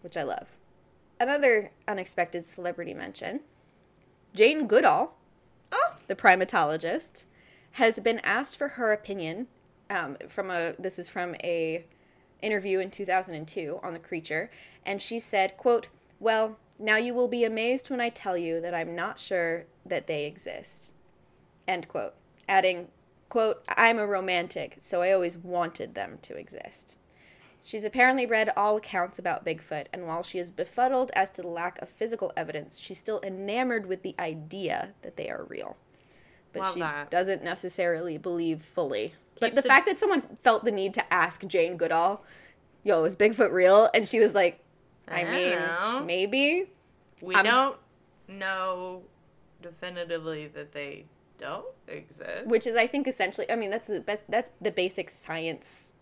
which 0.00 0.16
I 0.16 0.22
love. 0.22 0.48
Another 1.20 1.72
unexpected 1.86 2.44
celebrity 2.44 2.94
mention 2.94 3.40
Jane 4.34 4.66
Goodall, 4.66 5.14
Oh, 5.72 5.94
the 6.06 6.14
primatologist, 6.14 7.26
has 7.72 7.98
been 7.98 8.20
asked 8.20 8.56
for 8.56 8.68
her 8.68 8.92
opinion 8.92 9.48
um, 9.90 10.16
from 10.28 10.50
a 10.50 10.74
this 10.78 10.98
is 10.98 11.08
from 11.08 11.34
a 11.42 11.84
interview 12.40 12.78
in 12.78 12.90
2002 12.90 13.80
on 13.82 13.92
the 13.92 13.98
creature 13.98 14.50
and 14.86 15.02
she 15.02 15.18
said 15.18 15.56
quote 15.56 15.88
well 16.20 16.56
now 16.78 16.96
you 16.96 17.12
will 17.12 17.26
be 17.26 17.42
amazed 17.42 17.90
when 17.90 18.00
i 18.00 18.08
tell 18.08 18.36
you 18.36 18.60
that 18.60 18.74
i'm 18.74 18.94
not 18.94 19.18
sure 19.18 19.64
that 19.84 20.06
they 20.06 20.24
exist 20.24 20.92
end 21.66 21.88
quote 21.88 22.14
adding 22.48 22.88
quote 23.28 23.62
i'm 23.76 23.98
a 23.98 24.06
romantic 24.06 24.78
so 24.80 25.02
i 25.02 25.12
always 25.12 25.36
wanted 25.36 25.94
them 25.94 26.18
to 26.22 26.34
exist 26.36 26.94
She's 27.64 27.84
apparently 27.84 28.24
read 28.24 28.48
all 28.56 28.78
accounts 28.78 29.18
about 29.18 29.44
Bigfoot, 29.44 29.88
and 29.92 30.06
while 30.06 30.22
she 30.22 30.38
is 30.38 30.50
befuddled 30.50 31.10
as 31.14 31.28
to 31.32 31.42
the 31.42 31.48
lack 31.48 31.78
of 31.82 31.90
physical 31.90 32.32
evidence, 32.34 32.78
she's 32.78 32.96
still 32.98 33.20
enamored 33.22 33.84
with 33.84 34.02
the 34.02 34.14
idea 34.18 34.94
that 35.02 35.18
they 35.18 35.28
are 35.28 35.44
real. 35.44 35.76
But 36.54 36.62
Love 36.62 36.72
she 36.72 36.80
that. 36.80 37.10
doesn't 37.10 37.44
necessarily 37.44 38.16
believe 38.16 38.62
fully. 38.62 39.12
but 39.38 39.54
the 39.54 39.60
the- 39.60 39.68
fact 39.68 39.84
that 39.84 39.98
someone 39.98 40.22
felt 40.40 40.64
the 40.64 40.70
need 40.72 40.94
to 40.94 41.12
ask 41.12 41.44
Jane 41.46 41.76
Goodall, 41.76 42.24
yo, 42.84 43.04
is 43.04 43.14
Bigfoot 43.16 43.52
real? 43.52 43.90
And 43.92 44.08
she 44.08 44.18
was 44.18 44.34
like, 44.34 44.60
I, 45.06 45.20
I 45.20 45.30
mean, 45.30 45.58
know. 45.58 46.02
maybe. 46.06 46.70
we 47.20 47.34
I'm- 47.34 47.44
don't 47.44 47.76
know 48.28 49.02
definitively 49.60 50.46
that 50.54 50.72
they 50.72 51.04
don't 51.38 51.66
exist. 51.86 52.46
Which 52.46 52.66
is, 52.66 52.76
I 52.76 52.86
think, 52.86 53.06
essentially, 53.08 53.50
I 53.50 53.56
mean, 53.56 53.70
that's 53.70 53.86
the, 53.86 54.00
that- 54.00 54.24
that's 54.28 54.50
the 54.60 54.70
basic 54.70 55.08
science 55.10 55.94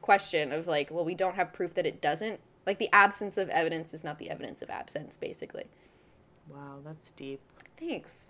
question 0.00 0.52
of 0.52 0.66
like, 0.66 0.90
well, 0.90 1.04
we 1.04 1.14
don't 1.14 1.34
have 1.36 1.52
proof 1.52 1.74
that 1.74 1.86
it 1.86 2.00
doesn't. 2.00 2.40
Like, 2.66 2.78
the 2.78 2.88
absence 2.92 3.38
of 3.38 3.48
evidence 3.48 3.94
is 3.94 4.04
not 4.04 4.18
the 4.18 4.28
evidence 4.30 4.60
of 4.62 4.70
absence, 4.70 5.16
basically. 5.16 5.64
wow, 6.48 6.78
that's 6.84 7.10
deep. 7.12 7.40
Thanks. 7.78 8.28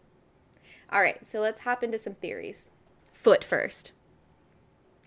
All 0.92 1.00
right, 1.00 1.24
so 1.26 1.40
let's 1.40 1.60
hop 1.60 1.82
into 1.82 1.98
some 1.98 2.14
theories. 2.14 2.70
Foot 3.12 3.42
first. 3.44 3.92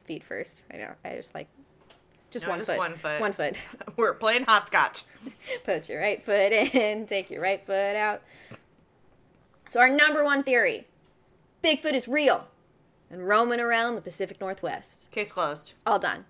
Feet 0.04 0.24
first. 0.24 0.66
I 0.74 0.78
know. 0.78 0.92
I 1.06 1.16
just 1.16 1.34
like 1.34 1.48
just 2.30 2.46
No, 2.46 2.50
one 2.52 2.60
just 2.60 2.70
foot. 2.70 2.78
one 2.78 2.96
foot. 2.96 3.22
One 3.22 3.34
foot. 3.34 3.56
We're 3.98 4.14
playing 4.14 4.44
hopscotch. 4.46 5.04
Put 5.64 5.88
your 5.90 6.02
right 6.02 6.22
foot 6.22 6.52
in, 6.52 7.06
take 7.08 7.30
your 7.30 7.42
right 7.42 7.66
foot 7.66 7.96
out. 7.96 8.22
So 9.68 9.80
our 9.80 9.90
number 9.90 10.24
one 10.24 10.44
theory. 10.44 10.88
Bigfoot 11.64 11.93
is 11.93 12.07
real 12.07 12.47
and 13.09 13.28
roaming 13.28 13.59
around 13.59 13.95
the 13.95 14.01
Pacific 14.01 14.39
Northwest. 14.41 15.12
Case 15.12 15.32
closed. 15.32 15.74
All 15.86 15.99
done. 15.99 16.26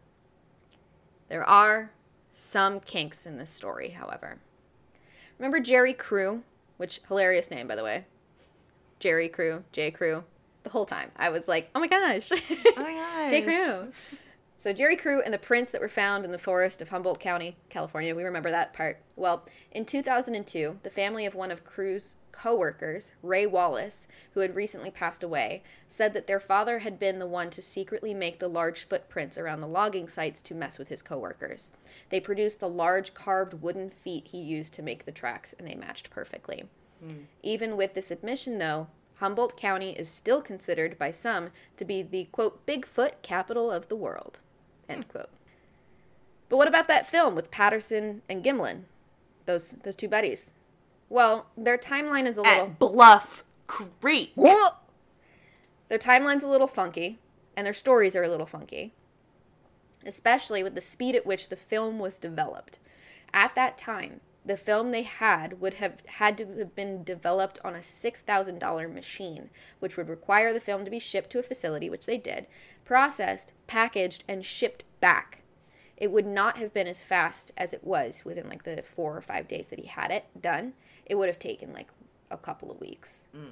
There 1.29 1.43
are 1.43 1.91
some 2.33 2.79
kinks 2.79 3.25
in 3.25 3.37
this 3.37 3.49
story, 3.49 3.89
however. 3.89 4.39
Remember 5.37 5.59
Jerry 5.59 5.93
Crew? 5.93 6.43
Which 6.77 6.99
hilarious 7.07 7.49
name, 7.51 7.67
by 7.67 7.75
the 7.75 7.83
way. 7.83 8.05
Jerry 8.99 9.29
Crew, 9.29 9.63
J 9.71 9.91
Crew. 9.91 10.23
The 10.63 10.69
whole 10.71 10.85
time 10.85 11.11
I 11.15 11.29
was 11.29 11.47
like, 11.47 11.69
oh 11.73 11.79
my 11.79 11.87
gosh, 11.87 12.31
Oh 12.31 12.37
my 12.77 12.93
gosh. 12.93 13.31
J 13.31 13.41
Crew. 13.43 13.91
So 14.61 14.73
Jerry 14.73 14.95
Crew 14.95 15.23
and 15.23 15.33
the 15.33 15.39
prints 15.39 15.71
that 15.71 15.81
were 15.81 15.89
found 15.89 16.23
in 16.23 16.31
the 16.31 16.37
forest 16.37 16.83
of 16.83 16.89
Humboldt 16.89 17.19
County, 17.19 17.57
California. 17.69 18.13
We 18.13 18.23
remember 18.23 18.51
that 18.51 18.73
part. 18.73 19.01
Well, 19.15 19.43
in 19.71 19.85
2002, 19.85 20.81
the 20.83 20.89
family 20.91 21.25
of 21.25 21.33
one 21.33 21.49
of 21.49 21.65
Crew's 21.65 22.17
co-workers, 22.31 23.13
Ray 23.23 23.47
Wallace, 23.47 24.07
who 24.35 24.41
had 24.41 24.55
recently 24.55 24.91
passed 24.91 25.23
away, 25.23 25.63
said 25.87 26.13
that 26.13 26.27
their 26.27 26.39
father 26.39 26.77
had 26.77 26.99
been 26.99 27.17
the 27.17 27.25
one 27.25 27.49
to 27.49 27.59
secretly 27.59 28.13
make 28.13 28.37
the 28.37 28.47
large 28.47 28.87
footprints 28.87 29.35
around 29.35 29.61
the 29.61 29.67
logging 29.67 30.07
sites 30.07 30.43
to 30.43 30.53
mess 30.53 30.77
with 30.77 30.89
his 30.89 31.01
co-workers. 31.01 31.73
They 32.11 32.19
produced 32.19 32.59
the 32.59 32.69
large 32.69 33.15
carved 33.15 33.63
wooden 33.63 33.89
feet 33.89 34.27
he 34.27 34.37
used 34.37 34.75
to 34.75 34.83
make 34.83 35.05
the 35.05 35.11
tracks, 35.11 35.55
and 35.57 35.67
they 35.67 35.73
matched 35.73 36.11
perfectly. 36.11 36.65
Hmm. 37.03 37.23
Even 37.41 37.77
with 37.77 37.95
this 37.95 38.11
admission, 38.11 38.59
though, 38.59 38.89
Humboldt 39.15 39.57
County 39.57 39.93
is 39.97 40.07
still 40.07 40.43
considered 40.43 40.99
by 40.99 41.09
some 41.09 41.49
to 41.77 41.83
be 41.83 42.03
the 42.03 42.25
quote 42.25 42.63
Bigfoot 42.67 43.23
capital 43.23 43.71
of 43.71 43.87
the 43.87 43.95
world. 43.95 44.39
End 44.89 45.07
quote. 45.07 45.29
But 46.49 46.57
what 46.57 46.67
about 46.67 46.87
that 46.87 47.05
film 47.05 47.35
with 47.35 47.51
Patterson 47.51 48.21
and 48.27 48.43
Gimlin? 48.43 48.83
Those 49.45 49.71
those 49.83 49.95
two 49.95 50.09
buddies. 50.09 50.53
Well, 51.09 51.47
their 51.57 51.77
timeline 51.77 52.25
is 52.25 52.37
a 52.37 52.41
little 52.41 52.67
At 52.67 52.79
Bluff 52.79 53.43
Creek. 53.67 54.31
their 55.89 55.97
timeline's 55.97 56.43
a 56.43 56.47
little 56.47 56.67
funky, 56.67 57.19
and 57.55 57.65
their 57.65 57.73
stories 57.73 58.15
are 58.15 58.23
a 58.23 58.29
little 58.29 58.45
funky. 58.45 58.93
Especially 60.05 60.63
with 60.63 60.73
the 60.73 60.81
speed 60.81 61.15
at 61.15 61.25
which 61.25 61.49
the 61.49 61.55
film 61.55 61.99
was 61.99 62.17
developed. 62.17 62.79
At 63.33 63.55
that 63.55 63.77
time, 63.77 64.21
the 64.43 64.57
film 64.57 64.91
they 64.91 65.03
had 65.03 65.61
would 65.61 65.75
have 65.75 66.01
had 66.05 66.37
to 66.39 66.45
have 66.57 66.75
been 66.75 67.03
developed 67.03 67.59
on 67.63 67.75
a 67.75 67.79
$6,000 67.79 68.93
machine, 68.93 69.49
which 69.79 69.97
would 69.97 70.09
require 70.09 70.51
the 70.51 70.59
film 70.59 70.83
to 70.83 70.91
be 70.91 70.99
shipped 70.99 71.29
to 71.31 71.39
a 71.39 71.43
facility, 71.43 71.89
which 71.89 72.05
they 72.05 72.17
did, 72.17 72.47
processed, 72.83 73.53
packaged, 73.67 74.23
and 74.27 74.43
shipped 74.43 74.83
back. 74.99 75.43
It 75.95 76.11
would 76.11 76.25
not 76.25 76.57
have 76.57 76.73
been 76.73 76.87
as 76.87 77.03
fast 77.03 77.51
as 77.55 77.73
it 77.73 77.83
was 77.83 78.25
within 78.25 78.49
like 78.49 78.63
the 78.63 78.81
four 78.81 79.15
or 79.15 79.21
five 79.21 79.47
days 79.47 79.69
that 79.69 79.79
he 79.79 79.85
had 79.85 80.09
it 80.09 80.25
done. 80.39 80.73
It 81.05 81.15
would 81.15 81.27
have 81.27 81.37
taken 81.37 81.73
like 81.73 81.89
a 82.31 82.37
couple 82.37 82.71
of 82.71 82.81
weeks. 82.81 83.25
Mm. 83.35 83.51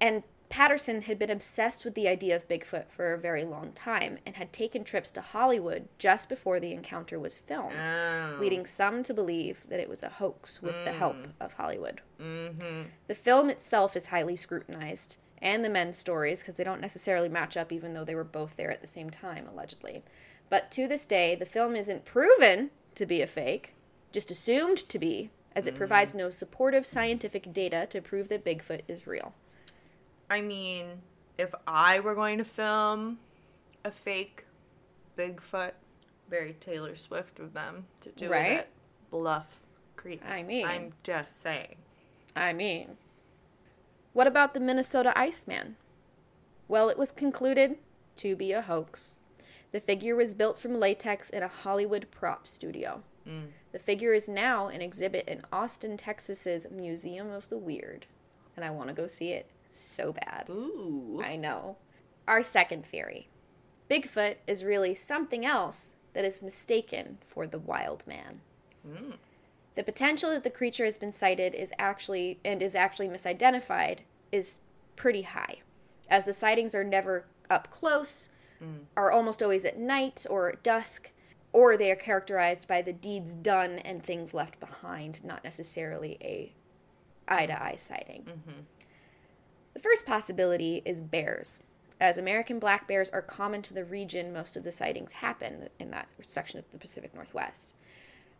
And 0.00 0.22
Patterson 0.48 1.02
had 1.02 1.18
been 1.18 1.30
obsessed 1.30 1.84
with 1.84 1.94
the 1.94 2.08
idea 2.08 2.34
of 2.34 2.48
Bigfoot 2.48 2.88
for 2.88 3.12
a 3.12 3.18
very 3.18 3.44
long 3.44 3.72
time 3.72 4.18
and 4.24 4.36
had 4.36 4.52
taken 4.52 4.82
trips 4.82 5.10
to 5.12 5.20
Hollywood 5.20 5.88
just 5.98 6.28
before 6.28 6.58
the 6.58 6.72
encounter 6.72 7.18
was 7.18 7.38
filmed, 7.38 7.76
Oh. 7.86 8.36
leading 8.40 8.64
some 8.64 9.02
to 9.04 9.12
believe 9.14 9.62
that 9.68 9.80
it 9.80 9.88
was 9.90 10.02
a 10.02 10.08
hoax 10.08 10.62
with 10.62 10.84
the 10.84 10.92
help 10.92 11.16
Mm. 11.16 11.32
of 11.40 11.54
Hollywood. 11.54 12.00
Mm-hmm. 12.18 12.82
The 13.08 13.14
film 13.14 13.50
itself 13.50 13.94
is 13.94 14.06
highly 14.08 14.36
scrutinized, 14.36 15.18
and 15.42 15.62
the 15.64 15.68
men's 15.68 15.98
stories, 15.98 16.40
because 16.40 16.54
they 16.54 16.64
don't 16.64 16.80
necessarily 16.80 17.28
match 17.28 17.56
up, 17.56 17.70
even 17.70 17.92
though 17.92 18.04
they 18.04 18.14
were 18.14 18.24
both 18.24 18.56
there 18.56 18.70
at 18.70 18.80
the 18.80 18.86
same 18.86 19.10
time, 19.10 19.46
allegedly. 19.46 20.02
But 20.48 20.70
to 20.72 20.88
this 20.88 21.04
day, 21.04 21.34
the 21.34 21.44
film 21.44 21.76
isn't 21.76 22.06
proven 22.06 22.70
to 22.94 23.04
be 23.04 23.20
a 23.20 23.26
fake, 23.26 23.74
just 24.12 24.30
assumed 24.30 24.88
to 24.88 24.98
be, 24.98 25.30
as 25.54 25.66
it 25.66 25.74
provides 25.74 26.14
no 26.14 26.30
supportive 26.30 26.86
scientific 26.86 27.52
data 27.52 27.86
to 27.90 28.00
prove 28.00 28.28
that 28.30 28.44
Bigfoot 28.44 28.80
is 28.88 29.06
real. 29.06 29.34
I 30.30 30.40
mean, 30.40 31.02
if 31.36 31.54
I 31.66 32.00
were 32.00 32.14
going 32.14 32.38
to 32.38 32.44
film 32.44 33.18
a 33.84 33.90
fake 33.90 34.44
Bigfoot, 35.16 35.72
very 36.28 36.52
Taylor 36.60 36.94
Swift 36.94 37.38
of 37.38 37.54
them 37.54 37.86
to 38.00 38.10
do 38.10 38.30
Right? 38.30 38.52
it 38.60 38.68
Bluff 39.10 39.46
Creek. 39.96 40.20
I 40.28 40.42
mean- 40.42 40.66
I'm 40.66 40.92
just 41.02 41.40
saying. 41.40 41.76
I 42.36 42.52
mean, 42.52 42.98
what 44.12 44.26
about 44.26 44.54
the 44.54 44.60
Minnesota 44.60 45.12
Iceman? 45.18 45.76
Well, 46.68 46.88
it 46.88 46.98
was 46.98 47.10
concluded 47.10 47.78
to 48.16 48.36
be 48.36 48.52
a 48.52 48.62
hoax. 48.62 49.20
The 49.72 49.80
figure 49.80 50.14
was 50.14 50.34
built 50.34 50.58
from 50.58 50.78
latex 50.78 51.30
in 51.30 51.42
a 51.42 51.48
Hollywood 51.48 52.08
prop 52.10 52.46
studio. 52.46 53.02
Mm. 53.26 53.48
The 53.72 53.78
figure 53.78 54.12
is 54.14 54.28
now 54.28 54.68
an 54.68 54.80
exhibit 54.82 55.26
in 55.28 55.42
Austin, 55.52 55.96
Texas's 55.96 56.66
Museum 56.70 57.30
of 57.30 57.48
the 57.48 57.58
Weird, 57.58 58.06
and 58.56 58.64
I 58.64 58.70
want 58.70 58.88
to 58.88 58.94
go 58.94 59.06
see 59.06 59.32
it 59.32 59.50
so 59.80 60.12
bad. 60.12 60.46
Ooh. 60.50 61.22
I 61.24 61.36
know. 61.36 61.76
Our 62.26 62.42
second 62.42 62.84
theory 62.84 63.28
Bigfoot 63.90 64.36
is 64.46 64.64
really 64.64 64.94
something 64.94 65.46
else 65.46 65.94
that 66.12 66.24
is 66.24 66.42
mistaken 66.42 67.18
for 67.26 67.46
the 67.46 67.58
wild 67.58 68.06
man. 68.06 68.40
Mm. 68.86 69.14
The 69.76 69.82
potential 69.82 70.30
that 70.30 70.44
the 70.44 70.50
creature 70.50 70.84
has 70.84 70.98
been 70.98 71.12
sighted 71.12 71.54
is 71.54 71.72
actually 71.78 72.38
and 72.44 72.62
is 72.62 72.74
actually 72.74 73.08
misidentified 73.08 74.00
is 74.32 74.60
pretty 74.96 75.22
high, 75.22 75.58
as 76.10 76.24
the 76.24 76.32
sightings 76.32 76.74
are 76.74 76.84
never 76.84 77.26
up 77.48 77.70
close, 77.70 78.30
are 78.96 79.12
almost 79.12 79.40
always 79.42 79.64
at 79.64 79.78
night 79.78 80.26
or 80.28 80.48
at 80.48 80.62
dusk, 80.64 81.12
or 81.52 81.76
they 81.76 81.92
are 81.92 81.96
characterized 81.96 82.66
by 82.66 82.82
the 82.82 82.92
deeds 82.92 83.36
done 83.36 83.78
and 83.78 84.02
things 84.02 84.34
left 84.34 84.58
behind, 84.58 85.24
not 85.24 85.44
necessarily 85.44 86.18
a 86.20 86.52
eye 87.28 87.46
to 87.46 87.62
eye 87.62 87.76
sighting. 87.76 88.26
The 89.78 89.84
first 89.84 90.06
possibility 90.06 90.82
is 90.84 91.00
bears. 91.00 91.62
As 92.00 92.18
American 92.18 92.58
black 92.58 92.88
bears 92.88 93.10
are 93.10 93.22
common 93.22 93.62
to 93.62 93.72
the 93.72 93.84
region, 93.84 94.32
most 94.32 94.56
of 94.56 94.64
the 94.64 94.72
sightings 94.72 95.12
happen 95.12 95.68
in 95.78 95.92
that 95.92 96.12
section 96.26 96.58
of 96.58 96.68
the 96.72 96.78
Pacific 96.78 97.14
Northwest. 97.14 97.74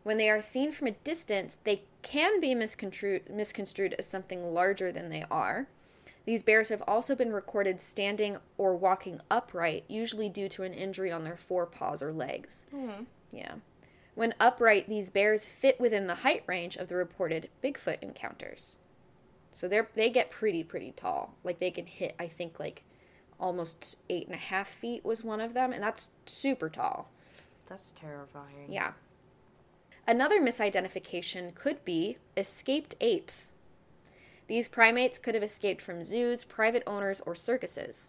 When 0.03 0.17
they 0.17 0.29
are 0.31 0.43
seen 0.43 0.73
from 0.73 0.89
a 0.89 0.97
distance, 1.05 1.57
they 1.63 1.83
can 2.03 2.41
be 2.41 2.57
misconstrued, 2.57 3.31
misconstrued 3.31 3.95
as 4.01 4.09
something 4.09 4.53
larger 4.53 4.91
than 4.91 5.11
they 5.11 5.25
are. 5.31 5.69
These 6.25 6.43
bears 6.43 6.71
have 6.71 6.83
also 6.89 7.15
been 7.15 7.33
recorded 7.33 7.81
standing 7.81 8.39
or 8.57 8.75
walking 8.75 9.21
upright, 9.31 9.85
usually 9.87 10.29
due 10.29 10.49
to 10.49 10.65
an 10.65 10.75
injury 10.75 11.13
on 11.13 11.23
their 11.23 11.37
forepaws 11.37 12.03
or 12.03 12.13
legs. 12.13 12.67
Hmm. 12.73 13.05
Yeah. 13.31 13.55
When 14.17 14.35
upright, 14.41 14.89
these 14.89 15.09
bears 15.09 15.47
fit 15.47 15.79
within 15.79 16.09
the 16.09 16.17
height 16.17 16.43
range 16.49 16.75
of 16.75 16.89
the 16.89 16.97
reported 16.97 17.49
Bigfoot 17.63 18.03
encounters. 18.03 18.81
So 19.53 19.69
they're 19.69 19.89
they 19.95 20.11
get 20.11 20.31
pretty 20.31 20.63
pretty 20.63 20.93
tall. 20.93 21.35
Like 21.45 21.59
they 21.59 21.71
can 21.71 21.87
hit, 21.87 22.15
I 22.19 22.27
think 22.27 22.61
like 22.61 22.85
almost 23.41 23.97
eight 24.09 24.27
and 24.27 24.35
a 24.35 24.39
half 24.39 24.69
feet 24.69 25.05
was 25.05 25.25
one 25.25 25.41
of 25.41 25.55
them, 25.55 25.73
and 25.73 25.83
that's 25.83 26.11
super 26.27 26.69
tall. 26.69 27.11
That's 27.69 27.91
terrifying. 27.91 28.67
Yeah. 28.69 28.93
Another 30.07 30.41
misidentification 30.41 31.55
could 31.55 31.85
be 31.85 32.17
escaped 32.37 32.95
apes. 33.01 33.53
These 34.47 34.69
primates 34.69 35.19
could 35.19 35.35
have 35.35 35.45
escaped 35.45 35.83
from 35.83 36.03
zoos, 36.03 36.45
private 36.45 36.83
owners, 36.87 37.21
or 37.27 37.35
circuses. 37.35 38.09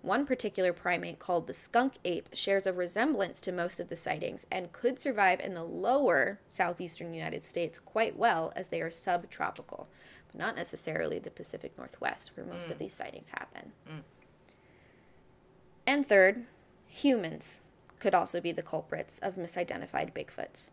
One 0.00 0.26
particular 0.26 0.72
primate 0.72 1.18
called 1.18 1.46
the 1.46 1.54
skunk 1.54 1.94
ape 2.04 2.28
shares 2.32 2.66
a 2.66 2.72
resemblance 2.72 3.40
to 3.42 3.52
most 3.52 3.80
of 3.80 3.88
the 3.88 3.96
sightings 3.96 4.46
and 4.50 4.72
could 4.72 4.98
survive 4.98 5.40
in 5.40 5.54
the 5.54 5.64
lower 5.64 6.40
southeastern 6.48 7.14
United 7.14 7.44
States 7.44 7.78
quite 7.78 8.16
well 8.16 8.52
as 8.56 8.68
they 8.68 8.80
are 8.80 8.90
subtropical, 8.90 9.88
not 10.36 10.56
necessarily 10.56 11.18
the 11.18 11.30
Pacific 11.30 11.76
Northwest 11.78 12.32
where 12.34 12.46
most 12.46 12.70
of 12.70 12.76
mm. 12.76 12.80
these 12.80 12.92
sightings 12.92 13.30
happen. 13.30 13.72
Mm. 13.88 14.00
And 15.86 16.06
third, 16.06 16.44
humans 16.86 17.60
could 17.98 18.14
also 18.14 18.40
be 18.40 18.52
the 18.52 18.62
culprits 18.62 19.18
of 19.18 19.36
misidentified 19.36 20.12
Bigfoots. 20.12 20.70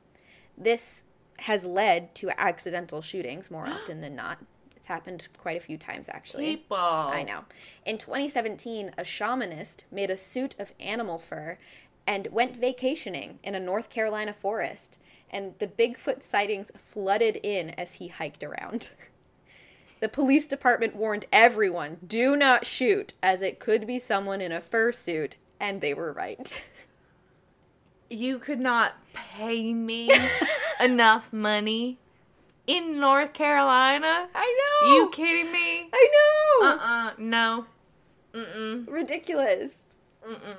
This 0.57 1.05
has 1.39 1.65
led 1.65 2.13
to 2.15 2.29
accidental 2.39 3.01
shootings 3.01 3.51
more 3.51 3.67
often 3.69 3.99
than 3.99 4.15
not. 4.15 4.39
It's 4.75 4.87
happened 4.87 5.27
quite 5.37 5.57
a 5.57 5.61
few 5.61 5.77
times 5.77 6.09
actually. 6.09 6.57
People. 6.57 6.77
I 6.77 7.23
know. 7.23 7.45
In 7.85 7.97
2017, 7.97 8.91
a 8.97 9.03
shamanist 9.03 9.83
made 9.91 10.09
a 10.09 10.17
suit 10.17 10.55
of 10.57 10.73
animal 10.79 11.19
fur 11.19 11.57
and 12.07 12.27
went 12.31 12.57
vacationing 12.57 13.39
in 13.43 13.53
a 13.53 13.59
North 13.59 13.89
Carolina 13.89 14.33
forest, 14.33 14.99
and 15.29 15.53
the 15.59 15.67
Bigfoot 15.67 16.23
sightings 16.23 16.71
flooded 16.75 17.37
in 17.37 17.69
as 17.71 17.93
he 17.93 18.07
hiked 18.07 18.43
around. 18.43 18.89
The 20.01 20.09
police 20.09 20.47
department 20.47 20.95
warned 20.95 21.25
everyone 21.31 21.97
do 22.05 22.35
not 22.35 22.65
shoot, 22.65 23.13
as 23.21 23.41
it 23.43 23.59
could 23.59 23.85
be 23.85 23.99
someone 23.99 24.41
in 24.41 24.51
a 24.51 24.59
fursuit, 24.59 25.33
and 25.59 25.79
they 25.79 25.93
were 25.93 26.11
right. 26.11 26.61
You 28.09 28.39
could 28.39 28.59
not 28.59 28.95
pay 29.13 29.73
me 29.73 30.09
enough 30.83 31.31
money 31.31 31.99
in 32.67 32.99
North 32.99 33.33
Carolina. 33.33 34.27
I 34.35 34.81
know! 34.81 34.95
You 34.95 35.09
kidding 35.11 35.51
me? 35.51 35.89
I 35.93 36.07
know! 36.61 36.67
Uh 36.67 36.77
uh 36.81 37.11
No. 37.17 37.65
Mm 38.33 38.55
Mm 38.55 38.91
Ridiculous. 38.91 39.93
mm. 40.27 40.33
Mm 40.33 40.57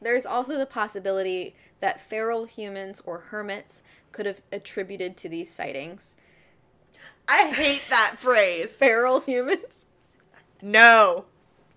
There's 0.00 0.26
also 0.26 0.56
the 0.56 0.66
possibility 0.66 1.54
that 1.80 2.00
feral 2.00 2.46
humans 2.46 3.02
or 3.04 3.18
hermits 3.30 3.82
could 4.12 4.26
have 4.26 4.40
attributed 4.50 5.16
to 5.18 5.28
these 5.28 5.52
sightings. 5.54 6.16
I 7.28 7.48
hate 7.52 7.82
that 7.90 8.16
phrase. 8.18 8.72
Feral 8.72 9.20
humans? 9.20 9.84
No. 10.62 11.26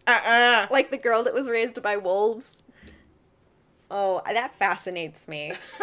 Uh 0.07 0.19
uh 0.25 0.67
Like 0.71 0.89
the 0.91 0.97
girl 0.97 1.23
that 1.23 1.33
was 1.33 1.49
raised 1.49 1.81
by 1.83 1.97
wolves? 1.97 2.63
Oh, 3.89 4.21
that 4.25 4.55
fascinates 4.55 5.27
me. 5.27 5.51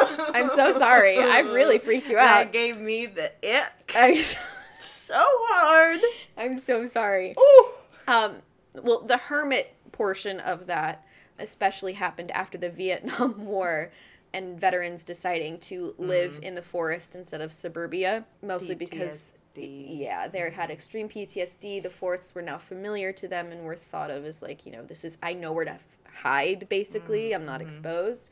I'm 0.00 0.48
so 0.48 0.78
sorry. 0.78 1.18
I've 1.18 1.50
really 1.50 1.78
freaked 1.78 2.08
you 2.08 2.16
out. 2.16 2.24
That 2.24 2.52
gave 2.52 2.78
me 2.78 3.06
the 3.06 3.32
ick 3.44 3.92
I'm, 3.94 4.16
so 4.80 5.18
hard. 5.18 6.00
I'm 6.38 6.60
so 6.60 6.86
sorry. 6.86 7.34
Ooh. 7.38 7.66
Um, 8.06 8.36
well, 8.74 9.00
the 9.00 9.16
hermit 9.16 9.74
portion 9.92 10.38
of 10.40 10.66
that 10.68 11.04
especially 11.38 11.94
happened 11.94 12.30
after 12.30 12.56
the 12.56 12.70
Vietnam 12.70 13.34
War 13.46 13.90
and 14.32 14.60
veterans 14.60 15.04
deciding 15.04 15.58
to 15.58 15.94
live 15.98 16.34
mm-hmm. 16.34 16.44
in 16.44 16.54
the 16.54 16.62
forest 16.62 17.14
instead 17.14 17.40
of 17.40 17.52
suburbia, 17.52 18.24
mostly 18.42 18.74
because 18.74 19.34
yeah, 19.56 20.28
they 20.28 20.40
mm-hmm. 20.40 20.54
had 20.54 20.70
extreme 20.70 21.08
PTSD. 21.08 21.82
The 21.82 21.90
forests 21.90 22.34
were 22.34 22.42
now 22.42 22.58
familiar 22.58 23.12
to 23.12 23.28
them 23.28 23.50
and 23.50 23.64
were 23.64 23.76
thought 23.76 24.10
of 24.10 24.24
as 24.24 24.42
like, 24.42 24.64
you 24.64 24.72
know, 24.72 24.84
this 24.84 25.04
is 25.04 25.18
I 25.22 25.34
know 25.34 25.52
where 25.52 25.64
to 25.64 25.78
hide 26.22 26.68
basically. 26.68 27.32
I'm 27.34 27.44
not 27.44 27.60
mm-hmm. 27.60 27.68
exposed. 27.68 28.30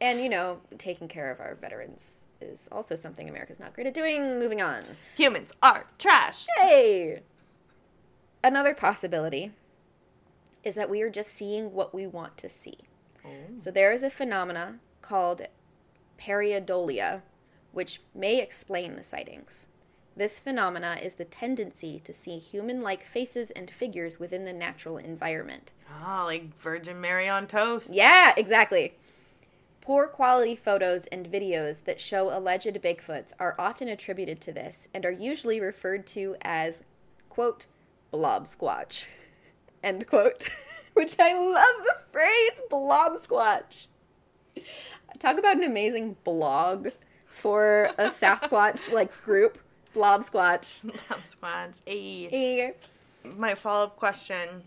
And 0.00 0.20
you 0.20 0.28
know, 0.28 0.60
taking 0.78 1.08
care 1.08 1.30
of 1.30 1.40
our 1.40 1.54
veterans 1.54 2.26
is 2.40 2.68
also 2.70 2.96
something 2.96 3.28
America's 3.28 3.60
not 3.60 3.72
great 3.72 3.86
at 3.86 3.94
doing. 3.94 4.38
Moving 4.38 4.60
on. 4.60 4.82
Humans 5.16 5.52
are 5.62 5.86
trash. 5.98 6.46
Hey! 6.58 7.22
Another 8.44 8.74
possibility 8.74 9.52
is 10.62 10.74
that 10.74 10.90
we 10.90 11.00
are 11.00 11.10
just 11.10 11.32
seeing 11.32 11.72
what 11.72 11.94
we 11.94 12.06
want 12.06 12.36
to 12.38 12.48
see. 12.48 12.78
Oh. 13.24 13.30
So 13.56 13.70
there 13.70 13.92
is 13.92 14.02
a 14.02 14.10
phenomena 14.10 14.80
called 15.06 15.42
pareidolia, 16.18 17.22
which 17.72 18.00
may 18.14 18.40
explain 18.40 18.96
the 18.96 19.04
sightings. 19.04 19.68
This 20.16 20.40
phenomena 20.40 20.98
is 21.02 21.16
the 21.16 21.26
tendency 21.26 22.00
to 22.04 22.12
see 22.12 22.38
human 22.38 22.80
like 22.80 23.04
faces 23.04 23.50
and 23.50 23.70
figures 23.70 24.18
within 24.18 24.46
the 24.46 24.52
natural 24.52 24.96
environment. 24.96 25.72
Oh, 26.02 26.22
like 26.24 26.58
Virgin 26.58 27.00
Mary 27.00 27.28
on 27.28 27.46
toast. 27.46 27.92
Yeah, 27.92 28.32
exactly. 28.36 28.94
Poor 29.82 30.06
quality 30.08 30.56
photos 30.56 31.04
and 31.06 31.30
videos 31.30 31.84
that 31.84 32.00
show 32.00 32.36
alleged 32.36 32.80
Bigfoots 32.82 33.34
are 33.38 33.54
often 33.58 33.88
attributed 33.88 34.40
to 34.40 34.52
this 34.52 34.88
and 34.94 35.04
are 35.04 35.12
usually 35.12 35.60
referred 35.60 36.06
to 36.08 36.36
as, 36.40 36.82
quote, 37.28 37.66
blob 38.10 38.46
squatch, 38.46 39.06
end 39.84 40.06
quote. 40.06 40.48
Which 40.94 41.16
I 41.20 41.38
love 41.38 41.84
the 41.84 41.96
phrase 42.10 42.62
blob 42.70 43.18
squatch. 43.22 43.86
Talk 45.18 45.38
about 45.38 45.56
an 45.56 45.64
amazing 45.64 46.16
blog 46.24 46.88
for 47.26 47.90
a 47.98 48.06
Sasquatch 48.06 48.92
like 48.92 49.12
group. 49.24 49.58
Blob 49.94 50.22
squatch. 50.22 50.82
Squads. 51.24 51.82
Ayy. 51.86 52.28
Eh. 52.30 52.70
my 53.36 53.54
follow 53.54 53.84
up 53.84 53.96
question 53.96 54.62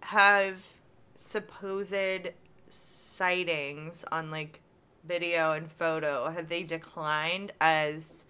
have 0.00 0.64
supposed 1.16 2.28
sightings 2.68 4.04
on 4.12 4.30
like 4.30 4.60
video 5.04 5.52
and 5.52 5.70
photo 5.72 6.30
have 6.30 6.48
they 6.48 6.62
declined 6.62 7.52
as 7.60 8.24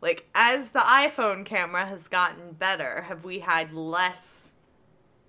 like 0.00 0.28
as 0.34 0.70
the 0.70 0.80
iPhone 0.80 1.44
camera 1.44 1.84
has 1.86 2.08
gotten 2.08 2.52
better 2.52 3.02
have 3.02 3.24
we 3.24 3.40
had 3.40 3.72
less 3.74 4.52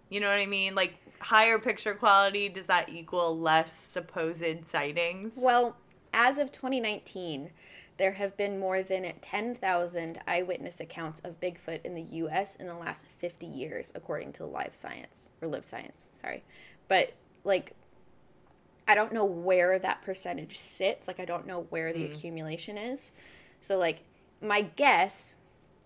you 0.09 0.19
know 0.19 0.30
what 0.30 0.39
I 0.39 0.45
mean 0.45 0.76
like 0.76 0.95
higher 1.26 1.57
picture 1.57 1.95
quality 1.95 2.47
does 2.47 2.67
that 2.67 2.88
equal 2.88 3.38
less 3.38 3.76
supposed 3.76 4.67
sightings 4.67 5.36
Well, 5.41 5.76
as 6.13 6.38
of 6.38 6.51
2019, 6.51 7.49
there 7.97 8.13
have 8.13 8.38
been 8.38 8.59
more 8.59 8.84
than 8.84 9.11
10,000 9.21 10.19
eyewitness 10.28 10.80
accounts 10.80 11.19
of 11.21 11.39
Bigfoot 11.39 11.84
in 11.84 11.95
the 11.95 12.05
US 12.26 12.55
in 12.55 12.67
the 12.67 12.76
last 12.76 13.05
50 13.17 13.47
years, 13.47 13.91
according 13.95 14.34
to 14.34 14.45
Live 14.45 14.76
Science, 14.76 15.32
or 15.41 15.47
Live 15.47 15.65
Science, 15.65 16.09
sorry. 16.13 16.43
But, 16.88 17.13
like, 17.43 17.73
I 18.88 18.93
don't 18.93 19.11
know 19.11 19.26
where 19.26 19.80
that 19.80 20.03
percentage 20.03 20.59
sits. 20.59 21.07
Like, 21.07 21.19
I 21.19 21.26
don't 21.26 21.47
know 21.47 21.65
where 21.69 21.91
the 21.91 22.05
hmm. 22.05 22.13
accumulation 22.13 22.78
is. 22.78 23.13
So, 23.61 23.80
like, 23.80 24.03
my 24.41 24.61
guess 24.61 25.34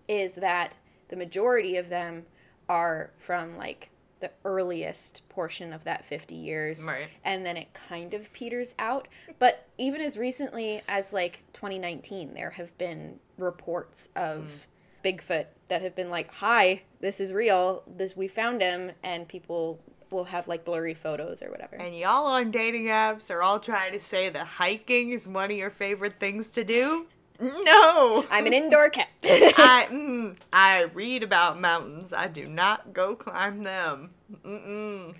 is 0.06 0.34
that 0.34 0.74
the 1.08 1.16
majority 1.16 1.76
of 1.76 1.88
them 1.88 2.26
are 2.68 3.10
from, 3.16 3.56
like, 3.56 3.89
the 4.20 4.30
earliest 4.44 5.28
portion 5.28 5.72
of 5.72 5.84
that 5.84 6.04
50 6.04 6.34
years 6.34 6.84
Right. 6.84 7.08
and 7.24 7.44
then 7.44 7.56
it 7.56 7.72
kind 7.72 8.14
of 8.14 8.32
peters 8.32 8.74
out. 8.78 9.08
But 9.38 9.66
even 9.78 10.00
as 10.00 10.16
recently 10.16 10.82
as 10.88 11.12
like 11.12 11.42
2019 11.52 12.34
there 12.34 12.50
have 12.50 12.76
been 12.78 13.18
reports 13.38 14.10
of 14.14 14.66
mm. 15.04 15.18
bigfoot 15.18 15.46
that 15.68 15.82
have 15.82 15.94
been 15.94 16.10
like 16.10 16.30
hi 16.32 16.82
this 17.00 17.20
is 17.20 17.32
real. 17.32 17.82
This 17.86 18.16
we 18.16 18.28
found 18.28 18.60
him 18.60 18.92
and 19.02 19.26
people 19.26 19.80
will 20.10 20.24
have 20.24 20.48
like 20.48 20.64
blurry 20.64 20.94
photos 20.94 21.42
or 21.42 21.50
whatever. 21.50 21.76
And 21.76 21.96
y'all 21.96 22.26
on 22.26 22.50
dating 22.50 22.86
apps 22.86 23.30
are 23.30 23.42
all 23.42 23.60
trying 23.60 23.92
to 23.92 24.00
say 24.00 24.28
that 24.28 24.46
hiking 24.46 25.10
is 25.10 25.26
one 25.26 25.50
of 25.50 25.56
your 25.56 25.70
favorite 25.70 26.18
things 26.18 26.48
to 26.48 26.64
do 26.64 27.06
no 27.40 28.26
i'm 28.30 28.46
an 28.46 28.52
indoor 28.52 28.90
cat 28.90 29.08
I 29.24 29.88
mm, 29.92 30.36
I 30.52 30.82
read 30.82 31.22
about 31.22 31.60
mountains. 31.60 32.12
I 32.12 32.26
do 32.28 32.46
not 32.46 32.92
go 32.92 33.14
climb 33.14 33.62
them. 33.64 34.10
Mm-mm. 34.44 35.14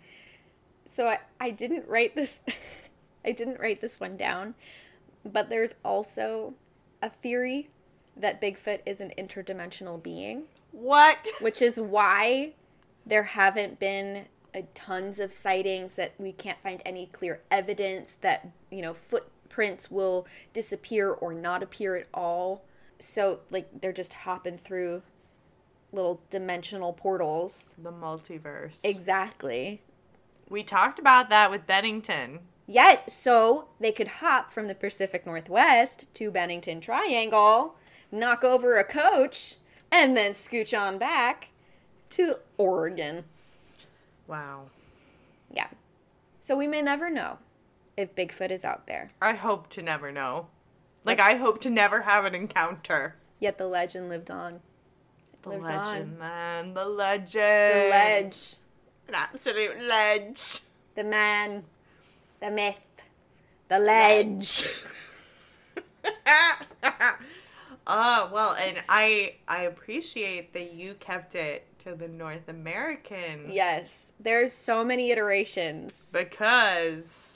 so 0.86 1.06
I, 1.08 1.18
I 1.40 1.50
didn't 1.50 1.88
write 1.88 2.14
this 2.14 2.40
i 3.24 3.32
didn't 3.32 3.58
write 3.60 3.80
this 3.80 3.98
one 4.00 4.16
down 4.16 4.54
but 5.24 5.48
there's 5.48 5.74
also 5.84 6.54
a 7.02 7.10
theory 7.10 7.68
that 8.16 8.40
bigfoot 8.40 8.80
is 8.86 9.00
an 9.00 9.12
interdimensional 9.18 10.02
being 10.02 10.44
What? 10.72 11.26
which 11.40 11.62
is 11.62 11.80
why 11.80 12.52
there 13.06 13.22
haven't 13.24 13.78
been 13.78 14.26
uh, 14.54 14.62
tons 14.74 15.18
of 15.20 15.32
sightings 15.32 15.94
that 15.94 16.12
we 16.18 16.32
can't 16.32 16.60
find 16.60 16.82
any 16.84 17.06
clear 17.06 17.40
evidence 17.50 18.16
that 18.20 18.48
you 18.70 18.82
know 18.82 18.94
footprints 19.50 19.90
will 19.90 20.26
disappear 20.52 21.10
or 21.10 21.34
not 21.34 21.60
appear 21.62 21.96
at 21.96 22.06
all 22.14 22.64
so 23.00 23.40
like 23.50 23.68
they're 23.80 23.92
just 23.92 24.12
hopping 24.12 24.56
through 24.58 25.02
little 25.92 26.20
dimensional 26.30 26.92
portals 26.92 27.74
The 27.82 27.90
multiverse. 27.92 28.78
exactly 28.84 29.82
we 30.48 30.62
talked 30.62 30.98
about 31.00 31.28
that 31.30 31.50
with 31.50 31.66
Bennington. 31.66 32.38
yet 32.68 33.10
so 33.10 33.68
they 33.80 33.90
could 33.92 34.06
hop 34.22 34.50
from 34.52 34.68
the 34.68 34.74
pacific 34.74 35.26
northwest 35.26 36.06
to 36.14 36.30
bennington 36.30 36.80
triangle 36.80 37.74
knock 38.12 38.44
over 38.44 38.78
a 38.78 38.84
coach 38.84 39.56
and 39.90 40.16
then 40.16 40.30
scooch 40.32 40.78
on 40.78 40.96
back 40.98 41.48
to 42.10 42.36
oregon 42.56 43.24
Wow. 44.28 44.66
Yeah. 45.52 45.66
So 46.40 46.56
we 46.56 46.68
may 46.68 46.82
never 46.82 47.10
know 47.10 47.38
if 47.96 48.14
Bigfoot 48.14 48.50
is 48.50 48.64
out 48.64 48.86
there. 48.86 49.10
I 49.20 49.32
hope 49.32 49.68
to 49.70 49.82
never 49.82 50.10
know. 50.12 50.48
Like 51.04 51.20
I 51.20 51.34
hope 51.34 51.60
to 51.62 51.70
never 51.70 52.02
have 52.02 52.24
an 52.24 52.34
encounter. 52.34 53.16
Yet 53.38 53.56
the 53.58 53.66
legend 53.66 54.08
lived 54.08 54.30
on. 54.30 54.60
It 55.32 55.42
The 55.42 55.48
lives 55.50 55.64
legend, 55.64 56.12
on. 56.14 56.18
man. 56.18 56.74
The 56.74 56.84
legend. 56.86 57.34
The 57.84 57.88
ledge, 57.90 58.56
An 59.08 59.14
absolute 59.14 59.82
ledge. 59.82 60.60
the 60.94 61.04
man, 61.04 61.64
the 62.40 62.50
myth, 62.50 62.80
the 63.68 63.78
ledge. 63.78 64.68
oh 67.86 68.30
well, 68.32 68.54
and 68.54 68.82
I 68.88 69.34
I 69.48 69.62
appreciate 69.62 70.52
that 70.52 70.72
you 70.74 70.94
kept 70.94 71.34
it 71.34 71.66
to 71.80 71.94
the 71.94 72.08
North 72.08 72.48
American 72.48 73.46
Yes, 73.50 74.12
there's 74.20 74.52
so 74.52 74.84
many 74.84 75.10
iterations. 75.10 76.10
because 76.12 77.29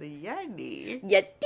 the 0.00 0.06
Yeti 0.24 1.00
Yet, 1.06 1.40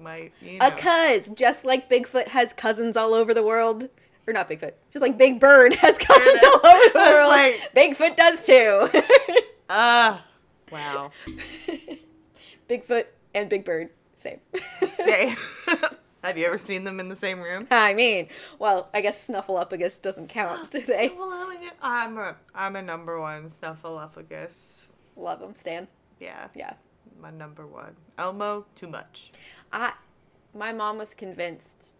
might 0.00 0.32
you 0.40 0.58
know. 0.58 0.66
a 0.66 0.70
cuz, 0.70 1.30
just 1.30 1.64
like 1.64 1.88
Bigfoot 1.90 2.28
has 2.28 2.52
cousins 2.52 2.96
all 2.96 3.14
over 3.14 3.34
the 3.34 3.42
world. 3.42 3.88
Or 4.26 4.32
not 4.32 4.48
Bigfoot, 4.48 4.74
just 4.92 5.02
like 5.02 5.18
Big 5.18 5.40
Bird 5.40 5.74
has 5.74 5.98
cousins 5.98 6.40
all 6.44 6.70
over 6.70 6.92
the 6.92 6.98
world. 7.00 7.28
like- 7.28 7.74
Bigfoot 7.74 8.14
does 8.16 8.44
too. 8.46 8.88
Ah, 9.74 10.22
wow. 10.70 11.10
Bigfoot 12.68 13.06
and 13.34 13.48
Big 13.48 13.64
Bird, 13.64 13.88
same. 14.16 14.38
Say, 14.86 15.34
have 16.24 16.36
you 16.36 16.44
ever 16.46 16.58
seen 16.58 16.84
them 16.84 17.00
in 17.00 17.08
the 17.08 17.16
same 17.16 17.40
room? 17.40 17.66
I 17.70 17.94
mean, 17.94 18.28
well, 18.58 18.90
I 18.92 19.00
guess 19.00 19.28
Snuffleupagus 19.28 20.02
doesn't 20.02 20.28
count, 20.28 20.70
do 20.70 20.82
they? 20.82 21.08
Snuffleupagus- 21.08 21.70
I'm 21.80 22.18
a 22.18 22.36
I'm 22.54 22.76
a 22.76 22.82
number 22.82 23.18
one 23.18 23.44
Snuffleupagus. 23.46 24.90
Love 25.16 25.40
them, 25.40 25.54
Stan. 25.54 25.88
Yeah, 26.20 26.48
Yeah. 26.54 26.74
My 27.22 27.30
number 27.30 27.66
one. 27.66 27.96
Elmo, 28.18 28.66
too 28.74 28.88
much. 28.88 29.30
I, 29.72 29.92
my 30.54 30.72
mom 30.72 30.98
was 30.98 31.14
convinced 31.14 31.94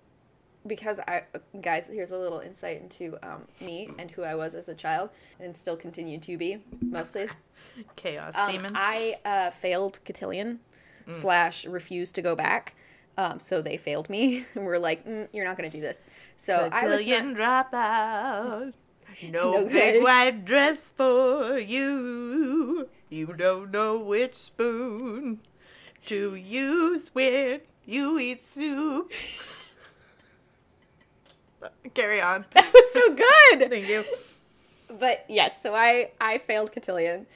because 0.67 1.01
I, 1.01 1.23
guys, 1.61 1.89
here's 1.91 2.11
a 2.11 2.19
little 2.19 2.41
insight 2.41 2.81
into 2.83 3.17
um, 3.23 3.43
me 3.61 3.89
and 3.99 4.11
who 4.11 4.23
I 4.23 4.35
was 4.35 4.55
as 4.55 4.69
a 4.69 4.75
child 4.75 5.11
and 5.41 5.57
still 5.57 5.77
continue 5.77 6.19
to 6.19 6.37
be 6.37 6.59
mostly. 6.81 7.29
Chaos 7.97 8.35
Um, 8.37 8.53
demon. 8.53 8.73
I 8.77 9.17
uh, 9.25 9.51
failed 9.51 10.01
cotillion 10.05 10.61
slash 11.09 11.67
refused 11.67 12.15
to 12.17 12.23
go 12.23 12.37
back. 12.37 12.75
Um, 13.19 13.41
so 13.41 13.61
they 13.61 13.77
failed 13.77 14.09
me 14.09 14.47
and 14.55 14.65
were 14.71 14.79
like, 14.79 15.07
mm, 15.07 15.29
"You're 15.33 15.45
not 15.45 15.59
going 15.59 15.71
to 15.71 15.77
do 15.77 15.83
this." 15.83 16.05
So 16.37 16.55
I 16.55 16.63
was 16.65 16.71
not, 16.73 16.81
Cotillion 16.81 17.35
dropout. 17.35 18.73
No, 19.31 19.53
No 19.53 19.67
big 19.67 20.03
white 20.03 20.47
dress 20.47 20.91
for 20.91 21.59
you. 21.59 22.89
You 23.13 23.27
don't 23.35 23.71
know 23.71 23.99
which 23.99 24.35
spoon 24.35 25.41
to 26.07 26.35
use 26.35 27.11
when 27.13 27.61
you 27.85 28.19
eat 28.19 28.43
soup. 28.43 29.13
Carry 31.93 32.23
on. 32.23 32.47
that 32.55 32.73
was 32.73 32.93
so 32.95 33.15
good. 33.15 33.69
Thank 33.69 33.87
you. 33.87 34.07
but 34.99 35.27
yes, 35.29 35.63
so 35.63 35.75
I 35.75 36.13
I 36.23 36.39
failed 36.39 36.73
cotillion, 36.73 37.27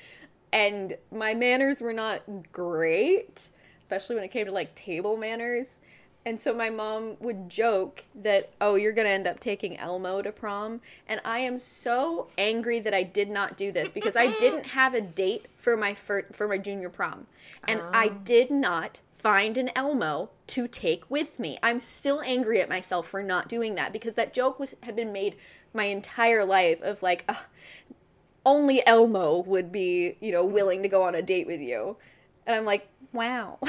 and 0.50 0.96
my 1.12 1.34
manners 1.34 1.82
were 1.82 1.92
not 1.92 2.22
great, 2.52 3.50
especially 3.82 4.16
when 4.16 4.24
it 4.24 4.30
came 4.30 4.46
to 4.46 4.52
like 4.52 4.74
table 4.74 5.18
manners. 5.18 5.80
And 6.26 6.40
so 6.40 6.52
my 6.52 6.70
mom 6.70 7.16
would 7.20 7.48
joke 7.48 8.02
that, 8.12 8.50
"Oh, 8.60 8.74
you're 8.74 8.92
gonna 8.92 9.10
end 9.10 9.28
up 9.28 9.38
taking 9.38 9.78
Elmo 9.78 10.22
to 10.22 10.32
prom," 10.32 10.80
and 11.08 11.20
I 11.24 11.38
am 11.38 11.60
so 11.60 12.26
angry 12.36 12.80
that 12.80 12.92
I 12.92 13.04
did 13.04 13.30
not 13.30 13.56
do 13.56 13.70
this 13.70 13.92
because 13.92 14.16
I 14.16 14.26
didn't 14.38 14.66
have 14.66 14.92
a 14.92 15.00
date 15.00 15.46
for 15.56 15.76
my 15.76 15.94
fir- 15.94 16.26
for 16.32 16.48
my 16.48 16.58
junior 16.58 16.90
prom, 16.90 17.28
and 17.68 17.80
I 17.92 18.08
ah. 18.08 18.18
did 18.24 18.50
not 18.50 18.98
find 19.12 19.56
an 19.56 19.70
Elmo 19.76 20.30
to 20.48 20.66
take 20.66 21.08
with 21.08 21.38
me. 21.38 21.58
I'm 21.62 21.78
still 21.78 22.20
angry 22.22 22.60
at 22.60 22.68
myself 22.68 23.06
for 23.06 23.22
not 23.22 23.48
doing 23.48 23.76
that 23.76 23.92
because 23.92 24.16
that 24.16 24.34
joke 24.34 24.58
was 24.58 24.74
had 24.82 24.96
been 24.96 25.12
made 25.12 25.36
my 25.72 25.84
entire 25.84 26.44
life 26.44 26.82
of 26.82 27.04
like 27.04 27.24
"Ugh, 27.28 27.44
only 28.44 28.84
Elmo 28.84 29.42
would 29.42 29.70
be, 29.70 30.16
you 30.20 30.32
know, 30.32 30.44
willing 30.44 30.82
to 30.82 30.88
go 30.88 31.04
on 31.04 31.14
a 31.14 31.22
date 31.22 31.46
with 31.46 31.60
you. 31.60 31.96
And 32.46 32.56
I'm 32.56 32.64
like, 32.64 32.88
wow. 33.12 33.58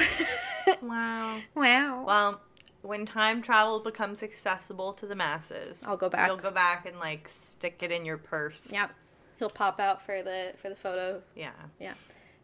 Wow. 0.82 1.40
wow. 1.54 2.04
Well, 2.06 2.40
when 2.82 3.04
time 3.04 3.42
travel 3.42 3.80
becomes 3.80 4.22
accessible 4.22 4.92
to 4.94 5.06
the 5.06 5.14
masses, 5.14 5.82
I'll 5.86 5.96
go 5.96 6.08
back. 6.08 6.28
You'll 6.28 6.36
go 6.36 6.50
back 6.50 6.86
and 6.86 6.98
like 6.98 7.28
stick 7.28 7.82
it 7.82 7.90
in 7.90 8.04
your 8.04 8.18
purse. 8.18 8.68
Yep. 8.70 8.90
He'll 9.38 9.50
pop 9.50 9.80
out 9.80 10.02
for 10.02 10.22
the 10.22 10.54
for 10.60 10.68
the 10.68 10.76
photo. 10.76 11.22
Yeah. 11.34 11.50
Yeah. 11.80 11.94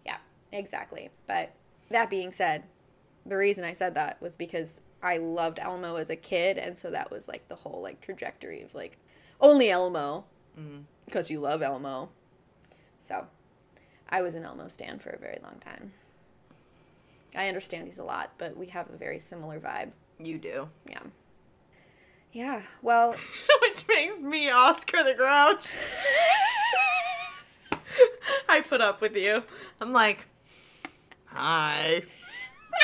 Yeah. 0.05 0.19
Exactly. 0.53 1.11
But 1.27 1.53
that 1.91 2.11
being 2.11 2.33
said, 2.33 2.65
the 3.25 3.37
reason 3.37 3.65
I 3.65 3.73
said 3.73 3.95
that 3.95 4.21
was 4.21 4.37
because 4.37 4.81
I 5.03 5.19
loved 5.19 5.59
Elmo 5.59 5.97
as 5.97 6.11
a 6.11 6.17
kid 6.17 6.59
and 6.59 6.77
so 6.79 6.91
that 6.91 7.11
was 7.11 7.29
like 7.29 7.49
the 7.49 7.57
whole 7.57 7.81
like 7.83 8.01
trajectory 8.01 8.63
of 8.63 8.75
like 8.75 8.99
only 9.41 9.71
Elmo 9.71 10.25
mm-hmm. 10.59 10.81
because 11.05 11.31
you 11.31 11.41
love 11.41 11.63
Elmo. 11.63 12.11
So, 13.01 13.27
I 14.09 14.23
was 14.23 14.35
an 14.35 14.45
Elmo 14.45 14.69
stan 14.69 14.99
for 14.99 15.11
a 15.11 15.19
very 15.19 15.39
long 15.43 15.59
time. 15.61 15.93
I 17.35 17.49
understand 17.49 17.87
he's 17.87 17.99
a 17.99 18.05
lot, 18.05 18.33
but 18.39 18.57
we 18.57 18.69
have 18.69 18.89
a 18.89 18.97
very 18.97 19.19
similar 19.19 19.61
vibe. 19.61 19.91
You 20.19 20.39
do. 20.39 20.69
Yeah. 20.89 21.01
Yeah. 22.33 22.63
Well, 22.83 23.15
Which 23.63 23.87
makes 23.89 24.19
me 24.19 24.51
Oscar 24.51 25.03
the 25.05 25.15
Grouch. 25.15 25.73
I 28.49 28.61
put 28.61 28.81
up 28.81 29.01
with 29.01 29.17
you. 29.17 29.43
I'm 29.81 29.93
like, 29.93 30.27
hi. 31.27 32.03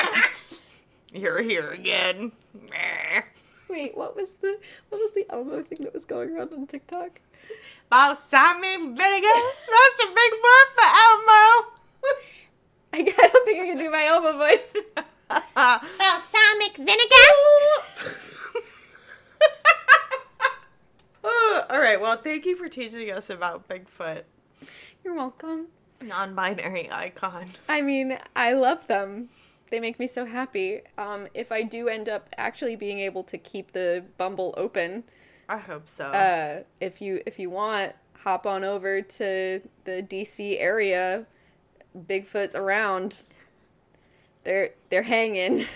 You're 1.13 1.41
here 1.41 1.69
again. 1.69 2.31
Wait. 3.69 3.95
What 3.97 4.15
was 4.15 4.29
the 4.41 4.57
what 4.89 4.99
was 4.99 5.11
the 5.11 5.25
Elmo 5.29 5.63
thing 5.63 5.79
that 5.81 5.93
was 5.93 6.05
going 6.05 6.29
around 6.29 6.53
on 6.53 6.67
TikTok? 6.67 7.19
Balsamic 7.89 8.79
vinegar? 8.79 8.97
That's 8.97 9.99
a 10.03 10.07
big 10.07 10.31
word 10.33 10.67
for 10.75 10.85
Elmo. 10.85 11.71
I, 12.93 12.93
I 12.93 13.29
don't 13.31 13.45
think 13.45 13.61
I 13.61 13.65
can 13.67 13.77
do 13.77 13.89
my 13.89 14.05
Elmo 14.05 14.37
voice. 14.37 15.05
Balsamic 15.55 16.77
vinegar? 16.77 17.29
All 21.23 21.79
right, 21.79 21.99
well, 22.01 22.17
thank 22.17 22.45
you 22.45 22.55
for 22.55 22.67
teaching 22.67 23.11
us 23.11 23.29
about 23.29 23.67
Bigfoot. 23.67 24.23
You're 25.03 25.13
welcome. 25.13 25.67
Non 26.01 26.33
binary 26.33 26.89
icon. 26.91 27.45
I 27.69 27.81
mean, 27.81 28.17
I 28.35 28.53
love 28.53 28.87
them. 28.87 29.29
They 29.69 29.79
make 29.79 29.99
me 29.99 30.07
so 30.07 30.25
happy. 30.25 30.81
Um, 30.97 31.27
if 31.33 31.51
I 31.51 31.61
do 31.63 31.87
end 31.87 32.09
up 32.09 32.27
actually 32.37 32.75
being 32.75 32.99
able 32.99 33.23
to 33.25 33.37
keep 33.37 33.71
the 33.71 34.03
Bumble 34.17 34.53
open, 34.57 35.03
I 35.47 35.57
hope 35.57 35.87
so. 35.87 36.07
uh, 36.07 36.63
if 36.79 37.01
you 37.01 37.21
if 37.25 37.37
you 37.39 37.49
want, 37.49 37.93
hop 38.17 38.45
on 38.45 38.63
over 38.63 39.01
to 39.01 39.61
the 39.85 40.03
DC 40.03 40.57
area. 40.59 41.25
Bigfoot's 41.97 42.55
around. 42.55 43.23
They're 44.43 44.71
they're 44.89 45.03
hanging. 45.03 45.65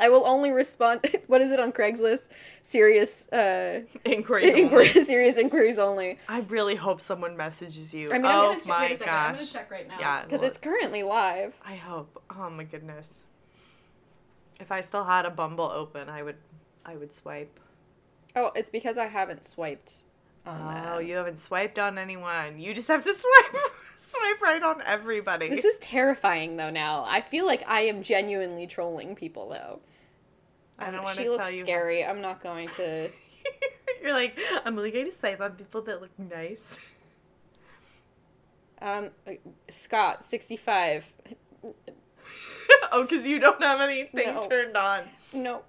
I 0.00 0.08
will 0.08 0.26
only 0.26 0.50
respond. 0.50 1.00
What 1.26 1.40
is 1.40 1.50
it 1.50 1.58
on 1.58 1.72
Craigslist? 1.72 2.28
Serious 2.62 3.30
uh, 3.32 3.80
Inquiries. 4.04 4.50
only. 4.50 4.62
inquiries. 4.62 5.06
Serious 5.06 5.36
inquiries 5.36 5.76
only. 5.76 6.20
I 6.28 6.40
really 6.40 6.76
hope 6.76 7.00
someone 7.00 7.36
messages 7.36 7.92
you. 7.92 8.10
I 8.10 8.18
mean, 8.18 8.26
oh 8.26 8.28
I'm 8.28 8.32
gonna 8.32 8.58
check, 8.58 8.66
my 8.68 8.80
wait 8.82 8.92
a 8.92 8.96
second. 8.96 9.12
I'm 9.14 9.24
gonna 9.32 9.38
gosh. 9.38 9.52
check 9.52 9.70
right 9.72 9.88
now. 9.88 9.96
Yeah, 9.98 10.22
because 10.22 10.42
it's 10.44 10.58
currently 10.58 11.02
live. 11.02 11.58
I 11.64 11.74
hope. 11.74 12.22
Oh 12.30 12.48
my 12.48 12.62
goodness. 12.62 13.24
If 14.60 14.70
I 14.70 14.82
still 14.82 15.04
had 15.04 15.26
a 15.26 15.30
Bumble 15.30 15.64
open, 15.64 16.08
I 16.08 16.22
would 16.22 16.36
I 16.84 16.96
would 16.96 17.12
swipe. 17.12 17.58
Oh, 18.36 18.52
it's 18.54 18.70
because 18.70 18.98
I 18.98 19.06
haven't 19.06 19.44
swiped 19.44 20.02
on 20.46 20.74
that. 20.74 20.92
Oh, 20.92 20.98
you 20.98 21.16
haven't 21.16 21.40
swiped 21.40 21.78
on 21.78 21.98
anyone. 21.98 22.60
You 22.60 22.72
just 22.72 22.88
have 22.88 23.02
to 23.02 23.14
swipe 23.14 23.62
swipe 23.96 24.40
right 24.42 24.62
on 24.62 24.82
everybody. 24.84 25.48
This 25.48 25.64
is 25.64 25.78
terrifying 25.80 26.56
though. 26.56 26.70
Now 26.70 27.04
I 27.06 27.20
feel 27.20 27.46
like 27.46 27.64
I 27.66 27.82
am 27.82 28.02
genuinely 28.02 28.66
trolling 28.66 29.14
people 29.14 29.48
though. 29.48 29.80
I 30.78 30.86
don't 30.86 30.96
Um, 31.00 31.04
want 31.04 31.16
to 31.18 31.36
tell 31.36 31.50
you. 31.50 31.62
scary. 31.62 32.04
I'm 32.04 32.20
not 32.20 32.42
going 32.42 32.68
to. 32.76 33.08
You're 34.02 34.12
like, 34.12 34.38
I'm 34.64 34.76
only 34.76 34.90
going 34.90 35.06
to 35.10 35.16
swipe 35.16 35.40
on 35.40 35.52
people 35.52 35.80
that 35.82 36.00
look 36.02 36.10
nice. 36.18 36.78
Um, 38.82 39.10
Scott, 39.70 40.28
65. 40.28 41.12
oh, 42.92 43.02
because 43.02 43.26
you 43.26 43.38
don't 43.38 43.62
have 43.62 43.80
anything 43.80 44.34
No. 44.34 44.46
turned 44.46 44.76
on. 44.76 45.04
No, 45.32 45.62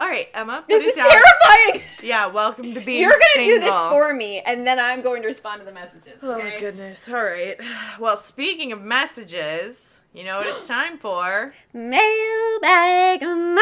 All 0.00 0.08
right, 0.08 0.28
Emma. 0.34 0.58
put 0.62 0.68
this 0.68 0.82
it 0.82 0.86
is 0.88 0.96
down. 0.96 1.08
terrifying. 1.10 1.82
Yeah, 2.02 2.26
welcome 2.26 2.74
to 2.74 2.80
being 2.80 3.00
You're 3.00 3.10
gonna 3.10 3.46
do 3.46 3.60
this 3.60 3.70
for 3.70 4.12
me, 4.12 4.40
and 4.40 4.66
then 4.66 4.78
I'm 4.78 5.02
going 5.02 5.22
to 5.22 5.28
respond 5.28 5.60
to 5.60 5.64
the 5.64 5.72
messages. 5.72 6.18
Oh 6.22 6.32
Okay? 6.34 6.58
goodness. 6.60 7.08
All 7.08 7.14
right. 7.14 7.56
Well, 8.00 8.16
speaking 8.16 8.72
of 8.72 8.82
messages, 8.82 10.00
you 10.12 10.24
know 10.24 10.38
what 10.38 10.46
it's 10.48 10.66
time 10.68 10.98
for? 10.98 11.54
Mailbag 11.72 13.22
moment. 13.22 13.56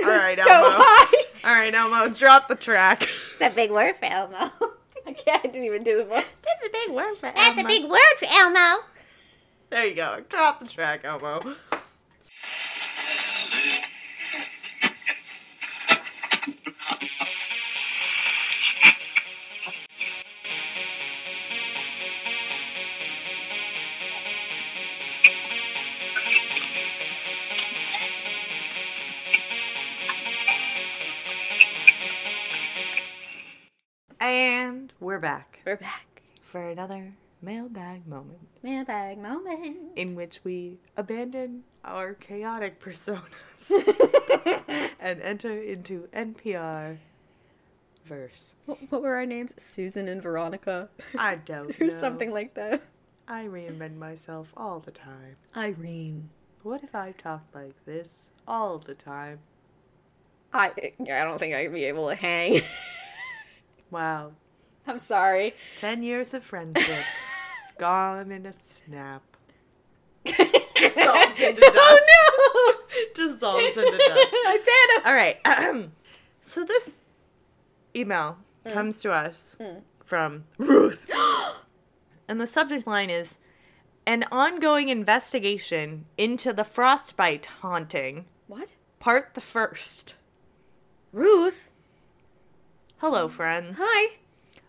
All 0.00 0.06
right, 0.06 0.38
so 0.38 0.48
Elmo. 0.48 0.68
high. 0.78 1.24
All 1.44 1.54
right, 1.54 1.74
Elmo, 1.74 2.08
drop 2.14 2.46
the 2.48 2.54
track. 2.54 3.02
It's 3.34 3.42
a 3.42 3.50
big 3.50 3.70
word 3.70 3.96
for 3.96 4.04
Elmo. 4.06 4.36
I 5.06 5.12
can't. 5.12 5.44
I 5.44 5.48
didn't 5.48 5.64
even 5.64 5.82
do 5.82 5.98
the 5.98 6.04
voice. 6.04 6.24
That's 6.44 6.66
a 6.66 6.70
big 6.70 6.90
word 6.94 7.16
for 7.18 7.26
Elmo. 7.26 7.38
That's 7.40 7.58
a 7.58 7.64
big 7.64 7.84
word 7.90 7.98
for 8.18 8.26
Elmo. 8.30 8.84
There 9.70 9.84
you 9.86 9.94
go. 9.94 10.22
Drop 10.28 10.60
the 10.60 10.66
track, 10.68 11.00
Elmo. 11.04 11.54
We're 35.68 35.76
back 35.76 36.22
for 36.40 36.66
another 36.66 37.12
mailbag 37.42 38.06
moment 38.06 38.38
Mailbag 38.62 39.18
moment. 39.18 39.76
in 39.96 40.14
which 40.14 40.40
we 40.42 40.78
abandon 40.96 41.62
our 41.84 42.14
chaotic 42.14 42.80
personas 42.80 43.20
and 44.98 45.20
enter 45.20 45.60
into 45.60 46.08
NPR 46.14 46.96
verse. 48.06 48.54
What, 48.64 48.78
what 48.88 49.02
were 49.02 49.16
our 49.16 49.26
names? 49.26 49.52
Susan 49.58 50.08
and 50.08 50.22
Veronica. 50.22 50.88
I 51.18 51.34
don't 51.34 51.70
or 51.82 51.84
know. 51.84 51.90
something 51.90 52.32
like 52.32 52.54
that. 52.54 52.80
I 53.28 53.44
reinvent 53.44 53.98
myself 53.98 54.48
all 54.56 54.80
the 54.80 54.90
time. 54.90 55.36
Irene. 55.54 56.30
What 56.62 56.82
if 56.82 56.94
I 56.94 57.12
talked 57.12 57.54
like 57.54 57.74
this 57.84 58.30
all 58.46 58.78
the 58.78 58.94
time? 58.94 59.40
I 60.50 60.72
I 61.02 61.24
don't 61.24 61.38
think 61.38 61.54
I'd 61.54 61.74
be 61.74 61.84
able 61.84 62.08
to 62.08 62.14
hang. 62.14 62.62
Wow. 63.90 64.32
I'm 64.90 64.98
sorry. 64.98 65.54
Ten 65.76 66.02
years 66.02 66.32
of 66.32 66.42
friendship 66.42 67.04
gone 67.78 68.32
in 68.32 68.46
a 68.46 68.52
snap. 68.52 69.22
Oh, 70.80 70.94
Dissolves 70.94 71.40
into 71.40 71.60
dust. 71.60 71.76
Oh 71.76 72.76
no! 72.94 73.04
Dissolves 73.14 73.76
no! 73.76 73.82
into 73.82 73.98
dust. 73.98 74.32
I 74.32 74.94
panicked. 75.02 75.06
All 75.06 75.14
right. 75.14 75.90
so 76.40 76.62
this 76.62 76.98
email 77.96 78.38
mm. 78.64 78.72
comes 78.72 79.00
to 79.02 79.10
us 79.10 79.56
mm. 79.58 79.80
from 80.04 80.44
Ruth. 80.56 81.04
and 82.28 82.40
the 82.40 82.46
subject 82.46 82.86
line 82.86 83.10
is 83.10 83.38
an 84.06 84.24
ongoing 84.30 84.88
investigation 84.88 86.04
into 86.16 86.52
the 86.52 86.64
frostbite 86.64 87.46
haunting, 87.60 88.26
What? 88.46 88.74
part 89.00 89.34
the 89.34 89.40
first. 89.40 90.14
Ruth. 91.12 91.70
Hello, 92.98 93.26
friends. 93.26 93.76
Hi. 93.80 94.18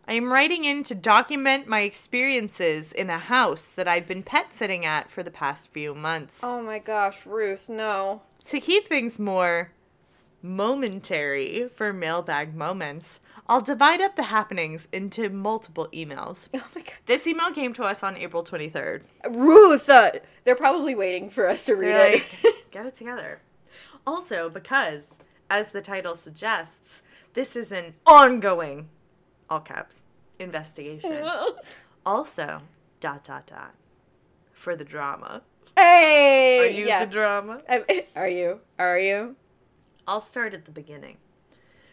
I 0.10 0.14
am 0.14 0.34
writing 0.34 0.66
in 0.66 0.82
to 0.86 0.96
document 0.96 1.68
my 1.68 1.82
experiences 1.82 2.92
in 2.92 3.12
a 3.12 3.20
house 3.20 3.66
that 3.68 3.88
I've 3.88 4.08
been 4.08 4.24
pet 4.24 4.52
sitting 4.52 4.84
at 4.84 5.12
for 5.12 5.22
the 5.22 5.30
past 5.30 5.70
few 5.70 5.94
months. 5.94 6.40
Oh 6.42 6.64
my 6.64 6.80
gosh, 6.80 7.28
Ruth. 7.28 7.70
No. 7.70 8.24
To 8.46 8.60
keep 8.60 8.88
things 8.88 9.20
more 9.20 9.70
momentary 10.42 11.70
for 11.76 11.94
mailbag 11.94 12.56
moments, 12.56 13.20
I'll 13.46 13.62
divide 13.62 14.02
up 14.02 14.16
the 14.16 14.24
happenings 14.24 14.88
into 14.92 15.30
multiple 15.30 15.88
emails. 15.94 16.48
Oh 16.56 16.68
my 16.74 16.82
god. 16.82 16.94
This 17.06 17.28
email 17.28 17.52
came 17.52 17.74
to 17.74 17.84
us 17.84 18.02
on 18.02 18.18
April 18.18 18.44
23rd. 18.44 19.02
Ruth. 19.30 19.88
Uh, 19.88 20.14
they're 20.44 20.56
probably 20.56 20.96
waiting 20.96 21.30
for 21.30 21.48
us 21.48 21.66
to 21.66 21.76
read 21.76 21.90
They're 21.90 22.14
it. 22.14 22.24
like, 22.44 22.66
get 22.72 22.88
it 22.88 22.96
together. 22.96 23.42
Also, 24.08 24.50
because, 24.50 25.20
as 25.52 25.70
the 25.70 25.82
title 25.82 26.16
suggests, 26.16 27.04
this 27.36 27.56
is 27.56 27.72
an 27.72 27.94
ongoing, 28.08 28.90
all 29.50 29.60
caps, 29.60 30.02
investigation. 30.40 31.26
Also, 32.06 32.62
dot, 33.02 33.26
dot, 33.26 33.46
dot, 33.46 33.76
for 34.54 34.76
the 34.76 34.86
drama. 34.86 35.42
hey. 35.76 36.60
Are 36.60 36.70
you 36.72 36.88
yeah. 36.88 37.06
the 37.06 37.12
drama? 37.12 37.62
Um, 37.70 37.84
Are 38.16 38.28
you? 38.30 38.62
Are 38.80 38.98
you? 38.98 39.36
I'll 40.08 40.22
start 40.22 40.54
at 40.54 40.66
the 40.66 40.72
beginning. 40.72 41.18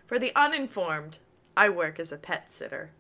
For 0.07 0.18
the 0.18 0.32
uninformed, 0.36 1.18
I 1.57 1.68
work 1.68 1.98
as 1.98 2.12
a 2.12 2.16
pet 2.16 2.50
sitter. 2.50 2.92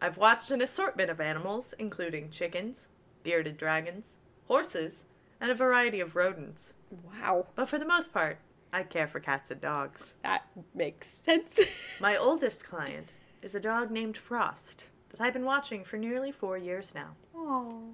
I've 0.00 0.16
watched 0.16 0.50
an 0.50 0.62
assortment 0.62 1.10
of 1.10 1.20
animals, 1.20 1.74
including 1.78 2.30
chickens, 2.30 2.88
bearded 3.22 3.56
dragons, 3.58 4.16
horses, 4.46 5.04
and 5.40 5.50
a 5.50 5.54
variety 5.54 6.00
of 6.00 6.16
rodents. 6.16 6.72
Wow. 6.90 7.46
But 7.54 7.68
for 7.68 7.78
the 7.78 7.86
most 7.86 8.12
part, 8.12 8.38
I 8.72 8.82
care 8.82 9.06
for 9.06 9.20
cats 9.20 9.50
and 9.50 9.60
dogs. 9.60 10.14
That 10.22 10.46
makes 10.74 11.08
sense. 11.08 11.60
My 12.00 12.16
oldest 12.16 12.64
client 12.64 13.12
is 13.42 13.54
a 13.54 13.60
dog 13.60 13.90
named 13.90 14.16
Frost 14.16 14.86
that 15.10 15.20
I've 15.20 15.32
been 15.32 15.44
watching 15.44 15.84
for 15.84 15.96
nearly 15.96 16.32
four 16.32 16.58
years 16.58 16.94
now. 16.94 17.14
oh, 17.34 17.90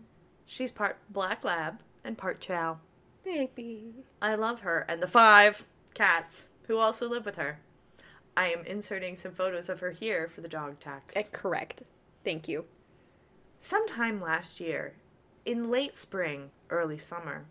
She's 0.47 0.71
part 0.71 0.99
black 1.11 1.43
lab 1.45 1.81
and 2.05 2.19
part 2.19 2.41
chow. 2.41 2.79
baby. 3.25 3.95
I 4.21 4.35
love 4.35 4.61
her 4.61 4.85
and 4.89 5.03
the 5.03 5.07
five 5.09 5.65
cats 5.95 6.51
who 6.67 6.77
also 6.79 7.09
live 7.09 7.25
with 7.25 7.37
her. 7.37 7.61
I 8.37 8.49
am 8.49 8.65
inserting 8.65 9.17
some 9.17 9.33
photos 9.33 9.69
of 9.69 9.81
her 9.81 9.93
here 9.93 10.29
for 10.29 10.41
the 10.41 10.49
dog 10.49 10.81
tax. 10.81 11.17
Uh, 11.17 11.23
correct. 11.33 11.85
Thank 12.25 12.49
you. 12.49 12.65
Sometime 13.61 14.21
last 14.21 14.61
year, 14.61 14.95
in 15.47 15.71
late 15.71 15.95
spring, 15.95 16.51
early 16.69 16.99
summer, 16.99 17.45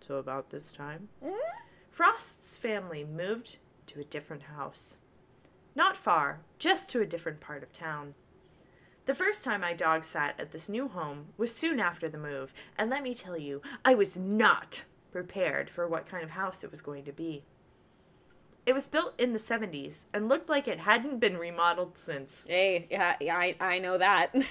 so 0.00 0.16
about 0.16 0.50
this 0.50 0.72
time, 0.72 1.08
Frost's 1.90 2.56
family 2.56 3.04
moved 3.04 3.58
to 3.86 4.00
a 4.00 4.04
different 4.04 4.42
house. 4.42 4.98
Not 5.74 5.96
far, 5.96 6.40
just 6.58 6.90
to 6.90 7.00
a 7.00 7.06
different 7.06 7.40
part 7.40 7.62
of 7.62 7.72
town. 7.72 8.14
The 9.06 9.14
first 9.14 9.44
time 9.44 9.64
I 9.64 9.72
dog 9.72 10.04
sat 10.04 10.38
at 10.38 10.52
this 10.52 10.68
new 10.68 10.88
home 10.88 11.26
was 11.36 11.54
soon 11.54 11.80
after 11.80 12.08
the 12.08 12.18
move, 12.18 12.54
and 12.78 12.88
let 12.88 13.02
me 13.02 13.14
tell 13.14 13.36
you, 13.36 13.62
I 13.84 13.94
was 13.94 14.18
not 14.18 14.82
prepared 15.10 15.68
for 15.68 15.88
what 15.88 16.08
kind 16.08 16.22
of 16.22 16.30
house 16.30 16.62
it 16.62 16.70
was 16.70 16.80
going 16.80 17.04
to 17.04 17.12
be. 17.12 17.42
It 18.64 18.74
was 18.74 18.86
built 18.86 19.14
in 19.18 19.32
the 19.32 19.40
70s 19.40 20.06
and 20.14 20.28
looked 20.28 20.48
like 20.48 20.68
it 20.68 20.78
hadn't 20.80 21.18
been 21.18 21.36
remodeled 21.36 21.98
since. 21.98 22.44
Hey, 22.46 22.86
yeah, 22.90 23.16
yeah 23.20 23.36
I, 23.36 23.56
I 23.60 23.78
know 23.78 23.98
that. 23.98 24.34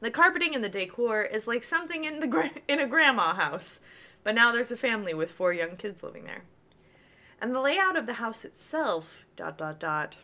The 0.00 0.10
carpeting 0.10 0.54
and 0.54 0.62
the 0.62 0.68
decor 0.68 1.22
is 1.22 1.46
like 1.46 1.64
something 1.64 2.04
in 2.04 2.20
the 2.20 2.26
gra- 2.26 2.50
in 2.68 2.78
a 2.78 2.86
grandma 2.86 3.34
house, 3.34 3.80
but 4.22 4.34
now 4.34 4.52
there's 4.52 4.70
a 4.70 4.76
family 4.76 5.14
with 5.14 5.32
four 5.32 5.52
young 5.52 5.76
kids 5.76 6.02
living 6.02 6.24
there. 6.24 6.44
And 7.40 7.54
the 7.54 7.60
layout 7.60 7.96
of 7.96 8.06
the 8.06 8.14
house 8.14 8.44
itself, 8.44 9.24
dot 9.36 9.56
dot 9.58 9.80
dot, 9.80 10.16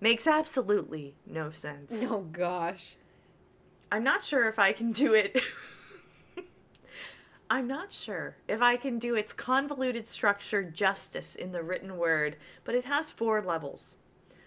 makes 0.00 0.26
absolutely 0.26 1.14
no 1.26 1.50
sense. 1.50 2.06
oh 2.10 2.20
gosh. 2.20 2.96
I'm 3.92 4.04
not 4.04 4.22
sure 4.22 4.48
if 4.48 4.58
I 4.58 4.72
can 4.72 4.92
do 4.92 5.14
it. 5.14 5.40
I'm 7.50 7.66
not 7.66 7.92
sure 7.92 8.36
if 8.46 8.62
I 8.62 8.76
can 8.76 9.00
do 9.00 9.16
its 9.16 9.32
convoluted 9.32 10.06
structure 10.06 10.62
justice 10.62 11.34
in 11.34 11.50
the 11.50 11.64
written 11.64 11.96
word, 11.96 12.36
but 12.62 12.76
it 12.76 12.84
has 12.84 13.10
four 13.10 13.42
levels. 13.42 13.96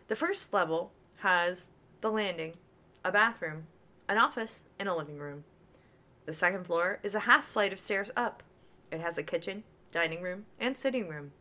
The 0.08 0.16
first 0.16 0.54
level 0.54 0.94
has 1.18 1.70
the 2.00 2.10
landing, 2.10 2.54
a 3.04 3.12
bathroom, 3.12 3.68
an 4.08 4.18
office, 4.18 4.64
and 4.80 4.88
a 4.88 4.96
living 4.96 5.18
room. 5.18 5.44
The 6.26 6.34
second 6.34 6.66
floor 6.66 7.00
is 7.04 7.14
a 7.14 7.22
half 7.22 7.46
flight 7.46 7.74
of 7.74 7.80
stairs 7.80 8.10
up. 8.16 8.42
It 8.92 9.02
has 9.02 9.18
a 9.18 9.24
kitchen, 9.24 9.64
dining 9.92 10.22
room, 10.22 10.46
and 10.58 10.78
sitting 10.78 11.10
room. 11.10 11.34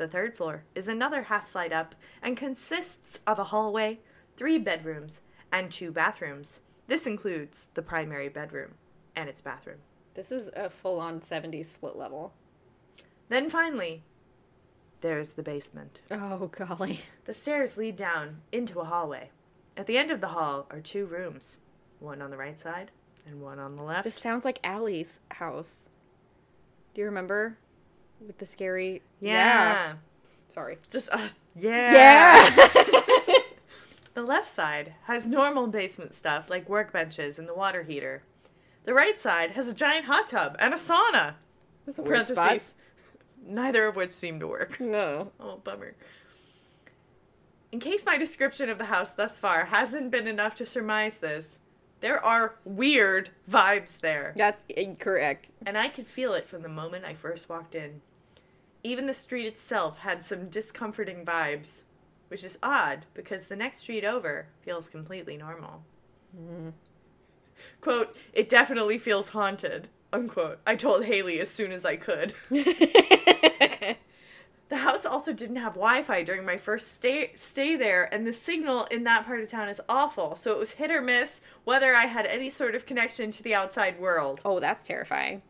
The 0.00 0.08
third 0.08 0.34
floor 0.34 0.64
is 0.74 0.88
another 0.88 1.24
half 1.24 1.50
flight 1.50 1.74
up 1.74 1.94
and 2.22 2.34
consists 2.34 3.20
of 3.26 3.38
a 3.38 3.44
hallway, 3.44 3.98
three 4.34 4.56
bedrooms, 4.56 5.20
and 5.52 5.70
two 5.70 5.92
bathrooms. 5.92 6.60
This 6.86 7.06
includes 7.06 7.66
the 7.74 7.82
primary 7.82 8.30
bedroom 8.30 8.76
and 9.14 9.28
its 9.28 9.42
bathroom. 9.42 9.80
This 10.14 10.32
is 10.32 10.48
a 10.56 10.70
full 10.70 11.00
on 11.00 11.20
70s 11.20 11.66
split 11.66 11.96
level. 11.96 12.32
Then 13.28 13.50
finally, 13.50 14.02
there's 15.02 15.32
the 15.32 15.42
basement. 15.42 16.00
Oh 16.10 16.46
golly. 16.46 17.00
The 17.26 17.34
stairs 17.34 17.76
lead 17.76 17.96
down 17.96 18.40
into 18.52 18.80
a 18.80 18.86
hallway. 18.86 19.28
At 19.76 19.86
the 19.86 19.98
end 19.98 20.10
of 20.10 20.22
the 20.22 20.28
hall 20.28 20.66
are 20.70 20.80
two 20.80 21.04
rooms, 21.04 21.58
one 21.98 22.22
on 22.22 22.30
the 22.30 22.38
right 22.38 22.58
side 22.58 22.90
and 23.26 23.42
one 23.42 23.58
on 23.58 23.76
the 23.76 23.82
left. 23.82 24.04
This 24.04 24.16
sounds 24.16 24.46
like 24.46 24.60
Allie's 24.64 25.20
house. 25.32 25.90
Do 26.94 27.02
you 27.02 27.06
remember? 27.06 27.58
With 28.26 28.38
the 28.38 28.46
scary. 28.46 29.02
yeah. 29.20 29.94
Sorry. 30.50 30.78
Just 30.90 31.10
us. 31.10 31.34
Yeah. 31.54 32.50
Yeah. 32.56 33.34
The 34.12 34.22
left 34.24 34.48
side 34.48 34.94
has 35.04 35.26
normal 35.26 35.68
basement 35.68 36.14
stuff 36.14 36.50
like 36.50 36.68
workbenches 36.68 37.38
and 37.38 37.48
the 37.48 37.54
water 37.54 37.84
heater. 37.84 38.22
The 38.84 38.92
right 38.92 39.18
side 39.18 39.52
has 39.52 39.68
a 39.68 39.74
giant 39.74 40.06
hot 40.06 40.26
tub 40.28 40.56
and 40.58 40.74
a 40.74 40.76
sauna. 40.76 41.34
That's 41.86 41.98
a 41.98 42.02
weird 42.02 42.26
spot. 42.26 42.60
Neither 43.46 43.86
of 43.86 43.94
which 43.96 44.10
seem 44.10 44.40
to 44.40 44.48
work. 44.48 44.80
No. 44.80 45.30
Oh, 45.40 45.58
bummer. 45.62 45.94
In 47.70 47.78
case 47.78 48.04
my 48.04 48.18
description 48.18 48.68
of 48.68 48.78
the 48.78 48.86
house 48.86 49.10
thus 49.10 49.38
far 49.38 49.66
hasn't 49.66 50.10
been 50.10 50.26
enough 50.26 50.56
to 50.56 50.66
surmise 50.66 51.18
this, 51.18 51.60
there 52.00 52.22
are 52.22 52.56
weird 52.64 53.30
vibes 53.48 53.96
there. 53.98 54.34
That's 54.36 54.64
incorrect. 54.68 55.52
And 55.64 55.78
I 55.78 55.88
could 55.88 56.08
feel 56.08 56.34
it 56.34 56.48
from 56.48 56.62
the 56.62 56.68
moment 56.68 57.04
I 57.04 57.14
first 57.14 57.48
walked 57.48 57.76
in. 57.76 58.00
Even 58.82 59.06
the 59.06 59.14
street 59.14 59.46
itself 59.46 59.98
had 59.98 60.24
some 60.24 60.48
discomforting 60.48 61.24
vibes, 61.24 61.82
which 62.28 62.44
is 62.44 62.58
odd 62.62 63.06
because 63.14 63.44
the 63.44 63.56
next 63.56 63.78
street 63.78 64.04
over 64.04 64.46
feels 64.62 64.88
completely 64.88 65.36
normal. 65.36 65.82
Mm-hmm. 66.36 66.70
Quote, 67.80 68.16
it 68.32 68.48
definitely 68.48 68.98
feels 68.98 69.30
haunted, 69.30 69.88
unquote. 70.12 70.60
I 70.66 70.76
told 70.76 71.04
Haley 71.04 71.40
as 71.40 71.50
soon 71.50 71.72
as 71.72 71.84
I 71.84 71.96
could. 71.96 72.34
The 74.70 74.76
house 74.76 75.04
also 75.04 75.32
didn't 75.32 75.56
have 75.56 75.74
Wi-Fi 75.74 76.22
during 76.22 76.46
my 76.46 76.56
first 76.56 76.94
stay 76.94 77.32
stay 77.34 77.74
there, 77.74 78.08
and 78.14 78.24
the 78.24 78.32
signal 78.32 78.84
in 78.84 79.02
that 79.02 79.26
part 79.26 79.40
of 79.40 79.50
town 79.50 79.68
is 79.68 79.80
awful. 79.88 80.36
So 80.36 80.52
it 80.52 80.58
was 80.58 80.70
hit 80.70 80.92
or 80.92 81.02
miss 81.02 81.40
whether 81.64 81.92
I 81.92 82.06
had 82.06 82.24
any 82.24 82.48
sort 82.48 82.76
of 82.76 82.86
connection 82.86 83.32
to 83.32 83.42
the 83.42 83.52
outside 83.52 83.98
world. 83.98 84.40
oh, 84.44 84.60
that's 84.60 84.86
terrifying. 84.86 85.42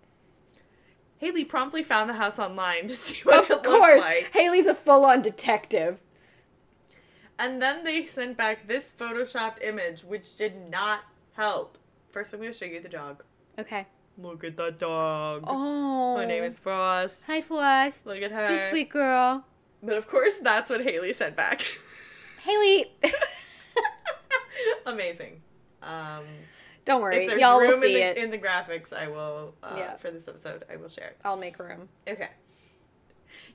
Haley 1.20 1.44
promptly 1.44 1.82
found 1.82 2.08
the 2.10 2.14
house 2.14 2.38
online 2.38 2.86
to 2.88 2.94
see 3.06 3.20
what 3.24 3.44
Of 3.44 3.50
it 3.50 3.62
course. 3.62 3.66
looked 3.66 4.00
like, 4.04 4.26
Of 4.26 4.32
course! 4.32 4.42
Haley's 4.42 4.66
a 4.66 4.74
full 4.74 5.04
on 5.04 5.22
detective. 5.22 6.00
and 7.38 7.60
then 7.62 7.84
they 7.84 8.06
sent 8.06 8.36
back 8.36 8.66
this 8.66 8.92
photoshopped 8.98 9.62
image, 9.62 10.02
which 10.02 10.36
did 10.36 10.68
not 10.70 11.00
help. 11.34 11.78
First, 12.10 12.32
I'm 12.32 12.40
going 12.40 12.52
to 12.52 12.58
show 12.58 12.64
you 12.64 12.80
the 12.80 12.88
dog. 12.88 13.22
Okay. 13.58 13.86
Look 14.18 14.44
at 14.44 14.56
that 14.56 14.78
dog. 14.78 15.44
Oh. 15.46 16.16
Her 16.16 16.26
name 16.26 16.42
is 16.44 16.58
Frost. 16.58 17.24
Hi, 17.26 17.40
Frost. 17.40 18.04
Look 18.06 18.20
at 18.20 18.32
her. 18.32 18.50
You 18.52 18.58
sweet 18.68 18.90
girl. 18.90 19.44
But 19.82 19.96
of 19.96 20.06
course, 20.08 20.36
that's 20.38 20.68
what 20.70 20.82
Haley 20.82 21.12
sent 21.12 21.36
back. 21.36 21.62
Haley. 22.42 22.92
Amazing. 24.86 25.40
Um, 25.82 26.24
Don't 26.84 27.02
worry. 27.02 27.26
if 27.26 27.38
Y'all 27.38 27.58
will 27.58 27.80
see 27.80 28.00
in, 28.00 28.08
it. 28.08 28.14
the, 28.16 28.22
in 28.24 28.30
the 28.30 28.38
graphics, 28.38 28.92
I 28.92 29.08
will 29.08 29.54
uh, 29.62 29.74
Yeah. 29.76 29.96
for 29.96 30.10
this 30.10 30.26
episode. 30.28 30.64
I 30.72 30.76
will 30.76 30.88
share 30.88 31.08
it. 31.08 31.18
I'll 31.24 31.36
make 31.36 31.58
room. 31.58 31.88
Okay. 32.08 32.28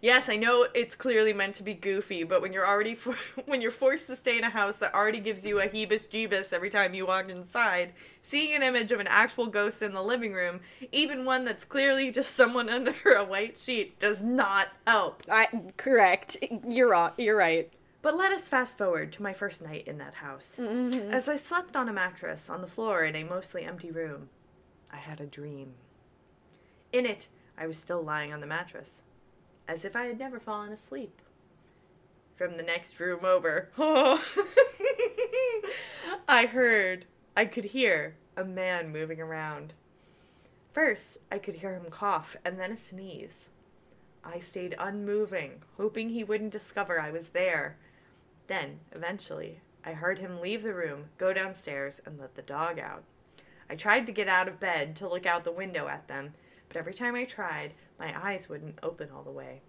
Yes, 0.02 0.30
I 0.30 0.36
know 0.36 0.68
it's 0.76 0.94
clearly 0.96 1.34
meant 1.34 1.56
to 1.56 1.64
be 1.64 1.74
goofy, 1.74 2.24
but 2.24 2.42
when 2.42 2.54
you're 2.54 2.68
already 2.68 2.96
for- 2.96 3.18
when 3.46 3.62
you're 3.62 3.72
forced 3.72 4.08
to 4.08 4.16
stay 4.16 4.38
in 4.38 4.44
a 4.44 4.50
house 4.50 4.78
that 4.78 4.94
already 4.94 5.20
gives 5.20 5.46
you 5.46 5.60
a 5.62 5.68
hebus 5.68 6.08
jeebus 6.10 6.54
every 6.54 6.70
time 6.70 6.94
you 6.94 7.06
walk 7.08 7.30
inside, 7.30 7.94
seeing 8.22 8.54
an 8.56 8.62
image 8.64 8.92
of 8.92 9.00
an 9.00 9.08
actual 9.10 9.48
ghost 9.48 9.82
in 9.82 9.94
the 9.94 10.04
living 10.04 10.34
room, 10.34 10.60
even 10.92 11.26
one 11.26 11.46
that's 11.46 11.64
clearly 11.64 12.12
just 12.12 12.36
someone 12.36 12.70
under 12.78 12.94
a 13.16 13.24
white 13.24 13.58
sheet, 13.58 13.98
does 14.00 14.22
not 14.22 14.68
help. 14.86 15.24
I 15.32 15.48
correct. 15.78 16.38
You're 16.68 16.90
wrong. 16.90 17.12
You're 17.18 17.38
right. 17.38 17.70
But 18.06 18.18
let 18.18 18.32
us 18.32 18.47
fast 18.47 18.78
forward 18.78 19.12
to 19.14 19.24
my 19.24 19.34
first 19.34 19.64
night 19.64 19.88
in 19.88 19.97
that 19.97 20.14
house. 20.14 20.60
Mm-hmm. 20.62 21.12
As 21.12 21.28
I 21.28 21.36
slept 21.36 21.76
on 21.76 21.89
a 21.89 21.91
mattress 21.91 22.51
on 22.51 22.62
the 22.62 22.68
floor 22.68 23.03
in 23.03 23.16
a 23.16 23.24
mostly 23.24 23.64
empty 23.64 23.89
room, 23.89 24.30
I 24.93 24.97
had 24.97 25.20
a 25.20 25.26
dream. 25.26 25.74
In 26.93 27.08
it, 27.08 27.28
I 27.58 27.66
was 27.66 27.80
still 27.80 28.03
lying 28.03 28.32
on 28.32 28.41
the 28.41 28.45
mattress, 28.45 29.01
as 29.68 29.86
if 29.86 29.95
I 29.95 30.06
had 30.06 30.20
never 30.20 30.39
fallen 30.39 30.72
asleep. 30.72 31.20
From 32.36 32.58
the 32.58 32.62
next 32.62 32.99
room 32.99 33.26
over, 33.26 33.72
I 36.28 36.45
heard, 36.45 37.06
I 37.36 37.45
could 37.45 37.66
hear 37.66 38.18
a 38.38 38.45
man 38.45 38.91
moving 38.91 39.20
around. 39.20 39.74
First, 40.74 41.18
I 41.32 41.39
could 41.39 41.56
hear 41.56 41.74
him 41.74 41.89
cough 41.89 42.36
and 42.45 42.60
then 42.60 42.72
a 42.72 42.78
sneeze. 42.78 43.49
I 44.24 44.38
stayed 44.38 44.76
unmoving, 44.78 45.64
hoping 45.78 46.10
he 46.10 46.24
wouldn't 46.24 46.51
discover 46.51 47.01
I 47.01 47.10
was 47.10 47.30
there. 47.30 47.78
Then, 48.48 48.80
eventually, 48.91 49.62
I 49.84 49.93
heard 49.93 50.20
him 50.20 50.41
leave 50.41 50.64
the 50.64 50.74
room, 50.74 51.06
go 51.18 51.34
downstairs, 51.34 52.02
and 52.06 52.20
let 52.20 52.36
the 52.36 52.41
dog 52.41 52.80
out. 52.80 53.04
I 53.70 53.76
tried 53.76 54.06
to 54.08 54.14
get 54.14 54.28
out 54.28 54.48
of 54.48 54.60
bed 54.60 54.96
to 54.98 55.08
look 55.08 55.26
out 55.26 55.43
the 55.43 55.52
window 55.52 55.88
at 55.88 56.08
them, 56.08 56.34
but 56.68 56.78
every 56.78 56.93
time 56.93 57.16
I 57.16 57.26
tried, 57.26 57.74
my 58.00 58.14
eyes 58.28 58.48
wouldn't 58.50 58.80
open 58.84 59.10
all 59.12 59.24
the 59.24 59.32
way. 59.32 59.62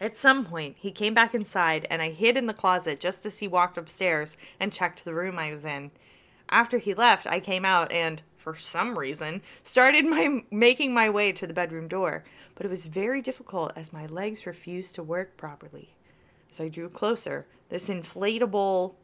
At 0.00 0.16
some 0.16 0.44
point, 0.44 0.76
he 0.78 0.90
came 0.90 1.14
back 1.14 1.34
inside, 1.34 1.86
and 1.88 2.02
I 2.02 2.10
hid 2.10 2.36
in 2.36 2.46
the 2.46 2.52
closet 2.52 2.98
just 2.98 3.24
as 3.24 3.38
he 3.38 3.46
walked 3.46 3.78
upstairs 3.78 4.36
and 4.58 4.72
checked 4.72 5.04
the 5.04 5.14
room 5.14 5.38
I 5.38 5.50
was 5.50 5.64
in. 5.64 5.92
After 6.48 6.78
he 6.78 6.94
left, 6.94 7.26
I 7.26 7.40
came 7.40 7.64
out 7.64 7.92
and, 7.92 8.20
for 8.36 8.54
some 8.54 8.98
reason, 8.98 9.40
started 9.62 10.04
my 10.04 10.42
making 10.50 10.92
my 10.92 11.08
way 11.08 11.32
to 11.32 11.46
the 11.46 11.54
bedroom 11.54 11.88
door, 11.88 12.24
but 12.54 12.66
it 12.66 12.70
was 12.70 12.86
very 12.86 13.22
difficult 13.22 13.72
as 13.76 13.92
my 13.92 14.06
legs 14.06 14.46
refused 14.46 14.94
to 14.96 15.02
work 15.02 15.36
properly. 15.36 15.93
As 16.54 16.60
I 16.60 16.68
drew 16.68 16.88
closer, 16.88 17.46
this 17.68 17.88
inflatable 17.88 18.94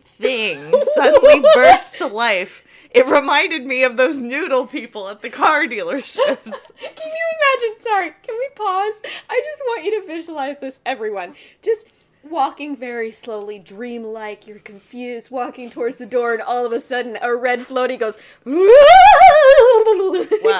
thing 0.00 0.72
suddenly 0.94 1.42
burst 1.52 1.98
to 1.98 2.06
life. 2.06 2.62
It 2.92 3.04
reminded 3.06 3.66
me 3.66 3.82
of 3.82 3.96
those 3.96 4.18
noodle 4.18 4.64
people 4.64 5.08
at 5.08 5.20
the 5.20 5.28
car 5.28 5.64
dealerships. 5.64 6.16
Can 6.44 7.08
you 7.08 7.26
imagine? 7.40 7.80
Sorry, 7.80 8.10
can 8.22 8.36
we 8.38 8.48
pause? 8.54 8.94
I 9.28 9.42
just 9.44 9.60
want 9.66 9.84
you 9.86 10.00
to 10.00 10.06
visualize 10.06 10.60
this, 10.60 10.78
everyone. 10.86 11.34
Just 11.62 11.86
walking 12.22 12.76
very 12.76 13.10
slowly, 13.10 13.58
dreamlike, 13.58 14.46
you're 14.46 14.60
confused, 14.60 15.32
walking 15.32 15.70
towards 15.70 15.96
the 15.96 16.06
door, 16.06 16.32
and 16.32 16.42
all 16.42 16.64
of 16.64 16.70
a 16.70 16.78
sudden 16.78 17.18
a 17.20 17.34
red 17.34 17.58
floaty 17.58 17.98
goes 17.98 18.18
in 18.46 18.70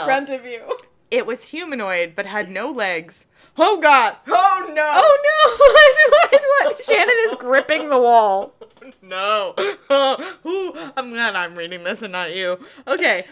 front 0.04 0.30
of 0.30 0.44
you. 0.44 0.78
It 1.12 1.26
was 1.26 1.46
humanoid 1.46 2.14
but 2.16 2.26
had 2.26 2.50
no 2.50 2.72
legs. 2.72 3.27
Oh 3.60 3.80
god! 3.80 4.16
Oh 4.28 4.70
no! 4.72 4.92
Oh 4.94 6.28
no! 6.30 6.38
what, 6.38 6.76
what? 6.76 6.84
Shannon 6.84 7.16
is 7.26 7.34
gripping 7.34 7.88
the 7.88 7.98
wall. 7.98 8.54
no! 9.02 9.54
Ooh, 10.46 10.72
I'm 10.96 11.10
glad 11.10 11.34
I'm 11.34 11.54
reading 11.54 11.82
this 11.82 12.02
and 12.02 12.12
not 12.12 12.36
you. 12.36 12.58
Okay. 12.86 13.26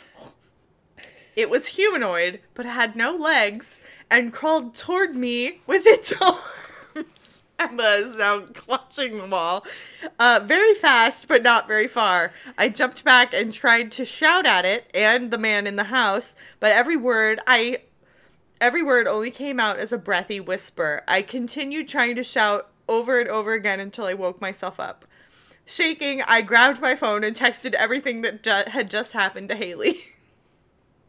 It 1.37 1.49
was 1.49 1.69
humanoid 1.69 2.41
but 2.55 2.67
had 2.67 2.97
no 2.97 3.15
legs 3.15 3.81
and 4.11 4.33
crawled 4.33 4.75
toward 4.75 5.15
me 5.15 5.61
with 5.67 5.87
its 5.87 6.13
arms. 6.21 7.43
Emma 7.59 7.83
is 7.99 8.17
now 8.17 8.41
clutching 8.41 9.17
the 9.17 9.27
wall. 9.27 9.65
Uh, 10.19 10.41
very 10.43 10.75
fast, 10.75 11.29
but 11.29 11.43
not 11.43 11.67
very 11.67 11.89
far. 11.89 12.33
I 12.59 12.69
jumped 12.69 13.05
back 13.05 13.33
and 13.33 13.53
tried 13.53 13.93
to 13.93 14.05
shout 14.05 14.45
at 14.45 14.65
it 14.65 14.91
and 14.93 15.31
the 15.31 15.39
man 15.39 15.67
in 15.67 15.77
the 15.77 15.85
house, 15.85 16.37
but 16.61 16.73
every 16.73 16.97
word 16.97 17.41
I 17.47 17.79
every 18.61 18.83
word 18.83 19.07
only 19.07 19.31
came 19.31 19.61
out 19.61 19.79
as 19.79 19.93
a 19.93 19.99
breathy 19.99 20.41
whisper. 20.41 21.03
I 21.07 21.23
continued 21.23 21.89
trying 21.89 22.17
to 22.17 22.23
shout 22.23 22.71
over 22.89 23.21
and 23.21 23.29
over 23.29 23.53
again 23.53 23.81
until 23.81 24.07
I 24.07 24.15
woke 24.15 24.41
myself 24.41 24.79
up. 24.79 25.05
Shaking, 25.65 26.23
I 26.23 26.43
grabbed 26.43 26.81
my 26.81 26.95
phone 26.95 27.25
and 27.25 27.35
texted 27.35 27.75
everything 27.75 28.23
that 28.23 28.43
ju- 28.43 28.71
had 28.71 28.89
just 28.89 29.13
happened 29.13 29.49
to 29.49 29.57
Haley. 29.57 29.99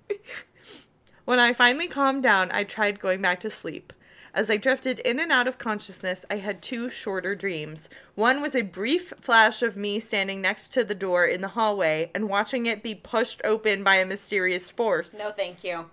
when 1.26 1.40
I 1.40 1.54
finally 1.54 1.88
calmed 1.88 2.24
down, 2.24 2.50
I 2.52 2.64
tried 2.64 3.00
going 3.00 3.22
back 3.22 3.40
to 3.42 3.50
sleep. 3.50 3.94
As 4.34 4.50
I 4.52 4.58
drifted 4.58 5.00
in 5.00 5.20
and 5.20 5.32
out 5.32 5.48
of 5.48 5.58
consciousness, 5.58 6.26
I 6.30 6.38
had 6.38 6.62
two 6.62 6.90
shorter 6.90 7.34
dreams. 7.34 7.90
One 8.16 8.42
was 8.42 8.56
a 8.56 8.62
brief 8.62 9.14
flash 9.20 9.62
of 9.62 9.76
me 9.76 10.00
standing 10.00 10.42
next 10.42 10.68
to 10.74 10.84
the 10.84 10.96
door 10.96 11.26
in 11.26 11.42
the 11.42 11.48
hallway 11.50 12.12
and 12.14 12.30
watching 12.30 12.66
it 12.66 12.84
be 12.84 12.94
pushed 12.94 13.42
open 13.44 13.84
by 13.84 13.96
a 13.96 14.06
mysterious 14.06 14.70
force. 14.70 15.16
No, 15.18 15.32
thank 15.32 15.64
you. 15.64 15.90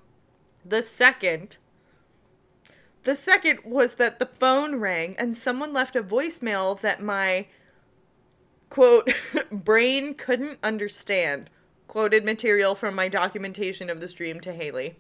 The 0.65 0.83
second 0.83 1.59
the 3.05 3.15
second 3.15 3.61
was 3.65 3.97
that 3.97 4.19
the 4.19 4.27
phone 4.27 4.77
rang 4.77 5.15
and 5.19 5.37
someone 5.37 5.75
left 5.75 5.95
a 5.95 6.03
voicemail 6.03 6.81
that 6.81 7.03
my 7.03 7.47
quote 8.71 9.13
brain 9.53 10.15
couldn't 10.15 10.59
understand. 10.63 11.51
Quoted 11.87 12.25
material 12.25 12.75
from 12.75 12.95
my 12.95 13.09
documentation 13.09 13.91
of 13.91 14.01
this 14.01 14.15
dream 14.15 14.41
to 14.41 14.55
Haley. 14.55 14.97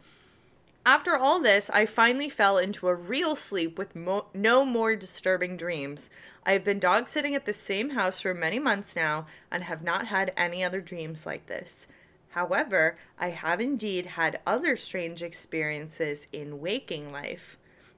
After 0.87 1.17
all 1.17 1.41
this, 1.41 1.71
I 1.71 1.87
finally 1.87 2.29
fell 2.29 2.59
into 2.59 2.89
a 2.89 2.95
real 2.95 3.35
sleep 3.35 3.79
with 3.79 3.97
mo- 3.97 4.27
no 4.35 4.67
more 4.67 4.95
disturbing 4.95 5.57
dreams. 5.57 6.11
I 6.45 6.53
have 6.53 6.63
been 6.63 6.79
dog 6.79 7.09
sitting 7.09 7.35
at 7.35 7.47
the 7.47 7.55
same 7.55 7.91
house 7.91 8.21
for 8.21 8.35
many 8.35 8.59
months 8.59 8.95
now 8.95 9.27
and 9.51 9.65
have 9.65 9.83
not 9.83 10.09
had 10.09 10.35
any 10.37 10.63
other 10.63 10.83
dreams 10.83 11.25
like 11.25 11.47
this. 11.47 11.89
However, 12.35 12.99
I 13.19 13.31
have 13.31 13.61
indeed 13.61 14.07
had 14.07 14.41
other 14.45 14.77
strange 14.77 15.23
experiences 15.23 16.27
in 16.33 16.61
waking 16.61 17.13
life. 17.13 17.57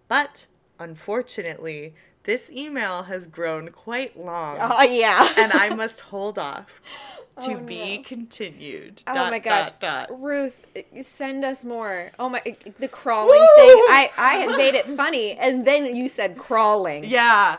But 0.09 0.47
unfortunately, 0.79 1.95
this 2.25 2.51
email 2.53 3.05
has 3.05 3.27
grown 3.27 3.71
quite 3.71 4.19
long, 4.19 4.59
Oh 4.61 4.83
yeah. 4.83 5.33
and 5.39 5.53
I 5.55 5.71
must 5.75 6.01
hold 6.01 6.39
off 6.39 6.83
to 7.41 7.53
Oh, 7.55 7.57
be 7.61 7.99
no. 7.99 8.03
continued. 8.03 9.03
Oh 9.07 9.15
Dot, 9.15 9.31
my 9.33 9.39
gosh, 9.39 9.71
dot, 9.81 10.09
dot. 10.09 10.21
Ruth, 10.23 10.67
send 11.03 11.43
us 11.45 11.65
more. 11.65 12.11
Oh 12.19 12.29
my, 12.29 12.43
the 12.79 12.89
crawling 12.89 13.41
Woo! 13.41 13.49
thing. 13.57 13.77
I 13.89 14.11
I 14.19 14.35
had 14.35 14.57
made 14.59 14.75
it 14.75 14.87
funny, 14.87 15.33
and 15.33 15.67
then 15.67 15.95
you 15.97 16.09
said 16.11 16.37
crawling. 16.37 17.05
Yeah. 17.05 17.57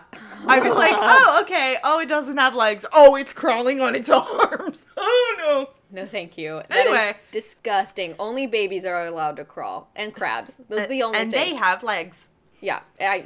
I 0.47 0.59
was 0.59 0.73
like, 0.75 0.93
oh, 0.95 1.39
okay. 1.43 1.77
Oh, 1.83 1.99
it 1.99 2.07
doesn't 2.09 2.37
have 2.37 2.53
legs. 2.53 2.85
Oh, 2.93 3.15
it's 3.15 3.33
crawling 3.33 3.81
on 3.81 3.95
its 3.95 4.09
arms. 4.11 4.85
Oh, 4.95 5.35
no. 5.39 5.69
No, 5.91 6.05
thank 6.05 6.37
you. 6.37 6.61
That 6.69 6.77
is 6.79 6.85
Anyway. 6.85 7.15
disgusting. 7.31 8.15
Only 8.19 8.45
babies 8.47 8.85
are 8.85 9.05
allowed 9.05 9.37
to 9.37 9.45
crawl, 9.45 9.89
and 9.95 10.13
crabs. 10.13 10.59
Those 10.69 10.81
are 10.81 10.87
the 10.87 11.03
only 11.03 11.19
and 11.19 11.31
things. 11.31 11.51
they 11.51 11.55
have 11.55 11.81
legs. 11.83 12.27
Yeah. 12.59 12.79
I. 12.99 13.23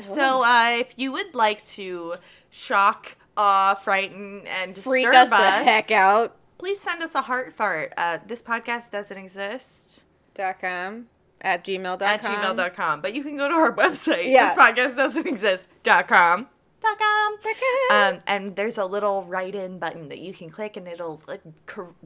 So, 0.00 0.42
uh, 0.44 0.70
if 0.78 0.94
you 0.96 1.10
would 1.12 1.34
like 1.34 1.66
to 1.70 2.14
shock, 2.50 3.16
awe, 3.36 3.74
frighten, 3.74 4.46
and 4.46 4.74
disturb 4.74 4.90
freak 4.92 5.06
us 5.14 5.30
the 5.30 5.36
heck 5.36 5.90
out. 5.90 6.36
please 6.58 6.80
send 6.80 7.02
us 7.02 7.14
a 7.14 7.22
heart 7.22 7.52
fart. 7.54 7.92
Uh, 7.96 8.18
this 8.26 8.42
podcast 8.42 8.90
doesn't 8.90 9.16
exist 9.18 10.04
Dot 10.34 10.60
com 10.60 11.06
at 11.40 11.64
gmail.com. 11.64 12.02
at 12.02 12.22
gmail.com, 12.22 13.00
but 13.00 13.14
you 13.14 13.22
can 13.22 13.36
go 13.36 13.48
to 13.48 13.54
our 13.54 13.72
website. 13.76 14.30
Yeah. 14.30 14.54
This 14.54 14.62
podcast 14.62 14.96
doesn't 14.96 15.26
exist. 15.26 15.68
Dot 15.82 16.06
com. 16.08 16.48
Dot 16.80 16.98
com. 16.98 17.36
Dot 17.42 17.54
com. 17.90 18.14
Um, 18.14 18.20
and 18.26 18.56
there's 18.56 18.78
a 18.78 18.84
little 18.86 19.24
write-in 19.24 19.78
button 19.78 20.08
that 20.10 20.18
you 20.20 20.32
can 20.32 20.48
click, 20.50 20.76
and 20.76 20.86
it'll 20.86 21.20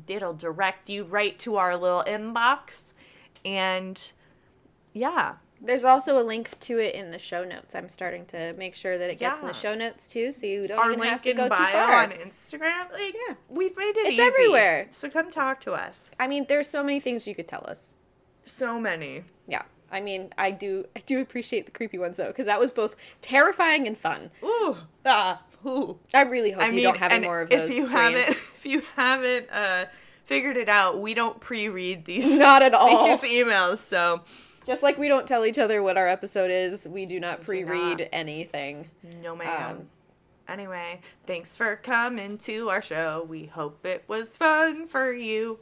it'll 0.08 0.34
direct 0.34 0.88
you 0.88 1.04
right 1.04 1.38
to 1.40 1.56
our 1.56 1.76
little 1.76 2.04
inbox, 2.06 2.92
and 3.44 4.12
yeah, 4.94 5.34
There's 5.64 5.84
also 5.84 6.20
a 6.20 6.24
link 6.24 6.58
to 6.60 6.78
it 6.78 6.94
in 6.94 7.12
the 7.12 7.18
show 7.18 7.44
notes. 7.44 7.74
I'm 7.74 7.88
starting 7.88 8.26
to 8.26 8.52
make 8.54 8.74
sure 8.74 8.98
that 8.98 9.08
it 9.10 9.18
gets 9.18 9.40
in 9.40 9.46
the 9.46 9.54
show 9.54 9.74
notes 9.74 10.08
too, 10.08 10.32
so 10.32 10.44
you 10.46 10.66
don't 10.66 10.78
our 10.78 10.90
even 10.92 11.04
have 11.04 11.22
to 11.22 11.30
in 11.30 11.36
go 11.36 11.48
too 11.48 11.54
far. 11.54 12.02
on 12.02 12.10
Instagram. 12.10 12.90
Like, 12.92 13.14
Yeah. 13.14 13.34
we've 13.48 13.76
made 13.76 13.96
it 13.96 14.06
It's 14.08 14.12
easy. 14.14 14.22
everywhere. 14.22 14.88
So 14.90 15.08
come 15.08 15.30
talk 15.30 15.60
to 15.62 15.72
us. 15.72 16.10
I 16.18 16.26
mean, 16.28 16.46
there's 16.48 16.68
so 16.68 16.82
many 16.82 16.98
things 17.00 17.26
you 17.28 17.34
could 17.34 17.46
tell 17.48 17.64
us. 17.68 17.94
So 18.44 18.80
many. 18.80 19.22
Yeah. 19.46 19.62
I 19.92 20.00
mean, 20.00 20.30
I 20.38 20.50
do 20.50 20.86
I 20.96 21.00
do 21.00 21.20
appreciate 21.20 21.66
the 21.66 21.72
creepy 21.72 21.98
ones 21.98 22.16
though, 22.16 22.28
because 22.28 22.46
that 22.46 22.58
was 22.58 22.70
both 22.70 22.96
terrifying 23.20 23.86
and 23.86 23.96
fun. 23.96 24.30
Ooh, 24.42 24.76
ah, 25.06 25.42
ooh. 25.66 25.98
I 26.14 26.22
really 26.22 26.50
hope 26.52 26.62
I 26.62 26.66
you 26.68 26.72
mean, 26.72 26.84
don't 26.84 26.98
have 26.98 27.12
any 27.12 27.26
more 27.26 27.42
of 27.42 27.50
those. 27.50 27.70
if 27.70 27.76
you 27.76 27.86
dreams. 27.86 27.92
haven't, 28.00 28.28
if 28.56 28.66
you 28.66 28.82
haven't 28.96 29.46
uh, 29.52 29.84
figured 30.24 30.56
it 30.56 30.68
out, 30.68 31.00
we 31.00 31.14
don't 31.14 31.40
pre-read 31.40 32.04
these 32.06 32.26
Not 32.38 32.62
at 32.62 32.74
all. 32.74 33.06
these 33.06 33.20
emails. 33.30 33.76
So 33.78 34.22
Just 34.66 34.82
like 34.82 34.96
we 34.98 35.08
don't 35.08 35.26
tell 35.28 35.44
each 35.44 35.58
other 35.58 35.82
what 35.82 35.96
our 35.98 36.08
episode 36.08 36.50
is, 36.50 36.88
we 36.88 37.04
do 37.06 37.20
not 37.20 37.42
pre-read 37.42 38.08
anything. 38.12 38.88
no, 39.22 39.36
ma'am. 39.36 39.70
Um, 39.76 39.86
anyway, 40.48 41.00
thanks 41.26 41.56
for 41.56 41.76
coming 41.76 42.38
to 42.38 42.70
our 42.70 42.80
show. 42.82 43.26
We 43.28 43.46
hope 43.46 43.84
it 43.84 44.04
was 44.08 44.36
fun 44.36 44.86
for 44.88 45.12
you. 45.12 45.58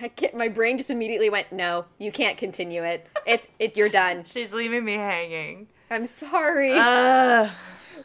I 0.00 0.08
can't, 0.08 0.34
my 0.34 0.48
brain 0.48 0.76
just 0.78 0.90
immediately 0.90 1.28
went, 1.28 1.50
"No, 1.52 1.86
you 1.98 2.12
can't 2.12 2.38
continue 2.38 2.82
it. 2.84 3.06
It's 3.26 3.48
it. 3.58 3.76
You're 3.76 3.88
done. 3.88 4.24
She's 4.26 4.52
leaving 4.52 4.84
me 4.84 4.94
hanging. 4.94 5.68
I'm 5.90 6.06
sorry. 6.06 6.72
Uh, 6.72 7.50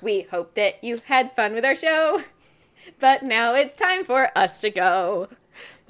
we 0.02 0.22
hope 0.24 0.56
that 0.56 0.84
you 0.84 1.02
had 1.06 1.32
fun 1.36 1.54
with 1.54 1.64
our 1.66 1.76
show, 1.76 2.24
but 3.00 3.24
now 3.24 3.54
it's 3.54 3.76
time 3.76 4.04
for 4.06 4.30
us 4.38 4.60
to 4.62 4.70
go." 4.72 5.30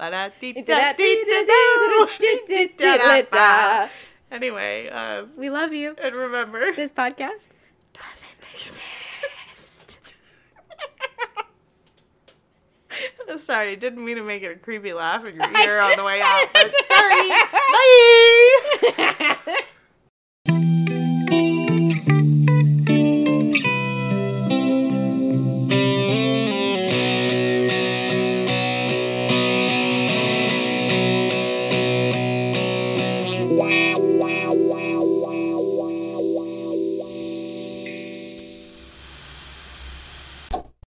Anyway, 4.30 4.88
um, 4.88 5.30
We 5.36 5.50
love 5.50 5.72
you. 5.72 5.94
and 6.02 6.14
remember, 6.14 6.74
This 6.74 6.90
podcast 6.92 7.48
doesn't 7.92 8.48
exist. 8.54 8.80
sorry, 13.38 13.76
didn't 13.76 14.04
mean 14.04 14.16
to 14.16 14.22
make 14.22 14.42
it 14.42 14.56
a 14.56 14.58
creepy 14.58 14.92
laugh 14.92 15.24
in 15.24 15.36
your 15.36 15.58
ear 15.60 15.80
on 15.80 15.96
the 15.96 16.04
way 16.04 16.20
out, 16.24 16.48
but 16.52 16.70
sorry. 16.86 17.28
Bye. 19.48 19.62